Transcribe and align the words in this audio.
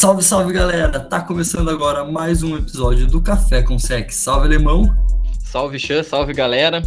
Salve, 0.00 0.22
salve 0.22 0.54
galera! 0.54 0.98
Tá 0.98 1.20
começando 1.20 1.68
agora 1.68 2.10
mais 2.10 2.42
um 2.42 2.56
episódio 2.56 3.06
do 3.06 3.20
Café 3.20 3.62
com 3.62 3.78
Sec. 3.78 4.10
Salve, 4.10 4.46
alemão! 4.46 4.96
Salve, 5.44 5.78
Xan, 5.78 6.02
salve 6.02 6.32
galera! 6.32 6.82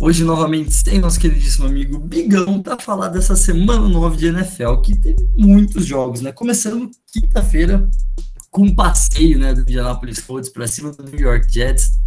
Hoje, 0.00 0.24
novamente, 0.24 0.82
tem 0.82 0.98
nosso 0.98 1.20
queridíssimo 1.20 1.68
amigo 1.68 1.96
Bigão 1.96 2.60
para 2.60 2.76
falar 2.76 3.06
dessa 3.06 3.36
semana 3.36 3.88
9 3.88 4.16
de 4.16 4.26
NFL, 4.26 4.78
que 4.78 4.96
teve 4.96 5.24
muitos 5.36 5.86
jogos, 5.86 6.22
né? 6.22 6.32
Começando 6.32 6.90
quinta-feira 7.12 7.88
com 8.50 8.62
um 8.62 8.74
passeio 8.74 9.38
né, 9.38 9.54
do 9.54 9.60
Indianapolis 9.60 10.18
Colts 10.18 10.48
para 10.48 10.66
cima 10.66 10.90
do 10.90 11.04
New 11.04 11.20
York 11.20 11.46
Jets. 11.48 12.00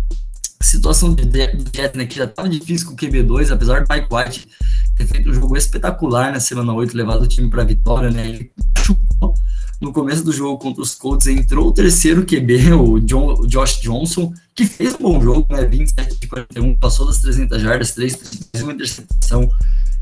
Situação 0.62 1.14
do 1.14 1.24
Jets, 1.24 1.96
né, 1.96 2.06
que 2.06 2.18
já 2.18 2.26
estava 2.26 2.50
difícil 2.50 2.88
com 2.88 2.96
o 2.96 2.98
QB2, 2.98 3.50
apesar 3.50 3.86
do 3.86 3.88
Mike 3.90 4.14
White 4.14 4.50
ter 4.98 5.08
feito 5.08 5.30
um 5.30 5.34
jogo 5.34 5.56
espetacular 5.56 6.34
na 6.34 6.42
semana 6.42 6.74
8, 6.74 6.98
levado 6.98 7.22
o 7.22 7.28
time 7.28 7.50
para 7.50 7.62
a 7.62 7.66
vitória, 7.66 8.12
né? 8.12 8.28
Ele 8.28 8.52
chupou 8.84 9.34
no 9.80 9.94
começo 9.94 10.24
do 10.24 10.32
jogo 10.32 10.58
contra 10.58 10.82
os 10.82 10.96
Colts, 10.96 11.28
entrou 11.28 11.68
o 11.68 11.72
terceiro 11.72 12.26
QB, 12.26 12.74
o, 12.74 13.00
John, 13.00 13.34
o 13.34 13.48
Josh 13.48 13.80
Johnson, 13.82 14.34
que 14.56 14.66
fez 14.66 14.96
um 14.96 15.04
bom 15.04 15.22
jogo, 15.22 15.48
né? 15.50 15.66
27 15.66 16.20
de 16.20 16.28
41, 16.28 16.76
passou 16.78 17.06
das 17.06 17.20
300 17.20 17.62
jardas, 17.62 17.92
3 17.92 18.50
uma 18.64 18.74
interceptação. 18.74 19.50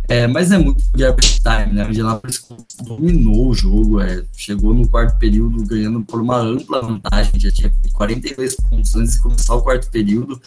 É, 0.07 0.27
mas 0.27 0.51
é 0.51 0.57
muito 0.57 0.83
garbage 0.95 1.41
time, 1.41 1.73
né? 1.73 1.85
O 1.85 1.89
Indianapolis 1.89 2.45
dominou 2.83 3.49
o 3.49 3.53
jogo, 3.53 3.99
é, 3.99 4.23
chegou 4.35 4.73
no 4.73 4.87
quarto 4.87 5.17
período 5.17 5.65
ganhando 5.65 6.01
por 6.01 6.21
uma 6.21 6.37
ampla 6.37 6.81
vantagem, 6.81 7.39
já 7.39 7.51
tinha 7.51 7.73
42 7.93 8.55
pontos 8.55 8.95
antes 8.95 9.15
de 9.15 9.21
começar 9.21 9.55
o 9.55 9.61
quarto 9.61 9.89
período. 9.89 10.39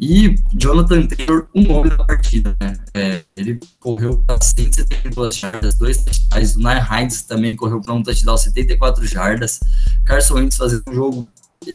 E 0.00 0.36
Jonathan 0.54 1.08
Taylor, 1.08 1.48
um 1.52 1.62
nome 1.62 1.90
da 1.90 2.04
partida, 2.04 2.56
né? 2.60 2.78
É, 2.94 3.24
ele 3.36 3.58
correu 3.80 4.22
para 4.24 4.40
172 4.40 5.36
jardas, 5.36 5.74
dois 5.74 6.04
touchdowns. 6.04 6.54
O 6.54 6.60
Nye 6.60 6.80
Hines 6.80 7.22
também 7.22 7.56
correu 7.56 7.80
para 7.80 7.94
um 7.94 8.02
touchdown, 8.02 8.36
74 8.36 9.04
jardas. 9.04 9.58
Carson 10.04 10.34
Wentz 10.34 10.56
fazendo 10.56 10.84
um 10.88 10.94
jogo 10.94 11.28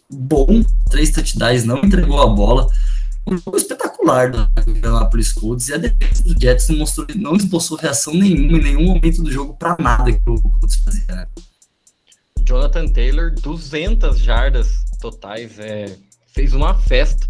bom, 0.10 0.64
três 0.90 1.12
touchdowns, 1.12 1.66
não 1.66 1.80
entregou 1.80 2.22
a 2.22 2.28
bola. 2.28 2.70
Um 3.28 3.38
jogo 3.38 3.58
espetacular 3.58 4.32
do 4.32 4.50
Indianapolis 4.68 5.34
Colts 5.34 5.68
e 5.68 5.74
a 5.74 5.78
defesa 5.78 6.24
do 6.24 6.42
Jets 6.42 6.70
não, 6.70 6.78
mostrou, 6.78 7.06
não 7.16 7.38
reação 7.76 8.14
nenhuma 8.14 8.58
em 8.58 8.64
nenhum 8.64 8.86
momento 8.86 9.22
do 9.22 9.32
jogo 9.32 9.54
para 9.56 9.76
nada 9.78 10.12
que 10.14 10.22
o 10.30 10.42
Colts 10.42 10.78
fazia, 10.78 11.06
né? 11.10 11.28
Jonathan 12.46 12.88
Taylor, 12.88 13.34
200 13.34 14.18
jardas 14.20 14.84
totais, 15.02 15.60
é, 15.60 15.98
fez 16.34 16.54
uma 16.54 16.74
festa 16.74 17.28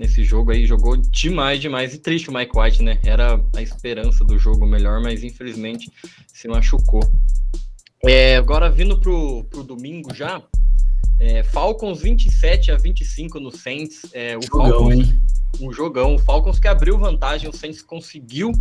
nesse 0.00 0.24
jogo 0.24 0.50
aí, 0.50 0.64
jogou 0.64 0.96
demais, 0.96 1.60
demais. 1.60 1.92
E 1.92 1.98
triste 1.98 2.30
o 2.30 2.32
Mike 2.32 2.58
White, 2.58 2.82
né? 2.82 2.98
Era 3.04 3.38
a 3.54 3.60
esperança 3.60 4.24
do 4.24 4.38
jogo 4.38 4.66
melhor, 4.66 5.02
mas 5.02 5.22
infelizmente 5.22 5.92
se 6.26 6.48
machucou. 6.48 7.02
É, 8.02 8.36
agora 8.36 8.70
vindo 8.70 8.98
pro, 8.98 9.44
pro 9.44 9.62
domingo 9.62 10.14
já, 10.14 10.42
é, 11.18 11.42
Falcons 11.42 12.00
27 12.00 12.72
a 12.72 12.78
25 12.78 13.38
no 13.38 13.54
Saints. 13.54 14.06
É, 14.14 14.38
o 14.38 14.40
jogão, 14.40 14.70
Falcons, 14.70 14.94
hein? 14.94 15.20
Um 15.60 15.70
jogão. 15.70 16.14
O 16.14 16.18
Falcons 16.18 16.58
que 16.58 16.66
abriu 16.66 16.96
vantagem, 16.96 17.50
o 17.50 17.52
Saints 17.52 17.82
conseguiu 17.82 18.52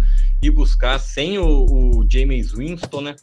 ir 0.41 0.51
buscar 0.51 0.99
sem 0.99 1.39
o, 1.39 1.45
o 1.65 2.05
James 2.09 2.51
Winston, 2.51 2.99
né? 2.99 3.15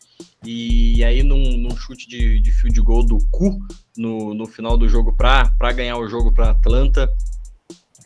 E 0.43 1.05
aí 1.05 1.23
num, 1.23 1.59
num 1.59 1.77
chute 1.77 2.09
de, 2.09 2.41
de 2.41 2.51
field 2.51 2.81
goal 2.81 3.05
do 3.05 3.19
cu 3.31 3.59
no, 3.95 4.33
no 4.33 4.47
final 4.47 4.79
do 4.79 4.89
jogo 4.89 5.13
para 5.13 5.73
ganhar 5.75 5.99
o 5.99 6.09
jogo 6.09 6.33
para 6.33 6.53
Atlanta. 6.53 7.13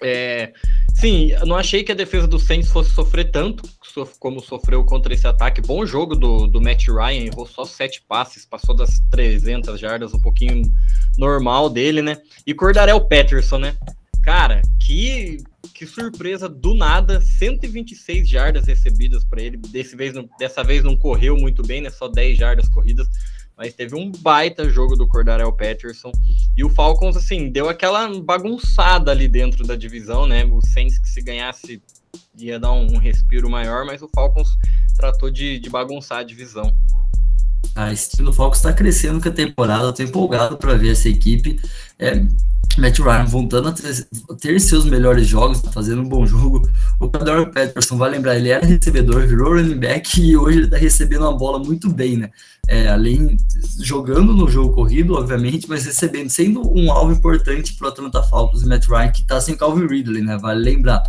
É, 0.03 0.53
sim, 0.94 1.33
não 1.47 1.56
achei 1.56 1.84
que 1.84 1.93
a 1.93 1.94
defesa 1.94 2.27
do 2.27 2.38
Saints 2.38 2.71
fosse 2.71 2.91
sofrer 2.91 3.31
tanto 3.31 3.69
como 4.19 4.41
sofreu 4.41 4.84
contra 4.84 5.12
esse 5.12 5.27
ataque. 5.27 5.61
Bom 5.61 5.84
jogo 5.84 6.15
do, 6.15 6.47
do 6.47 6.61
Matt 6.61 6.87
Ryan, 6.88 7.27
errou 7.27 7.47
só 7.47 7.65
sete 7.65 8.03
passes, 8.09 8.47
passou 8.47 8.75
das 8.75 9.00
300 9.10 9.78
jardas, 9.78 10.15
um 10.15 10.21
pouquinho 10.21 10.62
normal 11.19 11.69
dele, 11.69 12.00
né? 12.00 12.19
E 12.47 12.55
Cordarel 12.55 13.00
Patterson, 13.00 13.59
né? 13.59 13.77
Cara, 14.22 14.60
que, 14.78 15.39
que 15.75 15.87
surpresa 15.87 16.49
do 16.49 16.75
nada, 16.75 17.21
126 17.21 18.28
jardas 18.28 18.66
recebidas 18.66 19.25
para 19.25 19.43
ele. 19.43 19.56
Desse 19.56 19.97
vez, 19.97 20.15
dessa 20.39 20.62
vez 20.62 20.84
não 20.84 20.97
correu 20.97 21.37
muito 21.37 21.62
bem, 21.62 21.81
né? 21.81 21.91
Só 21.91 22.06
10 22.06 22.39
jardas 22.39 22.69
corridas 22.69 23.09
mas 23.60 23.75
teve 23.75 23.94
um 23.94 24.10
baita 24.10 24.71
jogo 24.71 24.97
do 24.97 25.06
Cordarel 25.06 25.53
Patterson. 25.53 26.10
E 26.56 26.65
o 26.65 26.71
Falcons, 26.71 27.15
assim, 27.15 27.50
deu 27.50 27.69
aquela 27.69 28.09
bagunçada 28.19 29.10
ali 29.10 29.28
dentro 29.28 29.66
da 29.66 29.76
divisão, 29.76 30.26
né? 30.26 30.47
O 30.47 30.62
Saints 30.62 30.97
que 30.97 31.06
se 31.06 31.21
ganhasse 31.21 31.82
ia 32.38 32.59
dar 32.59 32.72
um, 32.72 32.97
respiro 32.97 33.50
maior, 33.50 33.84
mas 33.84 34.00
o 34.00 34.09
Falcons 34.15 34.48
tratou 34.97 35.31
de, 35.31 35.59
de 35.59 35.69
bagunçar 35.69 36.21
a 36.21 36.22
divisão. 36.22 36.72
Ah, 37.75 37.93
esse 37.93 38.22
do 38.22 38.32
Falcons 38.32 38.56
está 38.56 38.72
crescendo 38.72 39.21
com 39.21 39.28
a 39.28 39.32
temporada, 39.32 39.92
tô 39.92 40.03
empolgado 40.03 40.56
para 40.56 40.72
ver 40.72 40.92
essa 40.92 41.10
equipe. 41.10 41.60
É, 41.98 42.12
Matt 42.78 42.98
Ryan 42.98 43.25
voltando 43.25 43.69
a 43.69 43.72
ter, 43.72 44.06
ter, 44.41 44.60
seus 44.60 44.84
melhores 44.84 45.26
jogos, 45.26 45.60
fazendo 45.72 46.03
um 46.03 46.08
bom 46.08 46.25
jogo. 46.25 46.69
O 46.98 47.08
Cador 47.08 47.50
Peterson, 47.50 47.97
vai 47.97 48.10
lembrar, 48.10 48.36
ele 48.36 48.50
era 48.50 48.64
recebedor, 48.64 49.26
virou 49.26 49.54
running 49.54 49.78
back 49.78 50.20
e 50.20 50.36
hoje 50.36 50.58
ele 50.58 50.69
tá 50.69 50.76
recebendo 50.76 51.26
a 51.26 51.32
bola 51.32 51.59
muito 51.59 51.91
bem, 51.91 52.16
né? 52.16 52.30
É, 52.69 52.88
além, 52.88 53.36
jogando 53.80 54.32
no 54.32 54.48
jogo 54.48 54.75
corrido, 54.75 55.14
obviamente, 55.14 55.69
mas 55.69 55.84
recebendo, 55.84 56.30
sendo 56.30 56.62
um 56.72 56.92
alvo 56.92 57.12
importante 57.12 57.75
pro 57.75 57.88
Atlanta 57.88 58.22
Falcons 58.22 58.62
e 58.62 58.66
Matt 58.66 58.86
Ryan, 58.86 59.09
que 59.09 59.25
tá 59.25 59.41
sem 59.41 59.56
Calvin 59.56 59.86
Ridley, 59.86 60.22
né? 60.22 60.38
Vale 60.38 60.60
lembrar. 60.60 61.03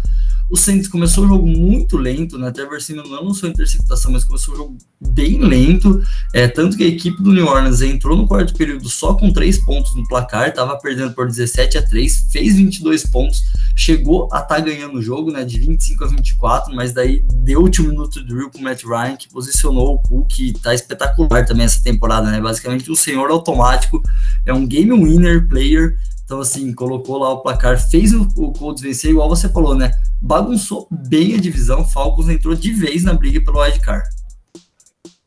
O 0.51 0.57
Saints 0.57 0.89
começou 0.89 1.23
o 1.23 1.28
jogo 1.29 1.47
muito 1.47 1.95
lento, 1.95 2.38
né? 2.38 2.51
Simeon 2.81 3.07
não 3.07 3.23
lançou 3.23 3.47
interceptação, 3.47 4.12
mas 4.12 4.25
começou 4.25 4.53
o 4.53 4.57
jogo 4.57 4.78
bem 5.00 5.39
lento. 5.39 6.03
É, 6.34 6.45
tanto 6.45 6.75
que 6.75 6.84
a 6.84 6.88
equipe 6.88 7.23
do 7.23 7.31
New 7.31 7.47
Orleans 7.47 7.81
entrou 7.81 8.17
no 8.17 8.28
quarto 8.28 8.53
período 8.53 8.89
só 8.89 9.13
com 9.13 9.31
três 9.31 9.57
pontos 9.63 9.95
no 9.95 10.06
placar, 10.06 10.50
estava 10.50 10.78
perdendo 10.78 11.13
por 11.13 11.25
17 11.25 11.78
a 11.78 11.81
3, 11.81 12.28
fez 12.29 12.57
22 12.57 13.06
pontos, 13.06 13.41
chegou 13.78 14.23
a 14.23 14.39
estar 14.39 14.56
tá 14.56 14.59
ganhando 14.59 14.97
o 14.97 15.01
jogo, 15.01 15.31
né? 15.31 15.45
De 15.45 15.57
25 15.57 16.03
a 16.03 16.07
24, 16.07 16.75
mas 16.75 16.91
daí 16.91 17.23
deu 17.33 17.62
o 17.62 17.63
último 17.63 17.88
minuto 17.88 18.22
drill 18.22 18.50
com 18.50 18.62
Matt 18.62 18.83
Ryan, 18.83 19.16
que 19.16 19.29
posicionou 19.29 19.95
o 19.95 20.00
Cook, 20.00 20.28
que 20.28 20.51
tá 20.51 20.75
espetacular 20.75 21.45
também 21.45 21.66
essa 21.66 21.81
temporada, 21.81 22.29
né? 22.29 22.41
Basicamente 22.41 22.91
um 22.91 22.95
senhor 22.95 23.31
automático, 23.31 24.03
é 24.45 24.53
um 24.53 24.68
game 24.68 24.91
winner 24.91 25.47
player 25.47 25.97
então, 26.31 26.40
assim, 26.40 26.74
colocou 26.74 27.18
lá 27.18 27.30
o 27.30 27.42
placar, 27.42 27.78
fez 27.78 28.14
o, 28.14 28.22
o 28.38 28.53
Colts 28.53 28.81
vencer, 28.81 29.12
igual 29.12 29.28
você 29.28 29.50
falou, 29.50 29.75
né? 29.75 29.92
Bagunçou 30.22 30.88
bem 30.90 31.36
a 31.36 31.38
divisão, 31.38 31.84
Falcons 31.84 32.30
entrou 32.30 32.56
de 32.56 32.72
vez 32.72 33.03
na 33.03 33.14
briga 33.14 33.42
pelo 33.42 33.59
wildcard. 33.59 34.08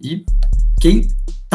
E 0.01 0.25
quem 0.81 1.07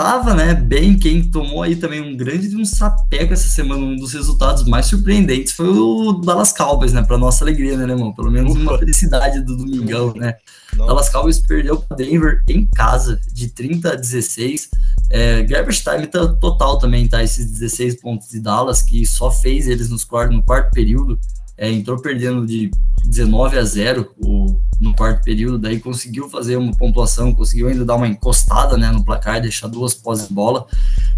tava, 0.01 0.33
né, 0.33 0.53
bem, 0.53 0.97
quem 0.97 1.29
tomou 1.29 1.61
aí 1.61 1.75
também 1.75 1.99
um 1.99 2.15
grande 2.15 2.55
um 2.55 2.63
sapeco 2.63 3.33
essa 3.33 3.49
semana, 3.49 3.83
um 3.83 3.97
dos 3.97 4.13
resultados 4.13 4.63
mais 4.63 4.85
surpreendentes 4.85 5.51
foi 5.51 5.67
o 5.67 6.13
Dallas 6.13 6.53
Cowboys, 6.53 6.93
né, 6.93 7.03
para 7.03 7.17
nossa 7.17 7.43
alegria, 7.43 7.75
né, 7.75 7.83
irmão? 7.83 8.13
Pelo 8.13 8.31
menos 8.31 8.55
uma 8.55 8.77
felicidade 8.79 9.41
do 9.41 9.57
domingão, 9.57 10.13
né? 10.15 10.35
Dallas 10.73 11.09
Cowboys 11.09 11.39
perdeu 11.39 11.81
para 11.81 11.97
Denver 11.97 12.41
em 12.47 12.65
casa 12.65 13.19
de 13.33 13.49
30 13.49 13.91
a 13.91 13.95
16. 13.95 14.69
É, 15.09 15.43
garbage 15.43 15.83
time 15.83 16.07
tá 16.07 16.27
total 16.27 16.79
também, 16.79 17.05
tá? 17.05 17.21
Esses 17.21 17.51
16 17.51 17.99
pontos 17.99 18.29
de 18.29 18.39
Dallas, 18.39 18.81
que 18.81 19.05
só 19.05 19.29
fez 19.29 19.67
eles 19.67 19.89
nos 19.89 20.05
quarto, 20.05 20.31
no 20.31 20.41
quarto 20.41 20.71
período. 20.71 21.19
É, 21.61 21.69
entrou 21.69 21.99
perdendo 21.99 22.47
de 22.47 22.71
19 23.05 23.57
a 23.57 23.63
0 23.63 24.09
o, 24.17 24.55
no 24.79 24.95
quarto 24.95 25.25
período, 25.25 25.57
daí 25.57 25.77
conseguiu 25.77 26.29
fazer 26.29 26.55
uma 26.55 26.71
pontuação, 26.71 27.35
conseguiu 27.35 27.67
ainda 27.67 27.83
dar 27.83 27.95
uma 27.95 28.07
encostada 28.07 28.77
né, 28.77 28.89
no 28.91 29.03
placar, 29.03 29.41
deixar 29.41 29.67
duas 29.67 29.93
pós 29.93 30.25
de 30.25 30.33
bola. 30.33 30.65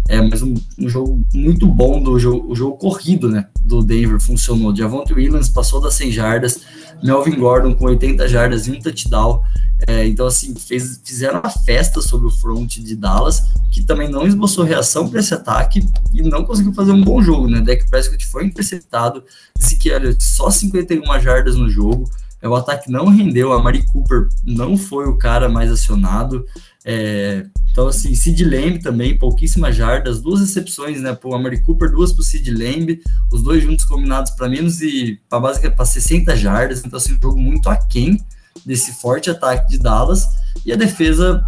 É, 0.08 0.20
mas 0.20 0.42
um, 0.42 0.54
um, 0.80 0.88
jogo 0.88 1.24
muito 1.32 1.64
bom 1.66 2.02
do 2.02 2.18
jogo, 2.18 2.50
o 2.50 2.56
jogo 2.56 2.76
corrido 2.76 3.28
né, 3.28 3.46
do 3.64 3.84
Denver 3.84 4.20
funcionou. 4.20 4.74
Javonte 4.74 5.14
Williams 5.14 5.48
passou 5.48 5.80
das 5.80 5.94
100 5.94 6.10
jardas, 6.10 6.60
Melvin 7.02 7.38
Gordon 7.38 7.74
com 7.74 7.84
80 7.84 8.26
jardas 8.26 8.66
e 8.66 8.72
um 8.72 8.80
touchdown. 8.80 9.42
É, 9.86 10.06
então, 10.06 10.26
assim, 10.26 10.54
fez, 10.54 11.00
fizeram 11.04 11.40
uma 11.40 11.50
festa 11.50 12.00
sobre 12.00 12.28
o 12.28 12.30
front 12.30 12.78
de 12.78 12.94
Dallas, 12.94 13.42
que 13.70 13.82
também 13.82 14.08
não 14.08 14.26
esboçou 14.26 14.64
reação 14.64 15.08
para 15.08 15.18
esse 15.18 15.34
ataque 15.34 15.84
e 16.14 16.22
não 16.22 16.44
conseguiu 16.44 16.72
fazer 16.72 16.92
um 16.92 17.02
bom 17.02 17.20
jogo, 17.20 17.48
né? 17.48 17.60
Dak 17.60 17.88
Prescott 17.90 18.24
foi 18.26 18.44
interceptado, 18.44 19.24
Ezekiel 19.58 20.14
só 20.32 20.50
51 20.50 21.20
jardas 21.20 21.56
no 21.56 21.68
jogo, 21.68 22.10
é, 22.40 22.48
o 22.48 22.54
ataque 22.54 22.90
não 22.90 23.06
rendeu, 23.06 23.52
a 23.52 23.62
Mari 23.62 23.84
Cooper 23.92 24.28
não 24.44 24.76
foi 24.76 25.06
o 25.06 25.16
cara 25.16 25.48
mais 25.48 25.70
acionado, 25.70 26.44
é, 26.84 27.46
então, 27.70 27.86
assim, 27.88 28.14
Sid 28.14 28.44
Lamb 28.44 28.80
também, 28.80 29.16
pouquíssimas 29.16 29.74
jardas, 29.76 30.20
duas 30.20 30.40
recepções, 30.40 31.00
né, 31.00 31.14
para 31.14 31.30
o 31.30 31.34
Amari 31.34 31.62
Cooper, 31.62 31.90
duas 31.90 32.12
para 32.12 32.20
o 32.20 32.24
Sid 32.24 32.50
Lamb, 32.50 33.00
os 33.30 33.42
dois 33.42 33.62
juntos 33.62 33.84
combinados 33.84 34.32
para 34.32 34.48
menos 34.48 34.82
e 34.82 35.20
para 35.28 35.40
basicamente 35.40 35.76
para 35.76 35.84
60 35.84 36.36
jardas, 36.36 36.84
então, 36.84 36.96
assim, 36.96 37.14
um 37.14 37.20
jogo 37.22 37.40
muito 37.40 37.68
aquém 37.68 38.20
desse 38.66 38.92
forte 39.00 39.30
ataque 39.30 39.70
de 39.70 39.78
Dallas, 39.78 40.26
e 40.66 40.72
a 40.72 40.76
defesa 40.76 41.42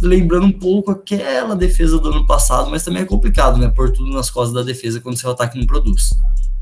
lembrando 0.00 0.46
um 0.46 0.52
pouco 0.52 0.90
aquela 0.90 1.54
defesa 1.54 1.98
do 1.98 2.08
ano 2.08 2.26
passado, 2.26 2.70
mas 2.70 2.84
também 2.84 3.02
é 3.02 3.06
complicado, 3.06 3.58
né, 3.58 3.68
por 3.68 3.90
tudo 3.90 4.10
nas 4.12 4.30
costas 4.30 4.54
da 4.54 4.62
defesa 4.62 5.00
quando 5.00 5.16
seu 5.16 5.30
ataque 5.30 5.58
não 5.58 5.66
produz. 5.66 6.14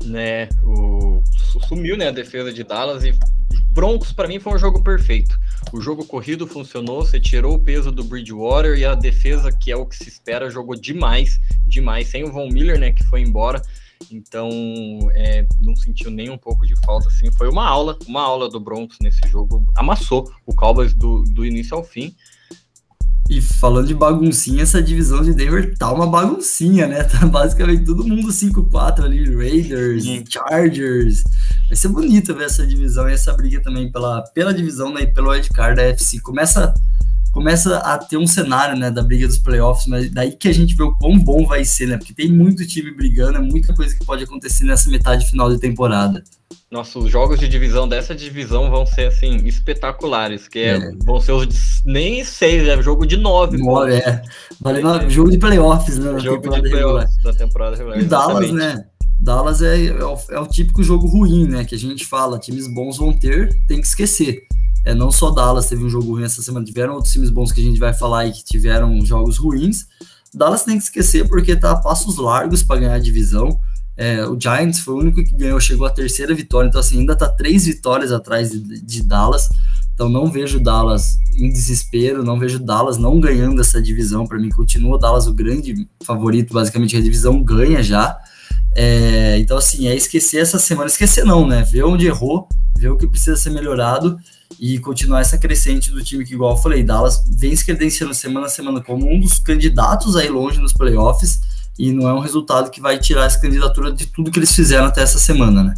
Né, 0.03 0.47
o, 0.63 1.21
sumiu, 1.67 1.97
né, 1.97 2.09
a 2.09 2.11
defesa 2.11 2.51
de 2.53 2.63
Dallas 2.63 3.03
e 3.03 3.13
Broncos 3.71 4.11
para 4.11 4.27
mim 4.27 4.39
foi 4.39 4.53
um 4.53 4.57
jogo 4.57 4.81
perfeito. 4.81 5.39
O 5.71 5.81
jogo 5.81 6.05
corrido 6.05 6.47
funcionou, 6.47 7.05
você 7.05 7.19
tirou 7.19 7.55
o 7.55 7.59
peso 7.59 7.91
do 7.91 8.03
Bridgewater 8.03 8.77
e 8.77 8.85
a 8.85 8.95
defesa, 8.95 9.51
que 9.51 9.71
é 9.71 9.75
o 9.75 9.85
que 9.85 9.95
se 9.95 10.09
espera, 10.09 10.49
jogou 10.49 10.75
demais, 10.75 11.39
demais, 11.65 12.07
sem 12.07 12.23
o 12.23 12.31
Von 12.31 12.49
Miller, 12.49 12.79
né, 12.79 12.91
que 12.91 13.03
foi 13.03 13.21
embora. 13.21 13.61
Então, 14.11 14.49
é, 15.13 15.45
não 15.59 15.75
sentiu 15.75 16.09
nem 16.11 16.29
um 16.29 16.37
pouco 16.37 16.65
de 16.65 16.75
falta, 16.85 17.07
assim. 17.07 17.31
Foi 17.31 17.49
uma 17.49 17.67
aula, 17.67 17.97
uma 18.07 18.21
aula 18.21 18.49
do 18.49 18.59
Broncos 18.59 18.97
nesse 19.01 19.27
jogo. 19.27 19.65
Amassou 19.75 20.31
o 20.45 20.53
Cowboys 20.53 20.93
do, 20.93 21.23
do 21.23 21.45
início 21.45 21.75
ao 21.75 21.83
fim. 21.83 22.15
E 23.29 23.41
falando 23.41 23.87
de 23.87 23.93
baguncinha, 23.93 24.63
essa 24.63 24.81
divisão 24.81 25.21
de 25.21 25.33
Denver 25.33 25.75
tá 25.77 25.91
uma 25.91 26.07
baguncinha, 26.07 26.87
né? 26.87 27.03
Tá 27.17 27.25
basicamente 27.25 27.85
todo 27.85 28.07
mundo 28.07 28.27
5-4 28.27 29.03
ali, 29.03 29.35
Raiders, 29.35 30.03
Sim. 30.03 30.23
Chargers. 30.27 31.23
Vai 31.67 31.75
ser 31.75 31.87
bonito 31.89 32.33
ver 32.35 32.45
essa 32.45 32.65
divisão 32.65 33.09
e 33.09 33.13
essa 33.13 33.33
briga 33.33 33.61
também 33.61 33.91
pela, 33.91 34.21
pela 34.33 34.53
divisão 34.53 34.93
né, 34.93 35.01
e 35.01 35.07
pelo 35.07 35.29
wildcard 35.31 35.75
da 35.75 35.83
FC. 35.83 36.19
Começa, 36.19 36.73
começa 37.37 37.77
a 37.77 37.99
ter 37.99 38.17
um 38.17 38.25
cenário 38.25 38.75
né, 38.75 38.89
da 38.89 39.03
briga 39.03 39.27
dos 39.27 39.37
playoffs, 39.37 39.85
mas 39.85 40.09
daí 40.09 40.31
que 40.31 40.47
a 40.47 40.51
gente 40.51 40.73
vê 40.73 40.81
o 40.81 40.95
quão 40.95 41.19
bom 41.19 41.45
vai 41.45 41.63
ser, 41.63 41.85
né? 41.85 41.95
Porque 41.95 42.11
tem 42.11 42.31
muito 42.31 42.65
time 42.65 42.89
brigando, 42.89 43.37
é 43.37 43.41
muita 43.41 43.75
coisa 43.75 43.95
que 43.95 44.03
pode 44.03 44.23
acontecer 44.23 44.65
nessa 44.65 44.89
metade 44.89 45.23
final 45.27 45.47
de 45.47 45.59
temporada. 45.59 46.23
Nossa, 46.71 46.97
os 46.97 47.11
jogos 47.11 47.39
de 47.39 47.47
divisão 47.47 47.87
dessa 47.87 48.15
divisão 48.15 48.71
vão 48.71 48.87
ser 48.87 49.09
assim 49.09 49.35
espetaculares, 49.45 50.47
que 50.47 50.57
é, 50.57 50.77
é. 50.77 50.91
vão 51.05 51.21
ser 51.21 51.33
os 51.33 51.83
nem 51.85 52.23
seis, 52.23 52.67
é 52.67 52.81
jogo 52.81 53.05
de 53.05 53.17
nove. 53.17 53.57
nove 53.59 53.93
é. 53.93 54.23
Vale 54.59 54.81
jogo 55.07 55.29
de 55.29 55.37
playoffs, 55.37 55.99
né? 55.99 56.19
Jogo 56.19 56.49
de 56.49 56.69
playoffs 56.69 57.21
da 57.23 57.33
temporada 57.33 57.75
regular. 57.75 57.99
E 57.99 58.03
Dallas, 58.03 58.51
né? 58.51 58.83
Dallas 59.19 59.61
é, 59.61 59.85
é 59.85 60.03
o, 60.03 60.17
é, 60.31 60.39
o, 60.39 60.47
típico 60.47 60.81
jogo 60.81 61.05
ruim, 61.05 61.47
né? 61.47 61.65
Que 61.65 61.75
a 61.75 61.77
gente 61.77 62.03
fala, 62.03 62.39
times 62.39 62.67
bons 62.67 62.97
vão 62.97 63.13
ter, 63.13 63.55
tem 63.67 63.79
que 63.79 63.85
esquecer. 63.85 64.46
É 64.87 64.95
não 64.95 65.11
só 65.11 65.31
Dallas 65.31 65.67
teve 65.67 65.83
um 65.83 65.89
jogo 65.89 66.13
ruim 66.13 66.23
essa 66.23 66.41
semana, 66.41 66.65
tiveram 66.65 66.93
outros 66.93 67.11
times 67.11 67.29
bons 67.29 67.51
que 67.51 67.59
a 67.59 67.63
gente 67.63 67.77
vai 67.77 67.93
falar 67.93 68.19
aí 68.19 68.31
que 68.31 68.41
tiveram 68.41 69.05
jogos 69.05 69.35
ruins. 69.35 69.85
Dallas 70.33 70.63
tem 70.63 70.77
que 70.77 70.85
esquecer 70.85 71.27
porque 71.27 71.57
tá 71.57 71.71
a 71.71 71.75
passos 71.75 72.15
largos 72.15 72.63
para 72.63 72.79
ganhar 72.79 72.93
a 72.93 72.99
divisão. 72.99 73.59
É, 73.97 74.25
o 74.25 74.39
Giants 74.39 74.79
foi 74.79 74.93
o 74.93 74.99
único 74.99 75.21
que 75.21 75.35
ganhou, 75.35 75.59
chegou 75.59 75.85
à 75.85 75.89
terceira 75.89 76.33
vitória, 76.33 76.69
então 76.69 76.79
assim, 76.79 76.99
ainda 76.99 77.17
tá 77.17 77.27
três 77.27 77.65
vitórias 77.65 78.13
atrás 78.13 78.49
de, 78.49 78.81
de 78.81 79.03
Dallas. 79.03 79.49
Então 79.93 80.07
não 80.07 80.31
vejo 80.31 80.57
Dallas 80.57 81.17
em 81.35 81.49
desespero, 81.49 82.23
não 82.23 82.39
vejo 82.39 82.57
Dallas 82.57 82.97
não 82.97 83.19
ganhando 83.19 83.59
essa 83.59 83.81
divisão. 83.81 84.25
Para 84.25 84.39
mim, 84.39 84.47
continua 84.47 84.97
Dallas 84.97 85.27
o 85.27 85.33
grande 85.33 85.85
favorito, 86.01 86.53
basicamente 86.53 86.95
a 86.95 87.01
divisão 87.01 87.43
ganha 87.43 87.83
já. 87.83 88.17
É, 88.73 89.37
então, 89.37 89.57
assim, 89.57 89.89
é 89.89 89.95
esquecer 89.97 90.37
essa 90.37 90.57
semana, 90.57 90.87
esquecer 90.87 91.25
não, 91.25 91.45
né? 91.45 91.61
Ver 91.63 91.83
onde 91.83 92.07
errou, 92.07 92.47
ver 92.77 92.89
o 92.89 92.95
que 92.95 93.05
precisa 93.05 93.35
ser 93.35 93.49
melhorado 93.49 94.17
e 94.59 94.79
continuar 94.79 95.21
essa 95.21 95.37
crescente 95.37 95.91
do 95.91 96.03
time 96.03 96.25
que, 96.25 96.33
igual 96.33 96.55
eu 96.55 96.61
falei, 96.61 96.83
Dallas 96.83 97.23
vem 97.29 97.55
se 97.55 97.65
credenciando 97.65 98.13
semana 98.13 98.47
a 98.47 98.49
semana 98.49 98.81
como 98.81 99.07
um 99.07 99.19
dos 99.19 99.39
candidatos 99.39 100.15
aí 100.15 100.29
longe 100.29 100.59
nos 100.59 100.73
playoffs 100.73 101.41
e 101.77 101.91
não 101.91 102.09
é 102.09 102.13
um 102.13 102.19
resultado 102.19 102.71
que 102.71 102.81
vai 102.81 102.97
tirar 102.97 103.25
essa 103.25 103.39
candidatura 103.39 103.91
de 103.91 104.07
tudo 104.07 104.31
que 104.31 104.39
eles 104.39 104.55
fizeram 104.55 104.85
até 104.85 105.01
essa 105.01 105.19
semana, 105.19 105.63
né? 105.63 105.75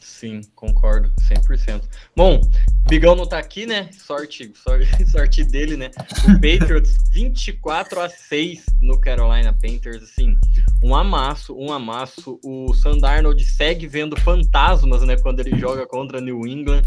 Sim, 0.00 0.40
concordo, 0.54 1.12
100%. 1.28 1.82
Bom, 2.16 2.40
Bigão 2.88 3.14
não 3.14 3.26
tá 3.26 3.38
aqui, 3.38 3.66
né? 3.66 3.90
Sorte, 3.92 4.50
sorte, 4.54 4.88
sorte 5.10 5.44
dele, 5.44 5.76
né? 5.76 5.90
O 6.24 6.32
Patriots 6.34 6.96
24 7.12 8.00
a 8.00 8.08
6 8.08 8.64
no 8.80 8.98
Carolina 8.98 9.52
Panthers, 9.52 10.02
assim, 10.02 10.38
um 10.82 10.94
amasso, 10.94 11.54
um 11.54 11.70
amasso. 11.70 12.40
O 12.42 12.72
Sandarnold 12.72 13.44
segue 13.44 13.86
vendo 13.86 14.18
fantasmas, 14.18 15.02
né, 15.02 15.18
quando 15.18 15.40
ele 15.40 15.58
joga 15.58 15.86
contra 15.86 16.22
New 16.22 16.46
England 16.46 16.84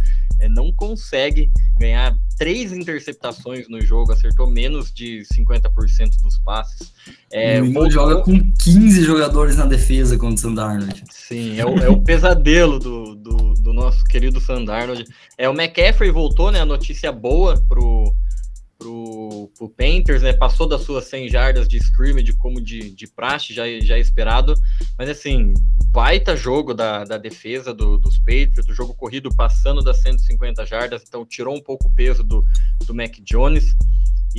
não 0.49 0.71
consegue 0.71 1.51
ganhar 1.79 2.15
três 2.37 2.71
interceptações 2.71 3.67
no 3.67 3.81
jogo, 3.81 4.11
acertou 4.11 4.47
menos 4.47 4.91
de 4.93 5.23
50% 5.33 6.21
dos 6.21 6.37
passes. 6.39 6.93
É, 7.31 7.61
o 7.61 7.89
joga 7.89 8.21
com 8.21 8.39
15 8.63 9.03
jogadores 9.03 9.57
na 9.57 9.65
defesa 9.65 10.17
contra 10.17 10.35
o 10.35 10.37
Sandarnold. 10.37 11.03
Sim, 11.09 11.59
é 11.59 11.65
o, 11.65 11.77
é 11.79 11.89
o 11.89 12.01
pesadelo 12.01 12.79
do, 12.79 13.15
do, 13.15 13.53
do, 13.55 13.73
nosso 13.73 14.03
querido 14.05 14.39
Sandarnold. 14.39 15.05
É, 15.37 15.49
o 15.49 15.53
McCaffrey 15.53 16.11
voltou, 16.11 16.51
né? 16.51 16.61
A 16.61 16.65
notícia 16.65 17.11
boa 17.11 17.61
pro, 17.67 18.13
pro, 18.77 19.51
pro 19.57 19.69
Panthers, 19.69 20.21
né? 20.21 20.33
Passou 20.33 20.67
das 20.67 20.81
suas 20.81 21.05
100 21.05 21.29
jardas 21.29 21.67
de 21.67 21.77
scrimmage 21.77 22.33
como 22.33 22.61
de, 22.61 22.91
de 22.91 23.07
praxe, 23.07 23.53
já, 23.53 23.63
já 23.81 23.97
esperado. 23.97 24.53
Mas 24.97 25.09
assim, 25.09 25.53
baita 25.91 26.35
jogo 26.35 26.73
da, 26.73 27.03
da 27.03 27.17
defesa 27.17 27.73
do, 27.73 27.97
dos 27.97 28.17
Patriots, 28.17 28.67
o 28.67 28.73
jogo 28.73 28.93
corrido 28.93 29.33
passando 29.35 29.83
das 29.83 30.01
150 30.01 30.65
jardas, 30.65 31.03
então 31.07 31.25
tirou 31.25 31.55
um 31.55 31.61
pouco 31.61 31.87
o 31.87 31.91
peso 31.91 32.23
do, 32.23 32.43
do 32.85 32.93
Mac 32.93 33.15
Jones. 33.23 33.75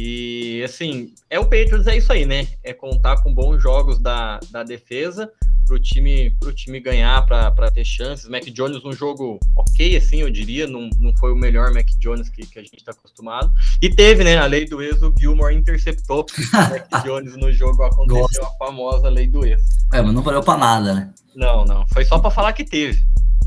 E 0.01 0.63
assim, 0.63 1.13
é 1.29 1.41
o 1.41 1.45
Patriots, 1.45 1.89
é 1.89 1.97
isso 1.97 2.13
aí, 2.13 2.25
né? 2.25 2.47
É 2.63 2.73
contar 2.73 3.21
com 3.21 3.35
bons 3.35 3.61
jogos 3.61 3.99
da, 3.99 4.39
da 4.49 4.63
defesa 4.63 5.29
para 5.67 5.75
o 5.75 5.79
time, 5.81 6.31
pro 6.39 6.55
time 6.55 6.79
ganhar, 6.79 7.27
para 7.27 7.69
ter 7.73 7.85
chances. 7.85 8.29
Mac 8.29 8.45
Jones, 8.45 8.85
um 8.85 8.93
jogo 8.93 9.41
ok, 9.57 9.97
assim, 9.97 10.21
eu 10.21 10.31
diria, 10.31 10.69
não, 10.69 10.89
não 11.01 11.13
foi 11.17 11.33
o 11.33 11.37
melhor 11.37 11.75
Mac 11.75 11.89
Jones 11.99 12.29
que, 12.29 12.47
que 12.47 12.61
a 12.61 12.63
gente 12.63 12.77
está 12.77 12.93
acostumado. 12.93 13.51
E 13.83 13.91
teve, 13.91 14.23
né, 14.23 14.39
a 14.39 14.47
lei 14.47 14.67
do 14.67 14.81
ex, 14.81 15.03
o 15.03 15.13
Gilmore 15.19 15.53
interceptou 15.53 16.21
o 16.21 16.27
Mac 16.71 17.05
Jones 17.05 17.37
no 17.37 17.53
jogo, 17.53 17.83
aconteceu 17.83 18.21
Gosto. 18.21 18.45
a 18.45 18.67
famosa 18.67 19.09
lei 19.09 19.27
do 19.27 19.45
ex. 19.45 19.61
É, 19.93 20.01
mas 20.01 20.15
não 20.15 20.23
valeu 20.23 20.45
para 20.45 20.61
nada, 20.61 20.95
né? 20.95 21.11
Não, 21.35 21.65
não, 21.65 21.85
foi 21.93 22.05
só 22.05 22.21
para 22.21 22.31
falar 22.31 22.53
que 22.53 22.63
teve. 22.63 23.03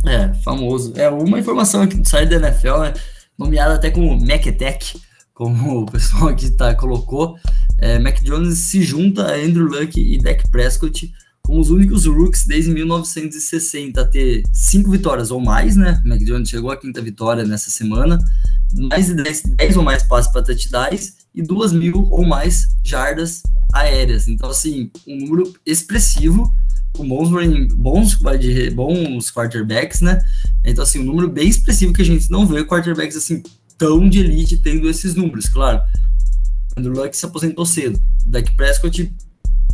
É, 0.06 0.34
famoso. 0.44 0.92
É 0.98 1.10
uma 1.10 1.40
informação 1.40 1.82
aqui 1.82 1.96
do 1.96 2.06
site 2.06 2.28
da 2.28 2.36
NFL, 2.36 2.78
né, 2.80 2.94
nomeada 3.40 3.76
até 3.76 3.90
como 3.90 4.20
Tech 4.58 5.02
como 5.42 5.80
o 5.80 5.86
pessoal 5.88 6.28
aqui 6.28 6.52
tá, 6.52 6.76
colocou. 6.76 7.36
É, 7.80 7.98
Mac 7.98 8.22
Jones 8.22 8.60
se 8.60 8.84
junta 8.84 9.26
a 9.26 9.36
Andrew 9.36 9.66
Luck 9.66 10.00
e 10.00 10.16
Dak 10.20 10.48
Prescott 10.52 11.12
como 11.42 11.60
os 11.60 11.72
únicos 11.72 12.06
rooks 12.06 12.46
desde 12.46 12.70
1960 12.70 14.00
a 14.00 14.06
ter 14.06 14.44
cinco 14.54 14.92
vitórias 14.92 15.32
ou 15.32 15.40
mais, 15.40 15.76
né? 15.76 16.00
Mac 16.06 16.20
Jones 16.20 16.48
chegou 16.48 16.70
à 16.70 16.78
quinta 16.78 17.02
vitória 17.02 17.44
nessa 17.44 17.72
semana, 17.72 18.20
mais 18.72 19.08
de 19.08 19.16
10, 19.16 19.44
10 19.58 19.78
ou 19.78 19.84
mais 19.84 20.04
passes 20.04 20.32
para 20.32 20.44
touchdowns 20.44 21.14
e 21.34 21.42
duas 21.42 21.74
mil 21.74 22.08
ou 22.12 22.24
mais 22.24 22.68
jardas 22.84 23.42
aéreas. 23.74 24.28
Então, 24.28 24.52
assim, 24.52 24.92
um 25.08 25.18
número 25.26 25.52
expressivo, 25.66 26.54
com 26.94 27.08
bons, 27.08 27.32
bons, 27.74 28.20
bons 28.76 29.32
quarterbacks, 29.32 30.02
né? 30.02 30.22
Então, 30.64 30.84
assim, 30.84 31.00
um 31.00 31.06
número 31.06 31.28
bem 31.28 31.48
expressivo 31.48 31.94
que 31.94 32.04
a 32.04 32.06
gente 32.06 32.30
não 32.30 32.46
vê 32.46 32.64
quarterbacks 32.64 33.18
assim 33.18 33.42
tão 33.82 34.08
de 34.08 34.20
elite 34.20 34.58
tendo 34.58 34.88
esses 34.88 35.16
números, 35.16 35.50
claro. 35.50 35.82
Andrew 36.78 36.94
Luck 36.94 37.18
se 37.18 37.26
aposentou 37.26 37.66
cedo. 37.66 38.00
Dak 38.28 38.56
Prescott 38.56 39.12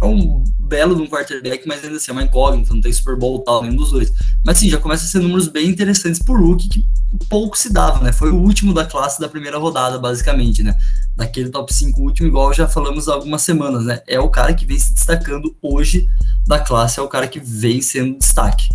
é 0.02 0.06
um 0.06 0.46
belo 0.58 0.96
de 0.96 1.02
um 1.02 1.08
quarterback, 1.08 1.68
mas 1.68 1.84
ainda 1.84 1.98
assim 1.98 2.12
é 2.12 2.14
uma 2.14 2.24
incógnita, 2.24 2.74
não 2.74 2.80
tem 2.80 2.94
Super 2.94 3.18
Bowl 3.18 3.40
tal, 3.40 3.64
nenhum 3.64 3.76
dos 3.76 3.92
dois. 3.92 4.10
Mas 4.46 4.60
sim, 4.60 4.70
já 4.70 4.78
começa 4.78 5.04
a 5.04 5.08
ser 5.08 5.20
números 5.20 5.50
bem 5.50 5.68
interessantes 5.68 6.24
por 6.24 6.40
rookie, 6.40 6.70
que 6.70 6.86
pouco 7.30 7.58
se 7.58 7.70
dava, 7.70 8.02
né? 8.02 8.14
Foi 8.14 8.32
o 8.32 8.38
último 8.38 8.74
da 8.74 8.86
classe 8.86 9.20
da 9.20 9.28
primeira 9.28 9.58
rodada, 9.58 10.00
basicamente, 10.00 10.64
né? 10.64 10.74
Daquele 11.14 11.50
top 11.50 11.74
5 11.74 12.02
último, 12.02 12.30
igual 12.30 12.54
já 12.54 12.66
falamos 12.66 13.10
há 13.10 13.14
algumas 13.14 13.42
semanas, 13.42 13.84
né? 13.84 14.02
É 14.08 14.22
o 14.22 14.30
cara 14.30 14.54
que 14.54 14.66
vem 14.66 14.80
se 14.80 14.94
destacando 14.94 15.54
hoje 15.62 16.08
da 16.48 16.60
classe, 16.60 16.98
é 16.98 17.04
o 17.04 17.10
cara 17.10 17.28
que 17.28 17.42
vem 17.42 17.82
sendo 17.82 18.18
destaque. 18.18 18.70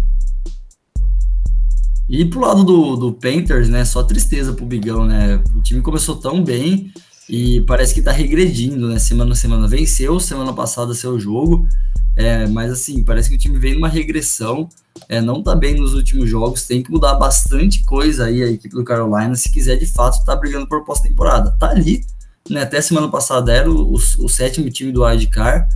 E 2.13 2.27
pro 2.27 2.41
lado 2.41 2.63
do, 2.63 2.95
do 2.95 3.11
Panthers, 3.11 3.71
né? 3.71 3.87
Só 3.87 4.03
tristeza 4.03 4.53
pro 4.53 4.67
Bigão, 4.67 5.07
né? 5.07 5.43
O 5.57 5.63
time 5.63 5.81
começou 5.81 6.15
tão 6.15 6.45
bem, 6.45 6.93
e 7.27 7.63
parece 7.63 7.95
que 7.95 8.01
está 8.01 8.13
regredindo, 8.13 8.87
né? 8.87 8.99
Semana 8.99 9.33
a 9.33 9.35
semana 9.35 9.67
venceu, 9.67 10.21
semana 10.21 10.53
passada 10.53 10.93
seu 10.93 11.19
jogo, 11.19 11.67
é, 12.15 12.47
mas 12.49 12.71
assim, 12.71 13.03
parece 13.03 13.31
que 13.31 13.37
o 13.37 13.39
time 13.39 13.59
vem 13.59 13.73
numa 13.73 13.89
regressão, 13.89 14.69
é, 15.09 15.23
não 15.23 15.43
tá 15.43 15.57
bem 15.57 15.75
nos 15.75 15.95
últimos 15.95 16.29
jogos, 16.29 16.67
tem 16.67 16.83
que 16.83 16.91
mudar 16.91 17.15
bastante 17.15 17.83
coisa 17.87 18.27
aí 18.27 18.43
a 18.43 18.51
equipe 18.51 18.75
do 18.75 18.85
Carolina 18.85 19.35
se 19.35 19.51
quiser 19.51 19.77
de 19.77 19.87
fato 19.87 20.23
tá 20.23 20.37
brigando 20.37 20.67
por 20.67 20.85
pós-temporada. 20.85 21.53
Tá 21.53 21.71
ali, 21.71 22.05
né? 22.51 22.61
Até 22.61 22.83
semana 22.83 23.09
passada 23.09 23.51
era 23.51 23.71
o, 23.71 23.95
o, 23.95 23.95
o 23.95 24.29
sétimo 24.29 24.69
time 24.69 24.93
do 24.93 25.03
Wildcard, 25.03 25.67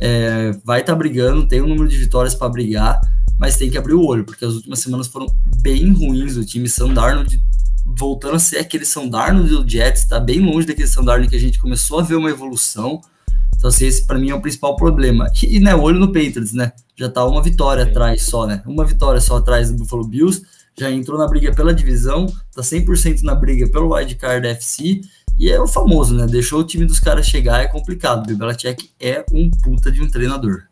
é, 0.00 0.50
vai 0.64 0.80
estar 0.80 0.94
tá 0.94 0.98
brigando, 0.98 1.46
tem 1.46 1.62
um 1.62 1.68
número 1.68 1.86
de 1.86 1.96
vitórias 1.96 2.34
para 2.34 2.48
brigar, 2.48 3.00
mas 3.38 3.56
tem 3.56 3.70
que 3.70 3.78
abrir 3.78 3.94
o 3.94 4.04
olho, 4.04 4.24
porque 4.24 4.44
as 4.44 4.54
últimas 4.54 4.78
semanas 4.78 5.06
foram 5.06 5.26
bem 5.60 5.92
ruins 5.92 6.34
do 6.34 6.44
time. 6.44 6.68
São 6.68 6.92
Darnold 6.92 7.40
voltando 7.84 8.36
a 8.36 8.38
ser 8.38 8.58
aquele 8.58 8.84
São 8.84 9.08
Darno 9.08 9.44
do 9.44 9.68
Jets, 9.68 10.02
está 10.02 10.18
bem 10.18 10.40
longe 10.40 10.66
daquele 10.66 10.88
São 10.88 11.04
Darno 11.04 11.28
que 11.28 11.36
a 11.36 11.40
gente 11.40 11.58
começou 11.58 12.00
a 12.00 12.02
ver 12.02 12.16
uma 12.16 12.30
evolução. 12.30 13.00
Então, 13.56 13.68
assim, 13.68 13.86
esse 13.86 14.06
para 14.06 14.18
mim 14.18 14.30
é 14.30 14.34
o 14.34 14.40
principal 14.40 14.76
problema. 14.76 15.30
E, 15.42 15.60
né, 15.60 15.74
olho 15.74 15.98
no 15.98 16.08
Patriots, 16.08 16.52
né? 16.52 16.72
Já 16.96 17.08
tá 17.08 17.24
uma 17.24 17.42
vitória 17.42 17.84
Sim. 17.84 17.90
atrás 17.90 18.22
só, 18.22 18.46
né? 18.46 18.62
Uma 18.66 18.84
vitória 18.84 19.20
só 19.20 19.36
atrás 19.36 19.70
do 19.70 19.78
Buffalo 19.78 20.06
Bills. 20.06 20.42
Já 20.76 20.90
entrou 20.90 21.18
na 21.18 21.28
briga 21.28 21.54
pela 21.54 21.72
divisão, 21.72 22.26
tá 22.52 22.62
100% 22.62 23.22
na 23.22 23.34
briga 23.34 23.68
pelo 23.68 23.94
wildcard 23.94 24.46
FC. 24.48 25.00
E 25.38 25.50
é 25.50 25.60
o 25.60 25.66
famoso, 25.66 26.14
né? 26.14 26.26
Deixou 26.26 26.60
o 26.60 26.64
time 26.64 26.84
dos 26.84 27.00
caras 27.00 27.26
chegar, 27.26 27.60
é 27.60 27.66
complicado. 27.66 28.30
O 28.30 28.36
Belichick 28.36 28.90
é 29.00 29.24
um 29.32 29.50
puta 29.50 29.90
de 29.90 30.02
um 30.02 30.08
treinador. 30.08 30.64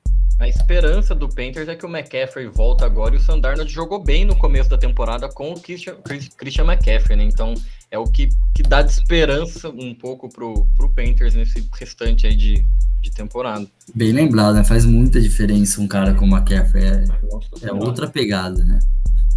A 0.43 0.49
esperança 0.49 1.15
do 1.15 1.29
Panthers 1.29 1.69
é 1.69 1.77
que 1.77 1.87
o 1.87 1.89
McCaffrey 1.89 2.49
volta 2.49 2.85
agora 2.85 3.15
e 3.15 3.19
o 3.19 3.23
Sandarnold 3.23 3.73
jogou 3.73 4.03
bem 4.03 4.25
no 4.25 4.37
começo 4.37 4.69
da 4.69 4.77
temporada 4.77 5.29
com 5.29 5.53
o 5.53 5.61
Christian, 5.61 5.95
Christian 6.37 6.65
McCaffrey, 6.65 7.17
né? 7.17 7.23
Então 7.23 7.55
é 7.89 7.97
o 7.97 8.03
que, 8.03 8.29
que 8.53 8.61
dá 8.65 8.83
de 8.83 8.91
esperança 8.91 9.69
um 9.69 9.95
pouco 9.95 10.29
pro, 10.29 10.67
pro 10.77 10.89
Panthers 10.89 11.37
nesse 11.37 11.65
restante 11.79 12.27
aí 12.27 12.35
de, 12.35 12.67
de 13.01 13.13
temporada. 13.13 13.65
Bem 13.95 14.11
lembrado, 14.11 14.55
né? 14.55 14.65
Faz 14.65 14.85
muita 14.85 15.21
diferença 15.21 15.81
um 15.81 15.87
cara 15.87 16.13
como 16.13 16.35
o 16.35 16.37
McCaffrey. 16.37 16.87
É, 16.87 17.05
é 17.69 17.73
outra 17.73 18.09
pegada, 18.09 18.65
né? 18.65 18.81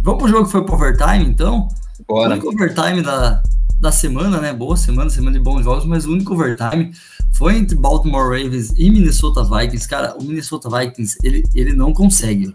Vamos 0.00 0.20
pro 0.20 0.28
jogo 0.28 0.46
que 0.46 0.50
foi 0.50 0.64
pro 0.64 0.74
overtime, 0.74 1.24
então? 1.24 1.68
Bora. 2.04 2.30
O 2.30 2.32
único 2.32 2.48
overtime 2.48 3.00
da, 3.00 3.44
da 3.78 3.92
semana, 3.92 4.40
né? 4.40 4.52
Boa 4.52 4.76
semana, 4.76 5.08
semana 5.08 5.38
de 5.38 5.44
bons 5.44 5.62
jogos, 5.62 5.84
mas 5.84 6.04
o 6.04 6.10
único 6.12 6.34
overtime 6.34 6.92
foi 7.36 7.56
entre 7.56 7.76
Baltimore 7.76 8.28
Ravens 8.28 8.72
e 8.76 8.90
Minnesota 8.90 9.44
Vikings. 9.44 9.86
Cara, 9.86 10.16
o 10.18 10.22
Minnesota 10.22 10.68
Vikings, 10.70 11.18
ele, 11.22 11.42
ele 11.54 11.74
não 11.74 11.92
consegue. 11.92 12.54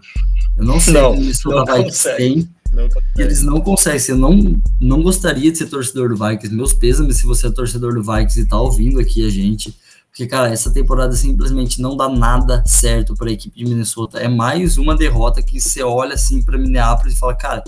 Eu 0.56 0.64
não 0.64 0.80
sei 0.80 0.94
não, 0.94 1.12
o 1.12 1.16
Minnesota 1.16 1.72
Vikings 1.72 2.16
tem. 2.16 2.48
Não 2.72 2.88
eles 3.16 3.42
não 3.42 3.60
conseguem. 3.60 4.00
Eu 4.08 4.16
não, 4.16 4.60
não 4.80 5.02
gostaria 5.02 5.52
de 5.52 5.58
ser 5.58 5.66
torcedor 5.66 6.08
do 6.08 6.16
Vikings. 6.16 6.54
Meus 6.54 6.72
pêsames 6.72 7.18
se 7.18 7.26
você 7.26 7.46
é 7.46 7.50
torcedor 7.50 7.94
do 7.94 8.02
Vikings 8.02 8.40
e 8.40 8.46
tá 8.46 8.60
ouvindo 8.60 8.98
aqui 8.98 9.24
a 9.24 9.30
gente. 9.30 9.76
Porque, 10.08 10.26
cara, 10.26 10.52
essa 10.52 10.70
temporada 10.70 11.14
simplesmente 11.14 11.80
não 11.80 11.96
dá 11.96 12.08
nada 12.08 12.62
certo 12.66 13.14
para 13.14 13.30
a 13.30 13.32
equipe 13.32 13.56
de 13.56 13.64
Minnesota. 13.64 14.18
É 14.18 14.28
mais 14.28 14.78
uma 14.78 14.96
derrota 14.96 15.42
que 15.42 15.60
você 15.60 15.82
olha 15.82 16.14
assim 16.14 16.42
para 16.42 16.58
Minneapolis 16.58 17.14
e 17.14 17.18
fala, 17.18 17.34
cara, 17.34 17.64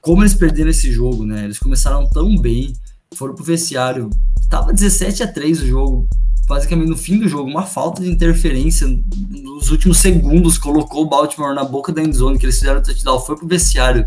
como 0.00 0.22
eles 0.22 0.34
perderam 0.34 0.70
esse 0.70 0.92
jogo, 0.92 1.24
né? 1.24 1.44
Eles 1.44 1.58
começaram 1.58 2.08
tão 2.08 2.36
bem, 2.36 2.74
foram 3.14 3.34
pro 3.34 3.44
vestiário, 3.44 4.10
tava 4.48 4.72
17 4.72 5.22
a 5.22 5.32
3 5.32 5.62
o 5.62 5.66
jogo, 5.66 6.08
basicamente 6.46 6.88
no 6.88 6.96
fim 6.96 7.18
do 7.18 7.28
jogo, 7.28 7.50
uma 7.50 7.64
falta 7.64 8.02
de 8.02 8.10
interferência 8.10 8.86
nos 9.42 9.70
últimos 9.70 9.98
segundos 9.98 10.56
colocou 10.58 11.04
o 11.04 11.08
Baltimore 11.08 11.54
na 11.54 11.64
boca 11.64 11.92
da 11.92 12.02
endzone, 12.02 12.38
que 12.38 12.46
eles 12.46 12.58
fizeram 12.58 12.80
o 12.80 12.82
touchdown, 12.82 13.20
foi 13.20 13.36
pro 13.36 13.46
vestiário 13.46 14.06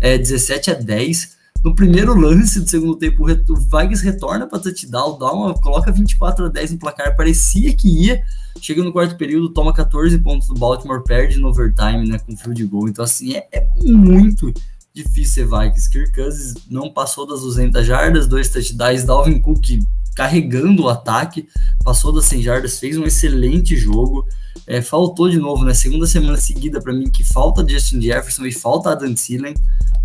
é, 0.00 0.16
17 0.16 0.70
a 0.70 0.74
10 0.74 1.42
no 1.64 1.76
primeiro 1.76 2.18
lance 2.18 2.60
do 2.60 2.68
segundo 2.68 2.96
tempo, 2.96 3.24
o 3.24 3.56
Vikings 3.56 4.04
retorna 4.04 4.48
para 4.48 4.58
touchdown, 4.58 5.16
dá 5.16 5.32
uma, 5.32 5.54
coloca 5.54 5.92
24 5.92 6.46
a 6.46 6.48
10 6.48 6.72
no 6.72 6.78
placar, 6.78 7.16
parecia 7.16 7.72
que 7.74 7.88
ia. 7.88 8.22
Chega 8.60 8.82
no 8.82 8.92
quarto 8.92 9.16
período, 9.16 9.48
toma 9.48 9.72
14 9.72 10.18
pontos 10.18 10.48
do 10.48 10.54
Baltimore, 10.54 11.04
perde 11.04 11.38
no 11.38 11.48
overtime, 11.48 12.08
né, 12.08 12.18
com 12.18 12.36
field 12.36 12.64
goal. 12.66 12.88
Então, 12.88 13.04
assim, 13.04 13.34
é, 13.34 13.46
é 13.52 13.66
muito 13.84 14.52
difícil 14.94 15.34
ser 15.34 15.44
Vikings. 15.46 15.90
Kirk 15.90 16.12
Cousins 16.12 16.54
não 16.70 16.92
passou 16.92 17.26
das 17.26 17.40
200 17.40 17.86
jardas, 17.86 18.26
dois 18.26 18.48
touchdowns, 18.48 19.04
Dalvin 19.04 19.40
Cook 19.40 19.80
carregando 20.14 20.84
o 20.84 20.88
ataque, 20.88 21.48
passou 21.82 22.12
das 22.12 22.26
100 22.26 22.42
jardas, 22.42 22.78
fez 22.78 22.98
um 22.98 23.04
excelente 23.04 23.76
jogo. 23.76 24.26
É, 24.66 24.80
faltou 24.80 25.28
de 25.28 25.38
novo, 25.38 25.64
né? 25.64 25.74
Segunda 25.74 26.06
semana 26.06 26.36
seguida 26.36 26.80
para 26.80 26.92
mim 26.92 27.10
que 27.10 27.24
falta 27.24 27.66
Justin 27.66 28.00
Jefferson 28.00 28.46
e 28.46 28.52
falta 28.52 28.90
Adam 28.90 29.12
Thielen. 29.14 29.54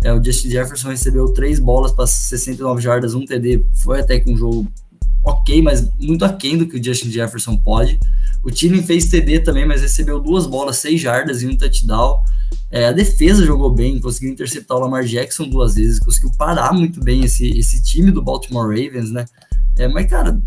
É, 0.02 0.12
o 0.12 0.22
Justin 0.22 0.50
Jefferson 0.50 0.88
recebeu 0.88 1.32
três 1.32 1.60
bolas 1.60 1.92
para 1.92 2.06
69 2.06 2.80
jardas, 2.80 3.14
um 3.14 3.24
TD. 3.24 3.64
Foi 3.74 4.00
até 4.00 4.18
que 4.18 4.30
um 4.30 4.36
jogo 4.36 4.66
ok, 5.28 5.62
mas 5.62 5.88
muito 5.98 6.24
aquém 6.24 6.56
do 6.56 6.66
que 6.66 6.78
o 6.78 6.82
Justin 6.82 7.10
Jefferson 7.10 7.56
pode. 7.56 7.98
O 8.42 8.50
Thielen 8.50 8.82
fez 8.82 9.06
TD 9.06 9.40
também, 9.40 9.66
mas 9.66 9.82
recebeu 9.82 10.20
duas 10.20 10.46
bolas, 10.46 10.78
seis 10.78 11.00
jardas 11.00 11.42
e 11.42 11.46
um 11.46 11.56
touchdown. 11.56 12.22
É, 12.70 12.86
a 12.86 12.92
defesa 12.92 13.44
jogou 13.44 13.70
bem, 13.70 14.00
conseguiu 14.00 14.30
interceptar 14.30 14.76
o 14.76 14.80
Lamar 14.80 15.04
Jackson 15.04 15.48
duas 15.48 15.74
vezes, 15.74 15.98
conseguiu 15.98 16.30
parar 16.38 16.72
muito 16.72 17.02
bem 17.02 17.24
esse, 17.24 17.46
esse 17.58 17.82
time 17.82 18.10
do 18.10 18.22
Baltimore 18.22 18.68
Ravens, 18.68 19.10
né? 19.10 19.26
É, 19.76 19.86
mas, 19.86 20.06
cara, 20.06 20.40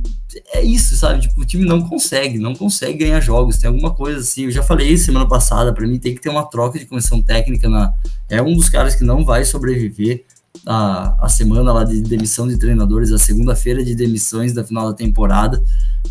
é 0.54 0.62
isso, 0.62 0.96
sabe? 0.96 1.22
Tipo, 1.22 1.42
o 1.42 1.46
time 1.46 1.66
não 1.66 1.82
consegue, 1.88 2.38
não 2.38 2.54
consegue 2.54 3.00
ganhar 3.00 3.20
jogos. 3.22 3.58
Tem 3.58 3.70
alguma 3.70 3.94
coisa 3.94 4.20
assim. 4.20 4.44
Eu 4.44 4.52
já 4.52 4.62
falei 4.62 4.98
semana 4.98 5.28
passada, 5.28 5.74
para 5.74 5.88
mim 5.88 5.98
tem 5.98 6.14
que 6.14 6.22
ter 6.22 6.30
uma 6.30 6.44
troca 6.44 6.78
de 6.78 6.86
comissão 6.86 7.22
técnica. 7.22 7.70
Na, 7.70 7.94
é 8.28 8.42
um 8.42 8.54
dos 8.54 8.68
caras 8.68 8.94
que 8.94 9.04
não 9.04 9.24
vai 9.24 9.46
sobreviver 9.46 10.26
a, 10.66 11.26
a 11.26 11.30
semana 11.30 11.74
lá 11.74 11.84
de 11.84 12.02
demissão 12.02 12.48
de 12.48 12.58
treinadores, 12.58 13.12
a 13.12 13.18
segunda-feira 13.18 13.84
de 13.84 13.96
demissões 13.96 14.54
da 14.54 14.64
final 14.64 14.88
da 14.88 14.94
temporada, 14.94 15.62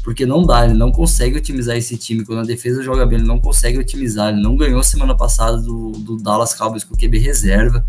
porque 0.03 0.27
não 0.27 0.45
dá, 0.45 0.65
ele 0.65 0.75
não 0.75 0.91
consegue 0.91 1.37
otimizar 1.37 1.77
esse 1.77 1.97
time. 1.97 2.25
Quando 2.25 2.41
a 2.41 2.45
defesa 2.45 2.83
joga 2.83 3.07
bem, 3.07 3.19
ele 3.19 3.27
não 3.27 3.39
consegue 3.39 3.79
otimizar. 3.79 4.33
Ele 4.33 4.43
não 4.43 4.57
ganhou 4.57 4.83
semana 4.83 5.17
passada 5.17 5.59
do, 5.59 5.93
do 5.93 6.17
Dallas 6.17 6.55
Cowboys 6.55 6.85
com 6.85 6.95
o 6.95 6.99
QB 6.99 7.19
reserva. 7.19 7.85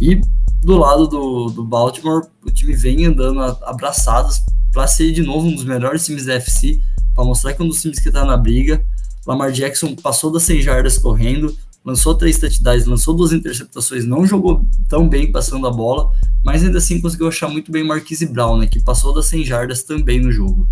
E 0.00 0.20
do 0.62 0.76
lado 0.78 1.06
do, 1.06 1.50
do 1.50 1.64
Baltimore, 1.64 2.26
o 2.44 2.50
time 2.50 2.74
vem 2.74 3.06
andando 3.06 3.40
abraçados 3.40 4.42
para 4.72 4.86
ser 4.86 5.12
de 5.12 5.22
novo 5.22 5.46
um 5.46 5.54
dos 5.54 5.64
melhores 5.64 6.04
times 6.04 6.24
da 6.24 6.34
FC, 6.34 6.80
para 7.14 7.24
mostrar 7.24 7.52
que 7.52 7.62
é 7.62 7.64
um 7.64 7.68
dos 7.68 7.80
times 7.80 8.00
que 8.00 8.08
está 8.08 8.24
na 8.24 8.36
briga. 8.36 8.84
Lamar 9.26 9.52
Jackson 9.52 9.94
passou 9.94 10.32
das 10.32 10.42
100 10.42 10.62
jardas 10.62 10.98
correndo, 10.98 11.56
lançou 11.84 12.14
três 12.14 12.38
touchdowns, 12.38 12.86
lançou 12.86 13.14
duas 13.14 13.32
interceptações, 13.32 14.06
não 14.06 14.26
jogou 14.26 14.66
tão 14.88 15.08
bem 15.08 15.30
passando 15.30 15.66
a 15.66 15.70
bola, 15.70 16.10
mas 16.42 16.64
ainda 16.64 16.78
assim 16.78 17.00
conseguiu 17.00 17.28
achar 17.28 17.48
muito 17.48 17.70
bem 17.70 17.84
Marquise 17.84 18.26
Brown, 18.26 18.58
né, 18.58 18.66
que 18.66 18.80
passou 18.80 19.12
das 19.12 19.26
100 19.26 19.44
jardas 19.44 19.82
também 19.82 20.20
no 20.20 20.32
jogo. 20.32 20.66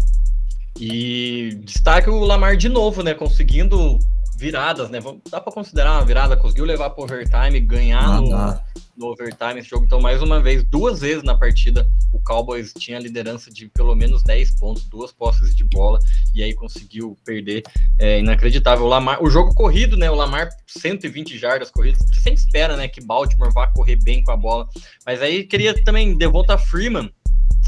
E 0.80 1.60
destaque 1.64 2.08
o 2.08 2.20
Lamar 2.20 2.56
de 2.56 2.68
novo, 2.68 3.02
né, 3.02 3.12
conseguindo 3.12 3.98
viradas, 4.42 4.90
né? 4.90 4.98
Dá 5.30 5.40
para 5.40 5.52
considerar 5.52 5.92
uma 5.92 6.04
virada, 6.04 6.36
conseguiu 6.36 6.64
levar 6.64 6.90
para 6.90 7.04
overtime, 7.04 7.60
ganhar 7.60 8.02
ah, 8.02 8.20
no, 8.20 8.60
no, 8.96 9.12
overtime 9.12 9.60
esse 9.60 9.68
jogo. 9.68 9.84
Então, 9.84 10.00
mais 10.00 10.20
uma 10.20 10.40
vez, 10.40 10.64
duas 10.64 11.00
vezes 11.00 11.22
na 11.22 11.36
partida, 11.38 11.88
o 12.12 12.18
Cowboys 12.18 12.72
tinha 12.76 12.98
liderança 12.98 13.52
de 13.52 13.68
pelo 13.68 13.94
menos 13.94 14.24
10 14.24 14.58
pontos, 14.58 14.84
duas 14.86 15.12
posses 15.12 15.54
de 15.54 15.62
bola, 15.62 16.00
e 16.34 16.42
aí 16.42 16.52
conseguiu 16.54 17.16
perder. 17.24 17.62
É 18.00 18.18
inacreditável. 18.18 18.84
O, 18.84 18.88
Lamar, 18.88 19.22
o 19.22 19.30
jogo 19.30 19.54
corrido, 19.54 19.96
né? 19.96 20.10
O 20.10 20.16
Lamar, 20.16 20.48
120 20.66 21.38
jardas 21.38 21.70
corridas. 21.70 22.04
Você 22.04 22.20
sempre 22.20 22.40
espera, 22.40 22.76
né, 22.76 22.88
que 22.88 23.00
Baltimore 23.00 23.52
vá 23.52 23.68
correr 23.68 23.96
bem 23.96 24.24
com 24.24 24.32
a 24.32 24.36
bola. 24.36 24.68
Mas 25.06 25.22
aí 25.22 25.44
queria 25.44 25.72
também 25.84 26.16
devoltar 26.16 26.58
Freeman 26.58 27.12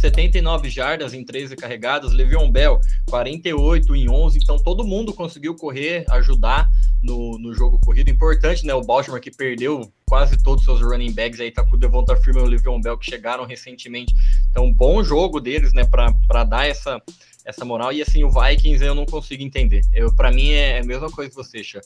79 0.05 0.69
jardas 0.69 1.15
em 1.15 1.25
13 1.25 1.57
carregadas, 1.57 2.13
Le'Veon 2.13 2.51
Bell 2.51 2.79
48 3.09 3.97
em 3.97 4.11
11, 4.11 4.39
então 4.39 4.59
todo 4.59 4.85
mundo 4.85 5.15
conseguiu 5.15 5.55
correr, 5.55 6.05
ajudar 6.11 6.69
no, 7.03 7.39
no 7.39 7.55
jogo 7.55 7.81
corrido, 7.81 8.11
importante, 8.11 8.67
né, 8.67 8.75
o 8.75 8.83
Baltimore 8.83 9.21
que 9.21 9.31
perdeu 9.31 9.91
quase 10.07 10.37
todos 10.43 10.61
os 10.61 10.65
seus 10.67 10.83
running 10.83 11.13
backs, 11.13 11.41
aí 11.41 11.51
tá 11.51 11.65
com 11.65 11.77
o 11.77 11.79
Devonta 11.79 12.15
Freeman 12.17 12.43
e 12.43 12.47
o 12.47 12.51
Le'Veon 12.51 12.81
Bell 12.83 12.99
que 12.99 13.11
chegaram 13.11 13.47
recentemente, 13.47 14.15
então 14.51 14.71
bom 14.71 15.03
jogo 15.03 15.41
deles, 15.41 15.73
né, 15.73 15.85
para 15.85 16.45
dar 16.45 16.67
essa 16.67 17.01
essa 17.45 17.65
moral. 17.65 17.93
E 17.93 18.03
assim, 18.03 18.25
o 18.25 18.31
Vikings 18.31 18.85
eu 18.85 18.95
não 18.95 19.05
consigo 19.05 19.43
entender. 19.43 19.83
Eu, 19.93 20.15
para 20.15 20.31
mim 20.31 20.51
é 20.51 20.81
a 20.81 20.85
mesma 20.85 21.11
coisa 21.11 21.31
que 21.31 21.37
você, 21.37 21.63
Chá. 21.63 21.81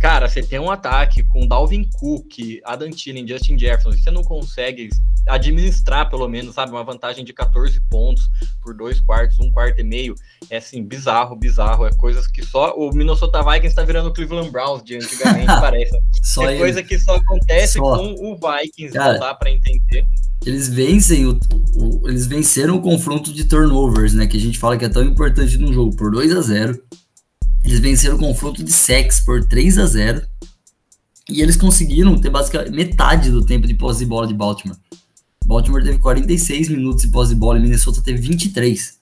Cara, 0.00 0.28
você 0.28 0.42
tem 0.42 0.60
um 0.60 0.70
ataque 0.70 1.24
com 1.24 1.46
Dalvin 1.46 1.88
Cook, 1.98 2.60
Adam 2.64 2.90
Thielen, 2.90 3.26
Justin 3.26 3.58
Jefferson, 3.58 3.90
e 3.90 3.98
você 3.98 4.10
não 4.10 4.22
consegue 4.22 4.90
administrar, 5.26 6.08
pelo 6.08 6.28
menos, 6.28 6.54
sabe, 6.54 6.72
uma 6.72 6.84
vantagem 6.84 7.24
de 7.24 7.32
14 7.32 7.80
pontos 7.90 8.30
por 8.62 8.74
dois 8.74 9.00
quartos, 9.00 9.38
um 9.40 9.50
quarto 9.50 9.80
e 9.80 9.84
meio, 9.84 10.14
é 10.48 10.58
assim, 10.58 10.82
bizarro, 10.82 11.36
bizarro, 11.36 11.86
é 11.86 11.92
coisas 11.92 12.26
que 12.26 12.44
só 12.44 12.74
o 12.76 12.92
Minnesota 12.92 13.42
Vikings 13.42 13.66
está 13.66 13.82
virando 13.82 14.08
o 14.08 14.12
Cleveland 14.12 14.50
Browns 14.50 14.82
de 14.84 14.96
antigamente, 14.96 15.46
parece. 15.60 15.96
É 15.96 16.44
ele. 16.44 16.58
coisa 16.58 16.82
que 16.82 16.98
só 16.98 17.16
acontece 17.16 17.78
só. 17.78 17.96
com 17.96 18.12
o 18.12 18.36
Vikings, 18.36 18.92
Cara, 18.92 19.12
não 19.14 19.20
dá 19.20 19.34
para 19.34 19.50
entender. 19.50 20.06
Eles 20.46 20.68
vencem 20.68 21.26
o, 21.26 21.38
o, 21.74 22.08
eles 22.08 22.26
venceram 22.26 22.76
o 22.76 22.80
confronto 22.80 23.32
de 23.32 23.44
turnovers, 23.44 24.14
né, 24.14 24.26
que 24.26 24.36
a 24.36 24.40
gente 24.40 24.58
fala 24.58 24.76
que 24.76 24.84
é 24.84 24.88
tão 24.88 25.02
importante 25.02 25.58
no 25.58 25.72
jogo, 25.72 25.94
por 25.96 26.10
2 26.10 26.32
a 26.32 26.40
0 26.40 26.80
eles 27.64 27.80
venceram 27.80 28.16
o 28.16 28.18
confronto 28.18 28.64
de 28.64 28.72
sex 28.72 29.20
por 29.20 29.44
3 29.44 29.78
a 29.78 29.86
0 29.86 30.22
e 31.28 31.42
eles 31.42 31.56
conseguiram 31.56 32.18
ter 32.18 32.30
basicamente 32.30 32.74
metade 32.74 33.30
do 33.30 33.44
tempo 33.44 33.66
de 33.66 33.74
posse 33.74 33.98
de 33.98 34.06
bola 34.06 34.26
de 34.26 34.32
Baltimore. 34.32 34.78
Baltimore 35.44 35.82
teve 35.82 35.98
46 35.98 36.70
minutos 36.70 37.02
de 37.02 37.08
posse 37.08 37.34
de 37.34 37.38
bola 37.38 37.58
e 37.58 37.62
Minnesota 37.62 38.00
teve 38.02 38.20
23. 38.20 38.98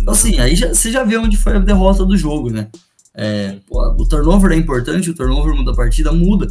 Então, 0.00 0.14
assim, 0.14 0.38
aí 0.38 0.56
já, 0.56 0.68
você 0.68 0.90
já 0.90 1.04
vê 1.04 1.18
onde 1.18 1.36
foi 1.36 1.56
a 1.56 1.58
derrota 1.58 2.04
do 2.04 2.16
jogo, 2.16 2.50
né? 2.50 2.68
É, 3.14 3.58
o 3.68 4.06
turnover 4.06 4.52
é 4.52 4.56
importante, 4.56 5.10
o 5.10 5.14
turnover 5.14 5.54
muda 5.54 5.72
a 5.72 5.76
partida, 5.76 6.10
muda. 6.10 6.48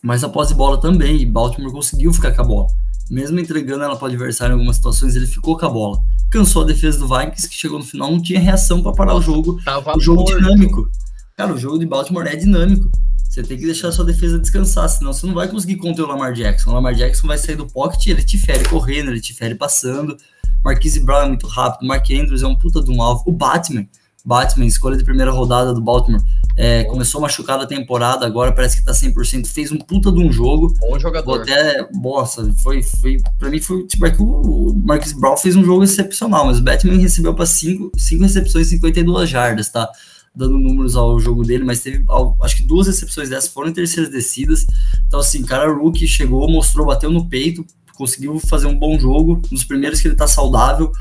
Mas 0.00 0.22
a 0.22 0.28
posse 0.28 0.52
de 0.52 0.58
bola 0.58 0.80
também, 0.80 1.20
e 1.20 1.26
Baltimore 1.26 1.72
conseguiu 1.72 2.12
ficar 2.12 2.32
com 2.32 2.42
a 2.42 2.44
bola. 2.44 2.68
Mesmo 3.10 3.40
entregando 3.40 3.82
ela 3.82 3.96
para 3.96 4.04
o 4.04 4.08
adversário 4.08 4.52
em 4.52 4.54
algumas 4.54 4.76
situações, 4.76 5.16
ele 5.16 5.26
ficou 5.26 5.58
com 5.58 5.66
a 5.66 5.68
bola 5.68 6.00
cansou 6.30 6.62
a 6.62 6.64
defesa 6.64 6.98
do 6.98 7.08
Vikings, 7.08 7.48
que 7.48 7.54
chegou 7.56 7.78
no 7.78 7.84
final, 7.84 8.10
não 8.10 8.22
tinha 8.22 8.38
reação 8.38 8.82
para 8.82 8.92
parar 8.92 9.16
o 9.16 9.20
jogo. 9.20 9.60
Tava 9.64 9.96
o 9.96 10.00
jogo 10.00 10.22
morto. 10.22 10.36
dinâmico. 10.36 10.90
Cara, 11.36 11.52
o 11.52 11.58
jogo 11.58 11.78
de 11.78 11.86
Baltimore 11.86 12.26
é 12.26 12.36
dinâmico. 12.36 12.88
Você 13.28 13.42
tem 13.42 13.58
que 13.58 13.64
deixar 13.64 13.88
a 13.88 13.92
sua 13.92 14.04
defesa 14.04 14.38
descansar, 14.38 14.88
senão 14.88 15.12
você 15.12 15.26
não 15.26 15.34
vai 15.34 15.48
conseguir 15.48 15.76
conter 15.76 16.02
o 16.02 16.06
Lamar 16.06 16.32
Jackson. 16.32 16.70
O 16.70 16.74
Lamar 16.74 16.94
Jackson 16.94 17.26
vai 17.26 17.38
sair 17.38 17.56
do 17.56 17.66
pocket, 17.66 18.06
ele 18.06 18.24
te 18.24 18.38
fere 18.38 18.68
correndo, 18.68 19.10
ele 19.10 19.20
te 19.20 19.34
fere 19.34 19.54
passando. 19.54 20.16
Marquise 20.64 21.00
Brown 21.00 21.22
é 21.22 21.28
muito 21.28 21.46
rápido, 21.46 21.86
Mark 21.86 22.04
Andrews 22.10 22.42
é 22.42 22.46
um 22.46 22.56
puta 22.56 22.82
de 22.82 22.90
um 22.90 23.00
alvo. 23.00 23.22
O 23.26 23.32
Batman, 23.32 23.86
Batman, 24.24 24.66
escolha 24.66 24.96
de 24.96 25.04
primeira 25.04 25.30
rodada 25.30 25.72
do 25.72 25.80
Baltimore, 25.80 26.22
é, 26.56 26.84
começou 26.84 27.20
machucado 27.20 27.62
a 27.62 27.66
temporada, 27.66 28.26
agora 28.26 28.52
parece 28.52 28.78
que 28.78 28.84
tá 28.84 28.92
100%, 28.92 29.46
fez 29.46 29.72
um 29.72 29.78
puta 29.78 30.10
de 30.10 30.20
um 30.20 30.32
jogo. 30.32 30.74
Bom 30.78 30.98
jogador. 30.98 31.42
Até, 31.42 31.86
nossa, 31.92 32.52
foi, 32.58 32.82
foi, 32.82 33.18
pra 33.38 33.50
mim 33.50 33.60
foi, 33.60 33.86
tipo, 33.86 34.04
é 34.06 34.10
que 34.10 34.22
o 34.22 34.74
Marcus 34.84 35.12
Brown 35.12 35.36
fez 35.36 35.56
um 35.56 35.64
jogo 35.64 35.84
excepcional, 35.84 36.46
mas 36.46 36.58
o 36.58 36.62
Batman 36.62 36.98
recebeu 36.98 37.34
para 37.34 37.46
5 37.46 37.92
recepções 38.20 38.66
e 38.68 38.70
52 38.70 39.28
jardas, 39.28 39.68
tá? 39.68 39.88
dando 40.34 40.58
números 40.58 40.94
ao 40.94 41.18
jogo 41.18 41.42
dele, 41.42 41.64
mas 41.64 41.80
teve, 41.80 42.04
acho 42.42 42.56
que 42.56 42.62
duas 42.62 42.86
recepções 42.86 43.28
dessas 43.28 43.50
foram 43.50 43.68
em 43.68 43.72
terceiras 43.72 44.10
descidas. 44.10 44.66
Então, 45.06 45.20
assim, 45.20 45.42
cara, 45.42 45.70
rookie 45.72 46.06
chegou, 46.06 46.48
mostrou, 46.48 46.86
bateu 46.86 47.10
no 47.10 47.28
peito, 47.28 47.66
conseguiu 47.96 48.38
fazer 48.38 48.66
um 48.66 48.78
bom 48.78 48.98
jogo, 48.98 49.42
um 49.50 49.54
dos 49.54 49.64
primeiros 49.64 50.00
que 50.00 50.08
ele 50.08 50.16
tá 50.16 50.26
saudável. 50.26 50.92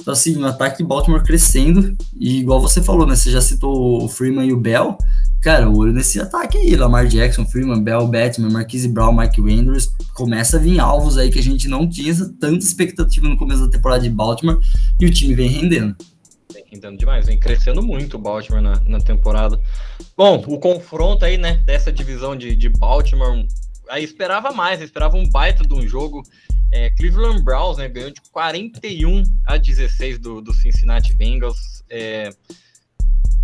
Então, 0.00 0.12
assim, 0.12 0.36
o 0.36 0.46
ataque 0.46 0.78
de 0.78 0.84
Baltimore 0.84 1.22
crescendo, 1.22 1.96
e 2.14 2.38
igual 2.38 2.60
você 2.60 2.82
falou, 2.82 3.06
né? 3.06 3.16
Você 3.16 3.30
já 3.30 3.40
citou 3.40 4.04
o 4.04 4.08
Freeman 4.08 4.46
e 4.46 4.52
o 4.52 4.56
Bell. 4.56 4.96
Cara, 5.42 5.68
olho 5.70 5.92
nesse 5.92 6.20
ataque 6.20 6.58
aí, 6.58 6.74
Lamar 6.74 7.06
Jackson, 7.06 7.44
Freeman, 7.44 7.82
Bell, 7.82 8.06
Batman, 8.06 8.50
Marquise 8.50 8.88
Brown, 8.88 9.12
Mike 9.12 9.40
Wenders, 9.40 9.88
começa 10.14 10.56
a 10.56 10.60
vir 10.60 10.80
alvos 10.80 11.16
aí 11.18 11.30
que 11.30 11.38
a 11.38 11.42
gente 11.42 11.68
não 11.68 11.88
tinha 11.88 12.14
tanta 12.40 12.64
expectativa 12.64 13.28
no 13.28 13.36
começo 13.36 13.64
da 13.64 13.70
temporada 13.70 14.02
de 14.02 14.10
Baltimore, 14.10 14.58
e 15.00 15.06
o 15.06 15.10
time 15.12 15.34
vem 15.34 15.48
rendendo. 15.48 15.94
Vem 16.52 16.64
rendendo 16.72 16.98
demais, 16.98 17.26
vem 17.26 17.38
crescendo 17.38 17.82
muito 17.82 18.16
o 18.16 18.20
Baltimore 18.20 18.62
na, 18.62 18.80
na 18.86 18.98
temporada. 18.98 19.60
Bom, 20.16 20.42
o 20.48 20.58
confronto 20.58 21.24
aí, 21.24 21.36
né, 21.36 21.62
dessa 21.64 21.92
divisão 21.92 22.34
de, 22.34 22.56
de 22.56 22.68
Baltimore, 22.68 23.46
aí 23.88 24.04
esperava 24.04 24.52
mais, 24.52 24.80
esperava 24.80 25.16
um 25.16 25.28
baita 25.28 25.66
de 25.66 25.74
um 25.74 25.86
jogo, 25.86 26.22
é, 26.72 26.90
Cleveland 26.90 27.42
Browns 27.42 27.78
né, 27.78 27.88
ganhou 27.88 28.10
de 28.10 28.20
41 28.30 29.22
a 29.44 29.56
16 29.56 30.18
do, 30.18 30.40
do 30.40 30.52
Cincinnati 30.52 31.14
Bengals. 31.14 31.84
É, 31.88 32.30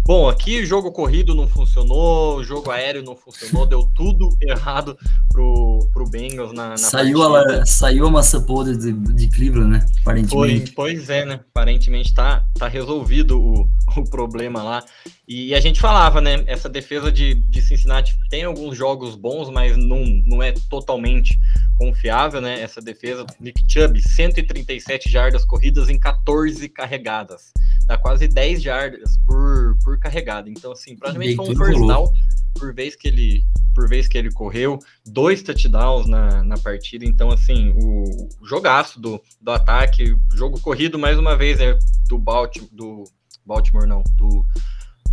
Bom, 0.04 0.28
aqui 0.28 0.60
o 0.60 0.66
jogo 0.66 0.90
corrido 0.90 1.32
não 1.32 1.46
funcionou, 1.46 2.38
o 2.38 2.42
jogo 2.42 2.72
aéreo 2.72 3.04
não 3.04 3.14
funcionou, 3.14 3.64
deu 3.64 3.88
tudo 3.94 4.36
errado 4.42 4.98
pro, 5.30 5.88
pro 5.92 6.08
Bengals 6.08 6.52
na, 6.52 6.70
na 6.70 6.76
saiu 6.76 7.22
a, 7.22 7.64
saiu 7.64 8.06
a 8.06 8.10
massa 8.10 8.40
podre 8.40 8.76
de, 8.76 8.92
de 8.92 9.28
Cleveland, 9.28 9.70
né? 9.70 9.86
Aparentemente. 10.00 10.72
Pois, 10.72 10.96
pois 10.96 11.08
é, 11.08 11.24
né? 11.24 11.34
Aparentemente 11.34 12.12
tá, 12.12 12.44
tá 12.58 12.66
resolvido 12.66 13.40
o, 13.40 13.68
o 13.96 14.04
problema 14.10 14.60
lá. 14.60 14.84
E 15.26 15.54
a 15.54 15.60
gente 15.60 15.80
falava, 15.80 16.20
né? 16.20 16.42
Essa 16.48 16.68
defesa 16.68 17.10
de, 17.12 17.34
de 17.34 17.62
Cincinnati 17.62 18.18
tem 18.28 18.42
alguns 18.42 18.76
jogos 18.76 19.14
bons, 19.14 19.50
mas 19.50 19.76
não, 19.76 20.04
não 20.26 20.42
é 20.42 20.52
totalmente 20.68 21.38
confiável, 21.78 22.40
né? 22.40 22.60
Essa 22.60 22.80
defesa. 22.80 23.24
Nick 23.38 23.62
Chubb, 23.68 24.02
137 24.02 25.08
jardas 25.08 25.44
corridas 25.44 25.88
em 25.88 25.98
14 25.98 26.68
carregadas 26.68 27.52
dá 27.86 27.98
quase 27.98 28.28
10 28.28 28.62
jardas 28.62 29.18
por, 29.26 29.51
por 29.82 29.98
carregada. 29.98 30.48
Então, 30.48 30.72
assim, 30.72 30.96
praticamente 30.96 31.36
foi 31.36 31.50
um 31.50 31.56
first 31.56 31.86
down 31.86 32.12
por 32.54 32.74
vez 32.74 32.94
que 32.96 33.08
ele 33.08 33.44
por 33.74 33.88
vez 33.88 34.06
que 34.06 34.18
ele 34.18 34.30
correu, 34.30 34.78
dois 35.06 35.42
touchdowns 35.42 36.06
na, 36.06 36.44
na 36.44 36.58
partida. 36.58 37.04
Então, 37.06 37.30
assim, 37.30 37.70
o, 37.74 38.28
o 38.40 38.46
jogaço 38.46 39.00
do, 39.00 39.20
do 39.40 39.50
ataque, 39.50 40.14
jogo 40.34 40.60
corrido, 40.60 40.98
mais 40.98 41.18
uma 41.18 41.36
vez, 41.36 41.58
é 41.58 41.78
do 42.06 42.18
Baltimore, 42.18 42.68
do 42.70 43.04
Baltimore 43.46 43.86
não, 43.86 44.02
do, 44.14 44.44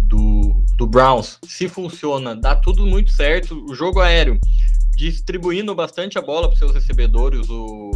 do, 0.02 0.64
do 0.76 0.86
Browns. 0.86 1.40
Se 1.48 1.70
funciona, 1.70 2.36
dá 2.36 2.56
tudo 2.56 2.86
muito 2.86 3.12
certo. 3.12 3.64
O 3.66 3.74
jogo 3.74 4.02
aéreo, 4.02 4.38
distribuindo 4.96 5.74
bastante 5.74 6.18
a 6.18 6.22
bola 6.22 6.50
para 6.50 6.58
seus 6.58 6.74
recebedores, 6.74 7.50
o, 7.50 7.92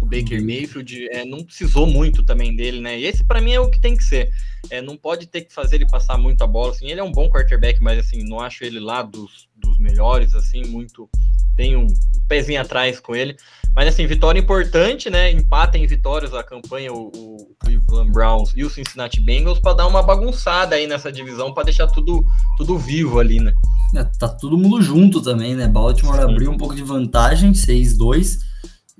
o 0.00 0.06
Baker. 0.06 0.42
Mayfield 0.42 1.08
é, 1.10 1.24
não 1.24 1.44
precisou 1.44 1.86
muito 1.86 2.22
também 2.22 2.56
dele, 2.56 2.80
né? 2.80 2.98
E 2.98 3.04
esse 3.04 3.22
para 3.22 3.40
mim 3.40 3.52
é 3.52 3.60
o 3.60 3.70
que 3.70 3.78
tem 3.78 3.94
que 3.94 4.02
ser. 4.02 4.32
É, 4.70 4.80
não 4.80 4.96
pode 4.96 5.26
ter 5.26 5.42
que 5.42 5.52
fazer 5.52 5.76
ele 5.76 5.86
passar 5.86 6.16
muito 6.16 6.42
a 6.42 6.46
bola. 6.46 6.72
Assim, 6.72 6.88
ele 6.88 7.00
é 7.00 7.04
um 7.04 7.12
bom 7.12 7.28
quarterback, 7.28 7.80
mas 7.82 7.98
assim, 7.98 8.24
não 8.24 8.40
acho 8.40 8.64
ele 8.64 8.80
lá 8.80 9.02
dos, 9.02 9.48
dos 9.54 9.78
melhores, 9.78 10.34
assim, 10.34 10.64
muito. 10.64 11.08
Tem 11.56 11.76
um, 11.76 11.84
um 11.84 12.26
pezinho 12.26 12.60
atrás 12.60 12.98
com 12.98 13.14
ele. 13.14 13.36
Mas 13.76 13.88
assim, 13.88 14.06
vitória 14.06 14.40
importante, 14.40 15.10
né? 15.10 15.30
Empata 15.30 15.76
em 15.76 15.86
vitórias 15.86 16.32
a 16.32 16.42
campanha 16.42 16.92
o, 16.92 17.08
o 17.14 17.54
Cleveland 17.60 18.10
Browns 18.10 18.52
e 18.56 18.64
o 18.64 18.70
Cincinnati 18.70 19.20
Bengals 19.20 19.58
para 19.58 19.74
dar 19.74 19.86
uma 19.86 20.02
bagunçada 20.02 20.76
aí 20.76 20.86
nessa 20.86 21.12
divisão, 21.12 21.52
para 21.52 21.64
deixar 21.64 21.86
tudo, 21.88 22.24
tudo 22.56 22.78
vivo 22.78 23.18
ali, 23.18 23.38
né? 23.38 23.52
É, 23.94 24.04
tá 24.04 24.28
todo 24.28 24.56
mundo 24.56 24.80
junto 24.80 25.20
também, 25.20 25.54
né? 25.54 25.68
Baltimore 25.68 26.16
Sim. 26.16 26.22
abriu 26.22 26.50
um 26.50 26.56
pouco 26.56 26.74
de 26.74 26.82
vantagem, 26.82 27.52
6-2 27.52 28.50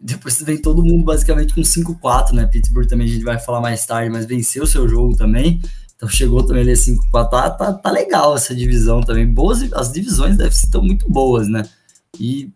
depois 0.02 0.40
vem 0.42 0.56
todo 0.56 0.82
mundo 0.82 1.04
basicamente 1.04 1.54
com 1.54 1.60
5-4, 1.60 2.32
né? 2.32 2.46
Pittsburgh 2.46 2.86
também 2.86 3.06
a 3.06 3.10
gente 3.10 3.24
vai 3.24 3.38
falar 3.38 3.60
mais 3.60 3.84
tarde, 3.84 4.10
mas 4.10 4.24
venceu 4.24 4.64
o 4.64 4.66
seu 4.66 4.88
jogo 4.88 5.14
também. 5.16 5.60
Então 5.94 6.08
chegou 6.08 6.42
também 6.42 6.62
ali 6.62 6.72
5-4. 6.72 6.98
Tá, 7.12 7.50
tá, 7.50 7.72
tá, 7.74 7.90
legal 7.90 8.34
essa 8.34 8.54
divisão 8.54 9.02
também. 9.02 9.26
Boas, 9.26 9.70
as 9.74 9.92
divisões 9.92 10.36
devem 10.36 10.52
ser 10.52 10.70
tão 10.70 10.82
muito 10.82 11.06
boas, 11.10 11.46
né? 11.48 11.62
E 12.18 12.50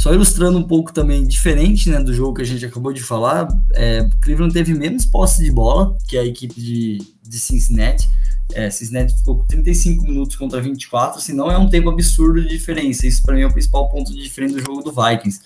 só 0.00 0.14
ilustrando 0.14 0.58
um 0.58 0.62
pouco 0.62 0.92
também 0.92 1.26
diferente 1.26 1.90
né, 1.90 2.00
do 2.00 2.12
jogo 2.14 2.34
que 2.34 2.42
a 2.42 2.46
gente 2.46 2.64
acabou 2.64 2.92
de 2.92 3.02
falar, 3.02 3.48
é, 3.72 4.08
Cleveland 4.20 4.52
teve 4.52 4.74
menos 4.74 5.06
posse 5.06 5.42
de 5.42 5.50
bola 5.50 5.96
que 6.06 6.16
a 6.16 6.24
equipe 6.24 6.54
de, 6.60 6.98
de 7.22 7.38
Cincinnati. 7.40 8.08
É, 8.54 8.70
ficou 8.70 9.38
com 9.38 9.46
35 9.46 10.04
minutos 10.04 10.36
contra 10.36 10.60
24, 10.60 11.18
assim, 11.18 11.32
não 11.32 11.50
é 11.50 11.58
um 11.58 11.68
tempo 11.68 11.90
absurdo 11.90 12.40
de 12.40 12.48
diferença. 12.48 13.06
Isso 13.06 13.22
para 13.22 13.34
mim 13.34 13.42
é 13.42 13.46
o 13.46 13.52
principal 13.52 13.88
ponto 13.88 14.12
de 14.12 14.22
diferença 14.22 14.54
do 14.54 14.60
jogo 14.60 14.82
do 14.82 14.92
Vikings. 14.92 15.40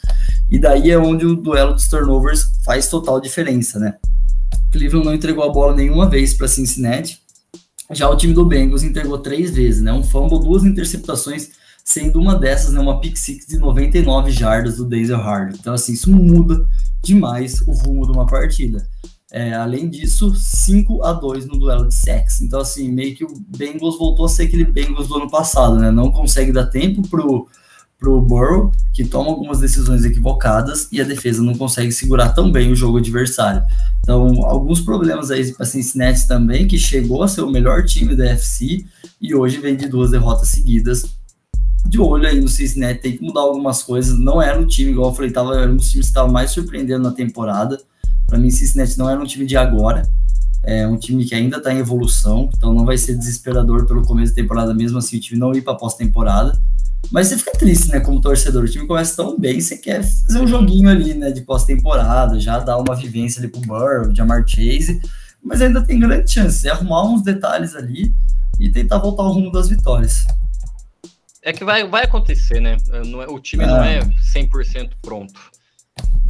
E 0.51 0.59
daí 0.59 0.91
é 0.91 0.99
onde 0.99 1.25
o 1.25 1.35
duelo 1.35 1.73
dos 1.73 1.89
turnovers 1.89 2.53
faz 2.65 2.89
total 2.89 3.21
diferença, 3.21 3.79
né? 3.79 3.95
Cleveland 4.71 5.07
não 5.07 5.15
entregou 5.15 5.45
a 5.45 5.49
bola 5.49 5.75
nenhuma 5.75 6.09
vez 6.09 6.35
para 6.35 6.47
Cincinnati. 6.47 7.21
Já 7.91 8.09
o 8.09 8.17
time 8.17 8.33
do 8.33 8.45
Bengals 8.45 8.85
entregou 8.85 9.19
três 9.19 9.51
vezes, 9.51 9.83
né? 9.83 9.93
Um 9.93 10.05
fumble, 10.05 10.39
duas 10.39 10.65
interceptações, 10.65 11.51
sendo 11.85 12.21
uma 12.21 12.37
dessas, 12.37 12.73
né, 12.73 12.81
uma 12.81 13.01
pick 13.01 13.17
six 13.17 13.47
de 13.47 13.59
99 13.59 14.31
jardas 14.31 14.77
do 14.77 14.85
Denzel 14.85 15.19
Hard. 15.19 15.57
Então, 15.59 15.75
assim, 15.75 15.93
isso 15.93 16.11
muda 16.11 16.65
demais 17.03 17.61
o 17.63 17.73
rumo 17.73 18.07
de 18.07 18.13
uma 18.13 18.27
partida. 18.27 18.87
É, 19.33 19.55
além 19.55 19.89
disso, 19.89 20.35
5 20.35 21.05
a 21.05 21.13
2 21.13 21.47
no 21.47 21.57
duelo 21.57 21.87
de 21.87 21.95
sex. 21.95 22.41
Então, 22.41 22.61
assim, 22.61 22.91
meio 22.91 23.15
que 23.15 23.25
o 23.25 23.33
Bengals 23.57 23.97
voltou 23.97 24.27
a 24.27 24.29
ser 24.29 24.45
aquele 24.45 24.65
Bengals 24.65 25.07
do 25.07 25.17
ano 25.17 25.31
passado, 25.31 25.77
né? 25.77 25.91
Não 25.93 26.11
consegue 26.11 26.51
dar 26.51 26.67
tempo 26.67 27.07
pro, 27.07 27.47
pro 27.97 28.21
Burrow, 28.21 28.73
que 28.93 29.05
toma 29.05 29.31
algumas 29.31 29.61
decisões 29.61 30.05
equivocadas 30.05 30.89
e 30.91 31.01
a 31.01 31.05
defesa 31.05 31.43
não 31.45 31.55
consegue 31.55 31.93
segurar 31.93 32.31
tão 32.31 32.51
bem 32.51 32.73
o 32.73 32.75
jogo 32.75 32.99
adversário. 32.99 33.63
Então, 34.01 34.45
alguns 34.47 34.81
problemas 34.81 35.31
aí 35.31 35.53
para 35.53 35.65
Cincinnati 35.65 36.27
também, 36.27 36.67
que 36.67 36.77
chegou 36.77 37.23
a 37.23 37.29
ser 37.29 37.43
o 37.43 37.51
melhor 37.51 37.85
time 37.85 38.17
da 38.17 38.31
FC 38.31 38.85
e 39.21 39.33
hoje 39.33 39.59
vem 39.59 39.77
de 39.77 39.87
duas 39.87 40.11
derrotas 40.11 40.49
seguidas. 40.49 41.05
De 41.87 42.01
olho 42.01 42.27
aí 42.27 42.41
no 42.41 42.49
Cincinnati, 42.49 43.01
tem 43.01 43.17
que 43.17 43.23
mudar 43.23 43.43
algumas 43.43 43.81
coisas. 43.81 44.19
Não 44.19 44.43
era 44.43 44.59
um 44.59 44.67
time, 44.67 44.91
igual 44.91 45.11
eu 45.11 45.15
falei, 45.15 45.31
tava, 45.31 45.57
era 45.57 45.71
um 45.71 45.77
dos 45.77 45.89
times 45.89 46.07
que 46.07 46.11
estava 46.11 46.29
mais 46.29 46.51
surpreendendo 46.51 47.05
na 47.05 47.13
temporada 47.13 47.79
para 48.31 48.39
mim, 48.39 48.51
Cincinnati 48.51 48.97
não 48.97 49.11
era 49.11 49.21
um 49.21 49.27
time 49.27 49.45
de 49.45 49.57
agora, 49.57 50.09
é 50.63 50.87
um 50.87 50.97
time 50.97 51.25
que 51.25 51.35
ainda 51.35 51.57
está 51.57 51.73
em 51.73 51.79
evolução, 51.79 52.49
então 52.57 52.73
não 52.73 52.85
vai 52.85 52.97
ser 52.97 53.17
desesperador 53.17 53.87
pelo 53.87 54.03
começo 54.03 54.35
da 54.35 54.43
temporada, 54.43 54.73
mesmo 54.73 54.99
assim, 54.99 55.17
o 55.17 55.21
time 55.21 55.39
não 55.41 55.53
ir 55.53 55.63
para 55.63 55.75
pós-temporada. 55.75 56.59
Mas 57.11 57.29
você 57.29 57.39
fica 57.39 57.53
triste, 57.53 57.89
né, 57.91 57.99
como 57.99 58.21
torcedor. 58.21 58.65
O 58.65 58.69
time 58.69 58.87
começa 58.87 59.17
tão 59.17 59.39
bem, 59.39 59.61
você 59.61 59.77
quer 59.77 60.03
fazer 60.03 60.39
um 60.39 60.47
joguinho 60.47 60.89
ali, 60.89 61.15
né, 61.15 61.31
de 61.31 61.41
pós-temporada, 61.41 62.39
já 62.39 62.59
dar 62.59 62.79
uma 62.79 62.95
vivência 62.95 63.41
ali 63.41 63.49
pro 63.49 63.61
Burrow, 63.63 64.15
Jamar 64.15 64.45
Chase, 64.47 65.01
mas 65.43 65.61
ainda 65.61 65.83
tem 65.83 65.99
grande 65.99 66.31
chance 66.31 66.63
de 66.63 66.69
arrumar 66.69 67.05
uns 67.05 67.23
detalhes 67.23 67.75
ali 67.75 68.15
e 68.59 68.71
tentar 68.71 68.99
voltar 68.99 69.23
ao 69.23 69.33
rumo 69.33 69.51
das 69.51 69.69
vitórias. 69.69 70.27
É 71.43 71.55
que 71.55 71.65
vai, 71.65 71.89
vai 71.89 72.05
acontecer, 72.05 72.61
né? 72.61 72.77
É, 72.93 73.01
o 73.31 73.41
time 73.41 73.65
não 73.65 73.83
é 73.83 74.01
100% 74.35 74.91
pronto. 75.01 75.33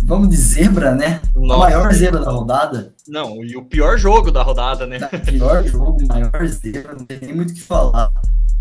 Vamos 0.04 0.28
de 0.30 0.36
zebra, 0.36 0.94
né? 0.94 1.20
Nossa. 1.34 1.54
A 1.54 1.58
maior 1.58 1.92
zebra 1.92 2.20
da 2.20 2.30
rodada. 2.30 2.92
Não, 3.06 3.44
e 3.44 3.56
o 3.56 3.64
pior 3.64 3.98
jogo 3.98 4.30
da 4.30 4.42
rodada, 4.42 4.86
né? 4.86 4.98
O 5.12 5.18
pior 5.20 5.64
jogo, 5.64 5.98
maior 6.06 6.46
zebra, 6.46 6.94
não 6.94 7.04
tem 7.04 7.18
nem 7.20 7.34
muito 7.34 7.50
o 7.50 7.54
que 7.54 7.62
falar. 7.62 8.10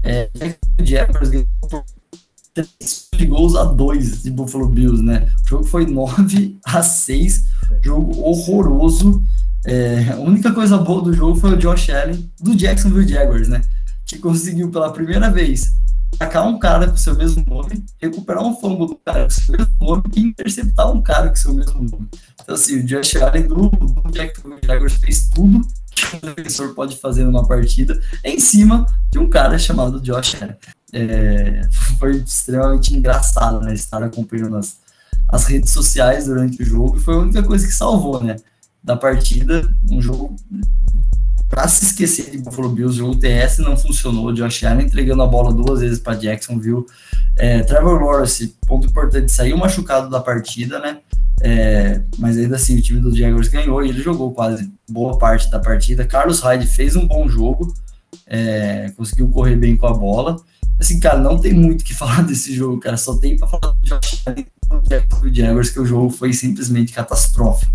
É, 0.04 0.30
o 0.80 0.86
Jaguars 0.86 1.30
ganhou 1.30 1.48
por 1.69 1.84
3 2.54 3.10
gols 3.28 3.56
a 3.56 3.63
2 3.63 4.24
de 4.24 4.32
Buffalo 4.32 4.67
Bills, 4.67 5.04
né? 5.04 5.28
O 5.45 5.50
jogo 5.50 5.63
foi 5.63 5.86
9 5.86 6.58
a 6.65 6.82
6, 6.82 7.45
jogo 7.84 8.22
horroroso. 8.22 9.22
É, 9.65 10.12
a 10.13 10.17
única 10.17 10.52
coisa 10.52 10.78
boa 10.78 11.02
do 11.02 11.13
jogo 11.13 11.36
foi 11.36 11.54
o 11.54 11.58
Josh 11.58 11.89
Allen 11.89 12.32
do 12.39 12.56
Jacksonville 12.56 13.08
Jaguars, 13.08 13.48
né? 13.48 13.62
Que 14.06 14.17
conseguiu 14.17 14.72
pela 14.72 14.91
primeira 14.91 15.30
vez 15.30 15.74
atacar 16.15 16.48
um 16.48 16.60
cara 16.60 16.88
com 16.88 16.98
seu 16.98 17.15
mesmo 17.15 17.43
nome, 17.48 17.86
recuperar 17.98 18.43
um 18.43 18.56
fumble 18.56 18.88
do 18.88 18.95
cara 18.95 19.24
com 19.24 19.30
seu 19.30 19.58
mesmo 19.58 19.74
nome 19.80 20.04
e 20.15 20.19
interceptar 20.22 20.91
um 20.91 21.02
cara 21.02 21.30
com 21.30 21.36
seu 21.36 21.54
mesmo 21.54 21.82
nome. 21.82 22.10
Então, 22.41 22.56
assim, 22.56 22.80
o 22.80 22.84
Josh 22.84 23.15
Allen 23.15 23.48
do, 23.48 23.69
do 23.69 24.12
Jacksonville 24.12 24.62
Jaguars 24.63 24.93
fez 24.93 25.30
tudo 25.30 25.65
que 25.91 26.15
um 26.15 26.19
defensor 26.19 26.74
pode 26.74 26.98
fazer 26.98 27.24
numa 27.24 27.48
partida 27.48 28.02
em 28.24 28.39
cima 28.39 28.86
de 29.12 29.19
um 29.19 29.30
cara 29.30 29.58
chamado 29.58 30.00
Josh 30.02 30.36
Allen. 30.41 30.56
É, 30.91 31.62
foi 32.00 32.17
extremamente 32.17 32.95
engraçado, 32.95 33.62
né? 33.62 33.74
Estar 33.74 34.02
acompanhando 34.02 34.58
as, 34.58 34.78
as 35.28 35.45
redes 35.45 35.72
sociais 35.72 36.26
durante 36.26 36.62
o 36.62 36.65
jogo 36.65 36.98
e 36.98 37.00
foi 37.00 37.13
a 37.15 37.19
única 37.19 37.43
coisa 37.43 37.65
que 37.65 37.74
salvou, 37.74 38.24
né? 38.24 38.36
Da 38.84 38.95
partida, 38.95 39.72
um 39.89 40.02
jogo 40.02 40.36
para 41.50 41.68
se 41.68 41.86
esquecer 41.86 42.30
de 42.30 42.38
Buffalo 42.38 42.70
Bills, 42.70 43.02
o 43.02 43.10
UTS 43.10 43.58
não 43.60 43.76
funcionou, 43.76 44.32
Josh 44.32 44.64
Allen 44.64 44.86
entregando 44.86 45.24
a 45.24 45.28
bola 45.28 45.52
duas 45.52 45.82
vezes 45.82 46.00
para 46.00 46.16
Jacksonville, 46.16 46.86
é, 47.36 47.64
Trevor 47.64 48.02
Lawrence, 48.02 48.56
ponto 48.68 48.88
importante, 48.88 49.32
saiu 49.32 49.58
machucado 49.58 50.10
da 50.10 50.20
partida, 50.20 50.80
né, 50.80 51.00
é, 51.42 52.02
mas 52.18 52.38
ainda 52.38 52.56
assim 52.56 52.78
o 52.78 52.82
time 52.82 53.00
do 53.00 53.16
Jaguars 53.16 53.48
ganhou 53.48 53.84
e 53.84 53.90
ele 53.90 54.02
jogou 54.02 54.32
quase 54.32 54.72
boa 54.88 55.18
parte 55.18 55.50
da 55.50 55.60
partida, 55.60 56.06
Carlos 56.06 56.40
Hyde 56.42 56.68
fez 56.68 56.96
um 56.96 57.08
bom 57.08 57.28
jogo, 57.28 57.74
é, 58.28 58.92
conseguiu 58.96 59.28
correr 59.30 59.56
bem 59.56 59.76
com 59.76 59.88
a 59.88 59.94
bola. 59.94 60.38
Assim, 60.80 61.00
cara, 61.00 61.20
não 61.20 61.38
tem 61.38 61.54
muito 61.54 61.82
o 61.82 61.84
que 61.84 61.94
falar 61.96 62.24
desse 62.24 62.54
jogo, 62.54 62.80
cara. 62.80 62.96
Só 62.96 63.18
tem 63.18 63.38
para 63.38 63.48
falar 63.48 63.74
do 63.74 63.82
Josh 63.82 64.24
Allen 64.26 64.48
do 65.22 65.34
Jaguars, 65.34 65.70
que 65.70 65.80
o 65.80 65.86
jogo 65.86 66.10
foi 66.10 66.32
simplesmente 66.32 66.94
catastrófico. 66.94 67.72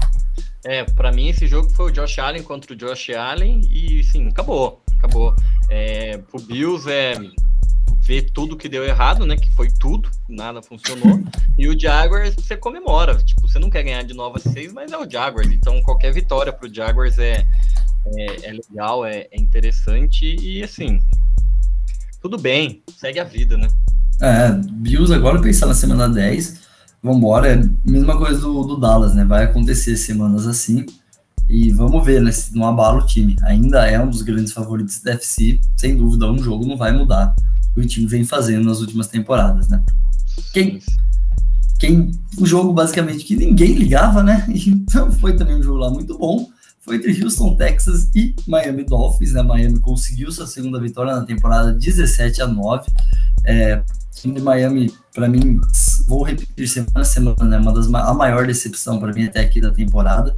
É, 0.64 0.82
para 0.82 1.12
mim 1.12 1.28
esse 1.28 1.46
jogo 1.46 1.68
foi 1.70 1.90
o 1.90 1.92
Josh 1.92 2.18
Allen 2.18 2.42
contra 2.42 2.72
o 2.72 2.76
Josh 2.76 3.10
Allen 3.10 3.60
e 3.70 4.02
sim, 4.02 4.28
acabou, 4.28 4.82
acabou. 4.98 5.34
É, 5.68 6.18
o 6.32 6.40
Bills 6.40 6.90
é 6.90 7.14
ver 8.02 8.30
tudo 8.30 8.56
que 8.56 8.68
deu 8.68 8.84
errado, 8.84 9.26
né? 9.26 9.36
Que 9.36 9.50
foi 9.52 9.68
tudo, 9.70 10.10
nada 10.28 10.62
funcionou. 10.62 11.20
e 11.58 11.68
o 11.68 11.78
Jaguars 11.78 12.34
você 12.34 12.56
comemora, 12.56 13.16
tipo, 13.16 13.46
você 13.46 13.58
não 13.58 13.68
quer 13.68 13.82
ganhar 13.82 14.02
de 14.02 14.14
novo 14.14 14.38
a 14.38 14.72
mas 14.72 14.90
é 14.90 14.96
o 14.96 15.10
Jaguars. 15.10 15.48
Então 15.48 15.82
qualquer 15.82 16.12
vitória 16.12 16.52
pro 16.52 16.72
Jaguars 16.72 17.18
é, 17.18 17.44
é, 18.06 18.48
é 18.48 18.52
legal, 18.52 19.04
é, 19.04 19.26
é 19.30 19.40
interessante 19.40 20.36
e 20.40 20.62
assim, 20.62 20.98
tudo 22.22 22.38
bem, 22.38 22.82
segue 22.96 23.20
a 23.20 23.24
vida, 23.24 23.56
né? 23.56 23.68
É, 24.20 24.50
Bills 24.72 25.12
agora 25.12 25.40
pensar 25.40 25.66
na 25.66 25.74
semana 25.74 26.08
10, 26.08 26.63
vambora, 27.04 27.48
é 27.48 27.54
a 27.54 27.68
mesma 27.84 28.16
coisa 28.16 28.40
do, 28.40 28.64
do 28.64 28.76
Dallas, 28.78 29.14
né? 29.14 29.24
Vai 29.26 29.44
acontecer 29.44 29.96
semanas 29.98 30.46
assim. 30.46 30.86
E 31.46 31.70
vamos 31.70 32.02
ver, 32.02 32.22
né? 32.22 32.32
Se 32.32 32.56
não 32.56 32.66
abala 32.66 33.02
o 33.02 33.06
time. 33.06 33.36
Ainda 33.42 33.86
é 33.86 34.02
um 34.02 34.08
dos 34.08 34.22
grandes 34.22 34.54
favoritos 34.54 35.02
da 35.02 35.12
FC. 35.12 35.60
Sem 35.76 35.96
dúvida, 35.96 36.30
um 36.30 36.42
jogo 36.42 36.66
não 36.66 36.78
vai 36.78 36.90
mudar 36.90 37.36
o 37.70 37.74
que 37.74 37.86
o 37.86 37.88
time 37.88 38.06
vem 38.06 38.24
fazendo 38.24 38.64
nas 38.64 38.80
últimas 38.80 39.08
temporadas, 39.08 39.68
né? 39.68 39.82
Quem, 40.52 40.80
quem, 41.78 42.10
o 42.38 42.46
jogo 42.46 42.72
basicamente 42.72 43.24
que 43.24 43.36
ninguém 43.36 43.74
ligava, 43.74 44.22
né? 44.22 44.46
Então 44.66 45.12
foi 45.12 45.36
também 45.36 45.56
um 45.56 45.62
jogo 45.62 45.78
lá 45.78 45.90
muito 45.90 46.16
bom 46.16 46.48
foi 46.84 46.96
entre 46.96 47.24
Houston, 47.24 47.56
Texas 47.56 48.10
e 48.14 48.34
Miami 48.46 48.84
Dolphins. 48.84 49.32
Né? 49.32 49.42
Miami 49.42 49.80
conseguiu 49.80 50.30
sua 50.30 50.46
segunda 50.46 50.78
vitória 50.78 51.14
na 51.14 51.24
temporada 51.24 51.72
17 51.72 52.42
a 52.42 52.46
9. 52.46 52.90
É, 53.44 53.82
time 54.14 54.34
de 54.34 54.40
Miami, 54.40 54.92
para 55.14 55.28
mim, 55.28 55.60
vou 56.06 56.22
repetir 56.22 56.68
semana 56.68 57.00
a 57.00 57.04
semana, 57.04 57.44
né? 57.44 57.58
Uma 57.58 57.72
das 57.72 57.92
a 57.92 58.14
maior 58.14 58.46
decepção 58.46 58.98
para 58.98 59.12
mim 59.12 59.24
até 59.24 59.40
aqui 59.40 59.60
da 59.60 59.70
temporada. 59.70 60.34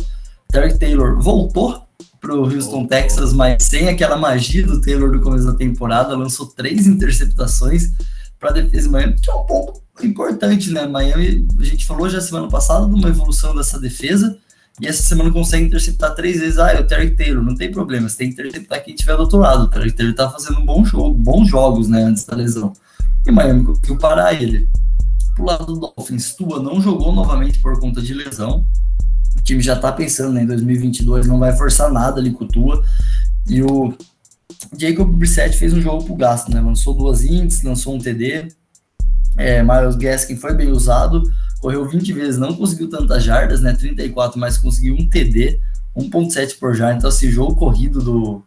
Derek 0.51 0.79
Taylor 0.79 1.21
voltou 1.21 1.87
para 2.21 2.35
o 2.35 2.45
Houston, 2.45 2.83
oh, 2.83 2.87
Texas, 2.87 3.33
mas 3.33 3.63
sem 3.63 3.89
aquela 3.89 4.17
magia 4.17 4.67
do 4.67 4.81
Taylor 4.81 5.11
do 5.11 5.21
começo 5.21 5.47
da 5.47 5.55
temporada, 5.55 6.17
lançou 6.17 6.47
três 6.47 6.87
interceptações 6.87 7.93
para 8.39 8.51
a 8.51 8.53
defesa 8.53 8.89
de 8.89 8.93
Miami, 8.93 9.17
que 9.21 9.31
é 9.31 9.35
um 9.35 9.45
ponto 9.45 9.83
importante, 10.03 10.71
né? 10.71 10.87
Miami, 10.87 11.47
a 11.59 11.65
gente 11.65 11.87
falou 11.87 12.09
já 12.09 12.21
semana 12.21 12.49
passada 12.49 12.87
de 12.87 12.95
uma 12.95 13.09
evolução 13.09 13.55
dessa 13.55 13.79
defesa, 13.79 14.37
e 14.81 14.87
essa 14.87 15.03
semana 15.03 15.31
consegue 15.31 15.67
interceptar 15.67 16.15
três 16.15 16.39
vezes. 16.39 16.59
Ah, 16.59 16.73
é 16.73 16.81
o 16.81 16.87
Terry 16.87 17.17
Taylor, 17.17 17.43
não 17.43 17.55
tem 17.55 17.71
problema, 17.71 18.09
você 18.09 18.19
tem 18.19 18.33
que 18.33 18.41
interceptar 18.41 18.85
quem 18.85 18.95
estiver 18.95 19.17
do 19.17 19.23
outro 19.23 19.39
lado. 19.39 19.65
O 19.65 19.69
Terry 19.69 19.93
Taylor 19.93 20.15
tá 20.15 20.31
fazendo 20.31 20.61
um 20.61 20.67
bom 20.67 20.85
jogo, 20.85 21.15
bons 21.15 21.49
jogos, 21.49 21.89
né, 21.89 22.03
antes 22.03 22.25
da 22.25 22.37
lesão. 22.37 22.73
E 23.27 23.31
Miami 23.31 23.65
conseguiu 23.65 23.99
parar 23.99 24.35
ele. 24.35 24.69
Pro 25.35 25.45
lado 25.45 25.67
do 25.67 25.81
Dolphins, 25.81 26.35
Tua 26.35 26.63
não 26.63 26.81
jogou 26.81 27.13
novamente 27.13 27.59
por 27.59 27.79
conta 27.81 28.01
de 28.01 28.15
lesão. 28.15 28.65
O 29.37 29.43
time 29.43 29.61
já 29.61 29.77
tá 29.77 29.93
pensando 29.93 30.33
né, 30.33 30.43
em 30.43 30.47
2022, 30.47 31.27
não 31.27 31.39
vai 31.39 31.55
forçar 31.57 31.93
nada 31.93 32.21
ali 32.21 32.33
com 32.33 32.45
o 32.45 32.49
Tua. 32.49 32.83
E 33.49 33.63
o 33.63 33.95
Jacob 34.79 35.11
Brissett 35.13 35.57
fez 35.57 35.73
um 35.73 35.81
jogo 35.81 36.05
pro 36.05 36.17
gasto, 36.17 36.51
né? 36.51 36.61
Lançou 36.61 36.95
duas 36.95 37.25
índices, 37.25 37.63
lançou 37.63 37.95
um 37.95 37.99
TD. 37.99 38.49
É, 39.37 39.63
Miles 39.63 39.97
Gaskin 39.97 40.37
foi 40.37 40.55
bem 40.55 40.71
usado 40.71 41.23
correu 41.67 41.89
20 41.89 42.13
vezes, 42.13 42.39
não 42.39 42.55
conseguiu 42.55 42.89
tantas 42.89 43.25
jardas, 43.25 43.61
né? 43.61 43.73
34, 43.73 44.39
mas 44.39 44.59
conseguiu 44.59 44.95
um 44.95 45.09
TD, 45.09 45.61
1.7 45.97 46.59
por 46.59 46.75
jarda. 46.75 46.99
Então, 46.99 47.11
esse 47.11 47.31
jogo 47.31 47.57
corrido 47.57 48.01
do 48.01 48.43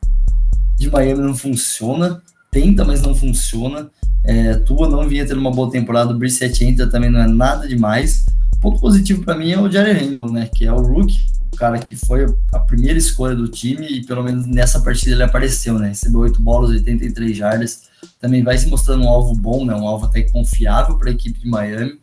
de 0.78 0.90
Miami 0.90 1.22
não 1.22 1.36
funciona. 1.36 2.22
Tenta, 2.50 2.86
mas 2.86 3.02
não 3.02 3.14
funciona. 3.14 3.90
É, 4.24 4.56
Tua 4.56 4.90
não 4.90 5.08
vinha 5.08 5.26
tendo 5.26 5.40
uma 5.40 5.52
boa 5.52 5.72
temporada. 5.72 6.12
O 6.12 6.18
Brissett 6.18 6.64
entra 6.64 6.88
também 6.88 7.10
não 7.10 7.22
é 7.22 7.28
nada 7.28 7.68
demais. 7.68 8.26
Ponto 8.62 8.80
positivo 8.80 9.24
para 9.24 9.36
mim 9.36 9.52
é 9.52 9.60
o 9.60 9.72
Jared 9.72 10.00
Randall, 10.00 10.32
né? 10.32 10.50
Que 10.54 10.66
é 10.66 10.74
o 10.74 10.82
rookie, 10.82 11.26
o 11.52 11.56
cara 11.56 11.80
que 11.80 11.96
foi 11.96 12.26
a 12.52 12.60
primeira 12.60 12.98
escolha 12.98 13.36
do 13.36 13.48
time 13.48 13.88
e 13.88 14.06
pelo 14.06 14.24
menos 14.24 14.46
nessa 14.46 14.82
partida 14.82 15.12
ele 15.12 15.24
apareceu, 15.24 15.80
né? 15.80 15.90
Recebeu 15.90 16.22
8 16.22 16.42
bolas, 16.42 16.72
83 16.72 17.36
jardas. 17.36 17.90
Também 18.20 18.44
vai 18.44 18.58
se 18.58 18.68
mostrando 18.68 19.04
um 19.04 19.10
alvo 19.10 19.34
bom, 19.36 19.66
né? 19.66 19.74
Um 19.74 19.88
alvo 19.88 20.06
até 20.06 20.24
confiável 20.24 20.98
para 20.98 21.10
a 21.10 21.14
equipe 21.14 21.40
de 21.40 21.48
Miami 21.48 21.98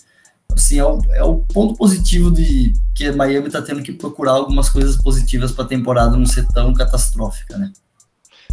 assim, 0.56 0.78
é 0.78 0.84
o, 0.84 1.00
é 1.12 1.22
o 1.22 1.36
ponto 1.38 1.74
positivo 1.74 2.30
de 2.30 2.72
que 2.94 3.10
Miami 3.12 3.48
está 3.48 3.60
tendo 3.60 3.82
que 3.82 3.92
procurar 3.92 4.32
algumas 4.32 4.68
coisas 4.68 4.96
positivas 4.96 5.52
para 5.52 5.64
a 5.64 5.68
temporada 5.68 6.16
não 6.16 6.26
ser 6.26 6.46
tão 6.48 6.72
catastrófica, 6.72 7.56
né? 7.58 7.72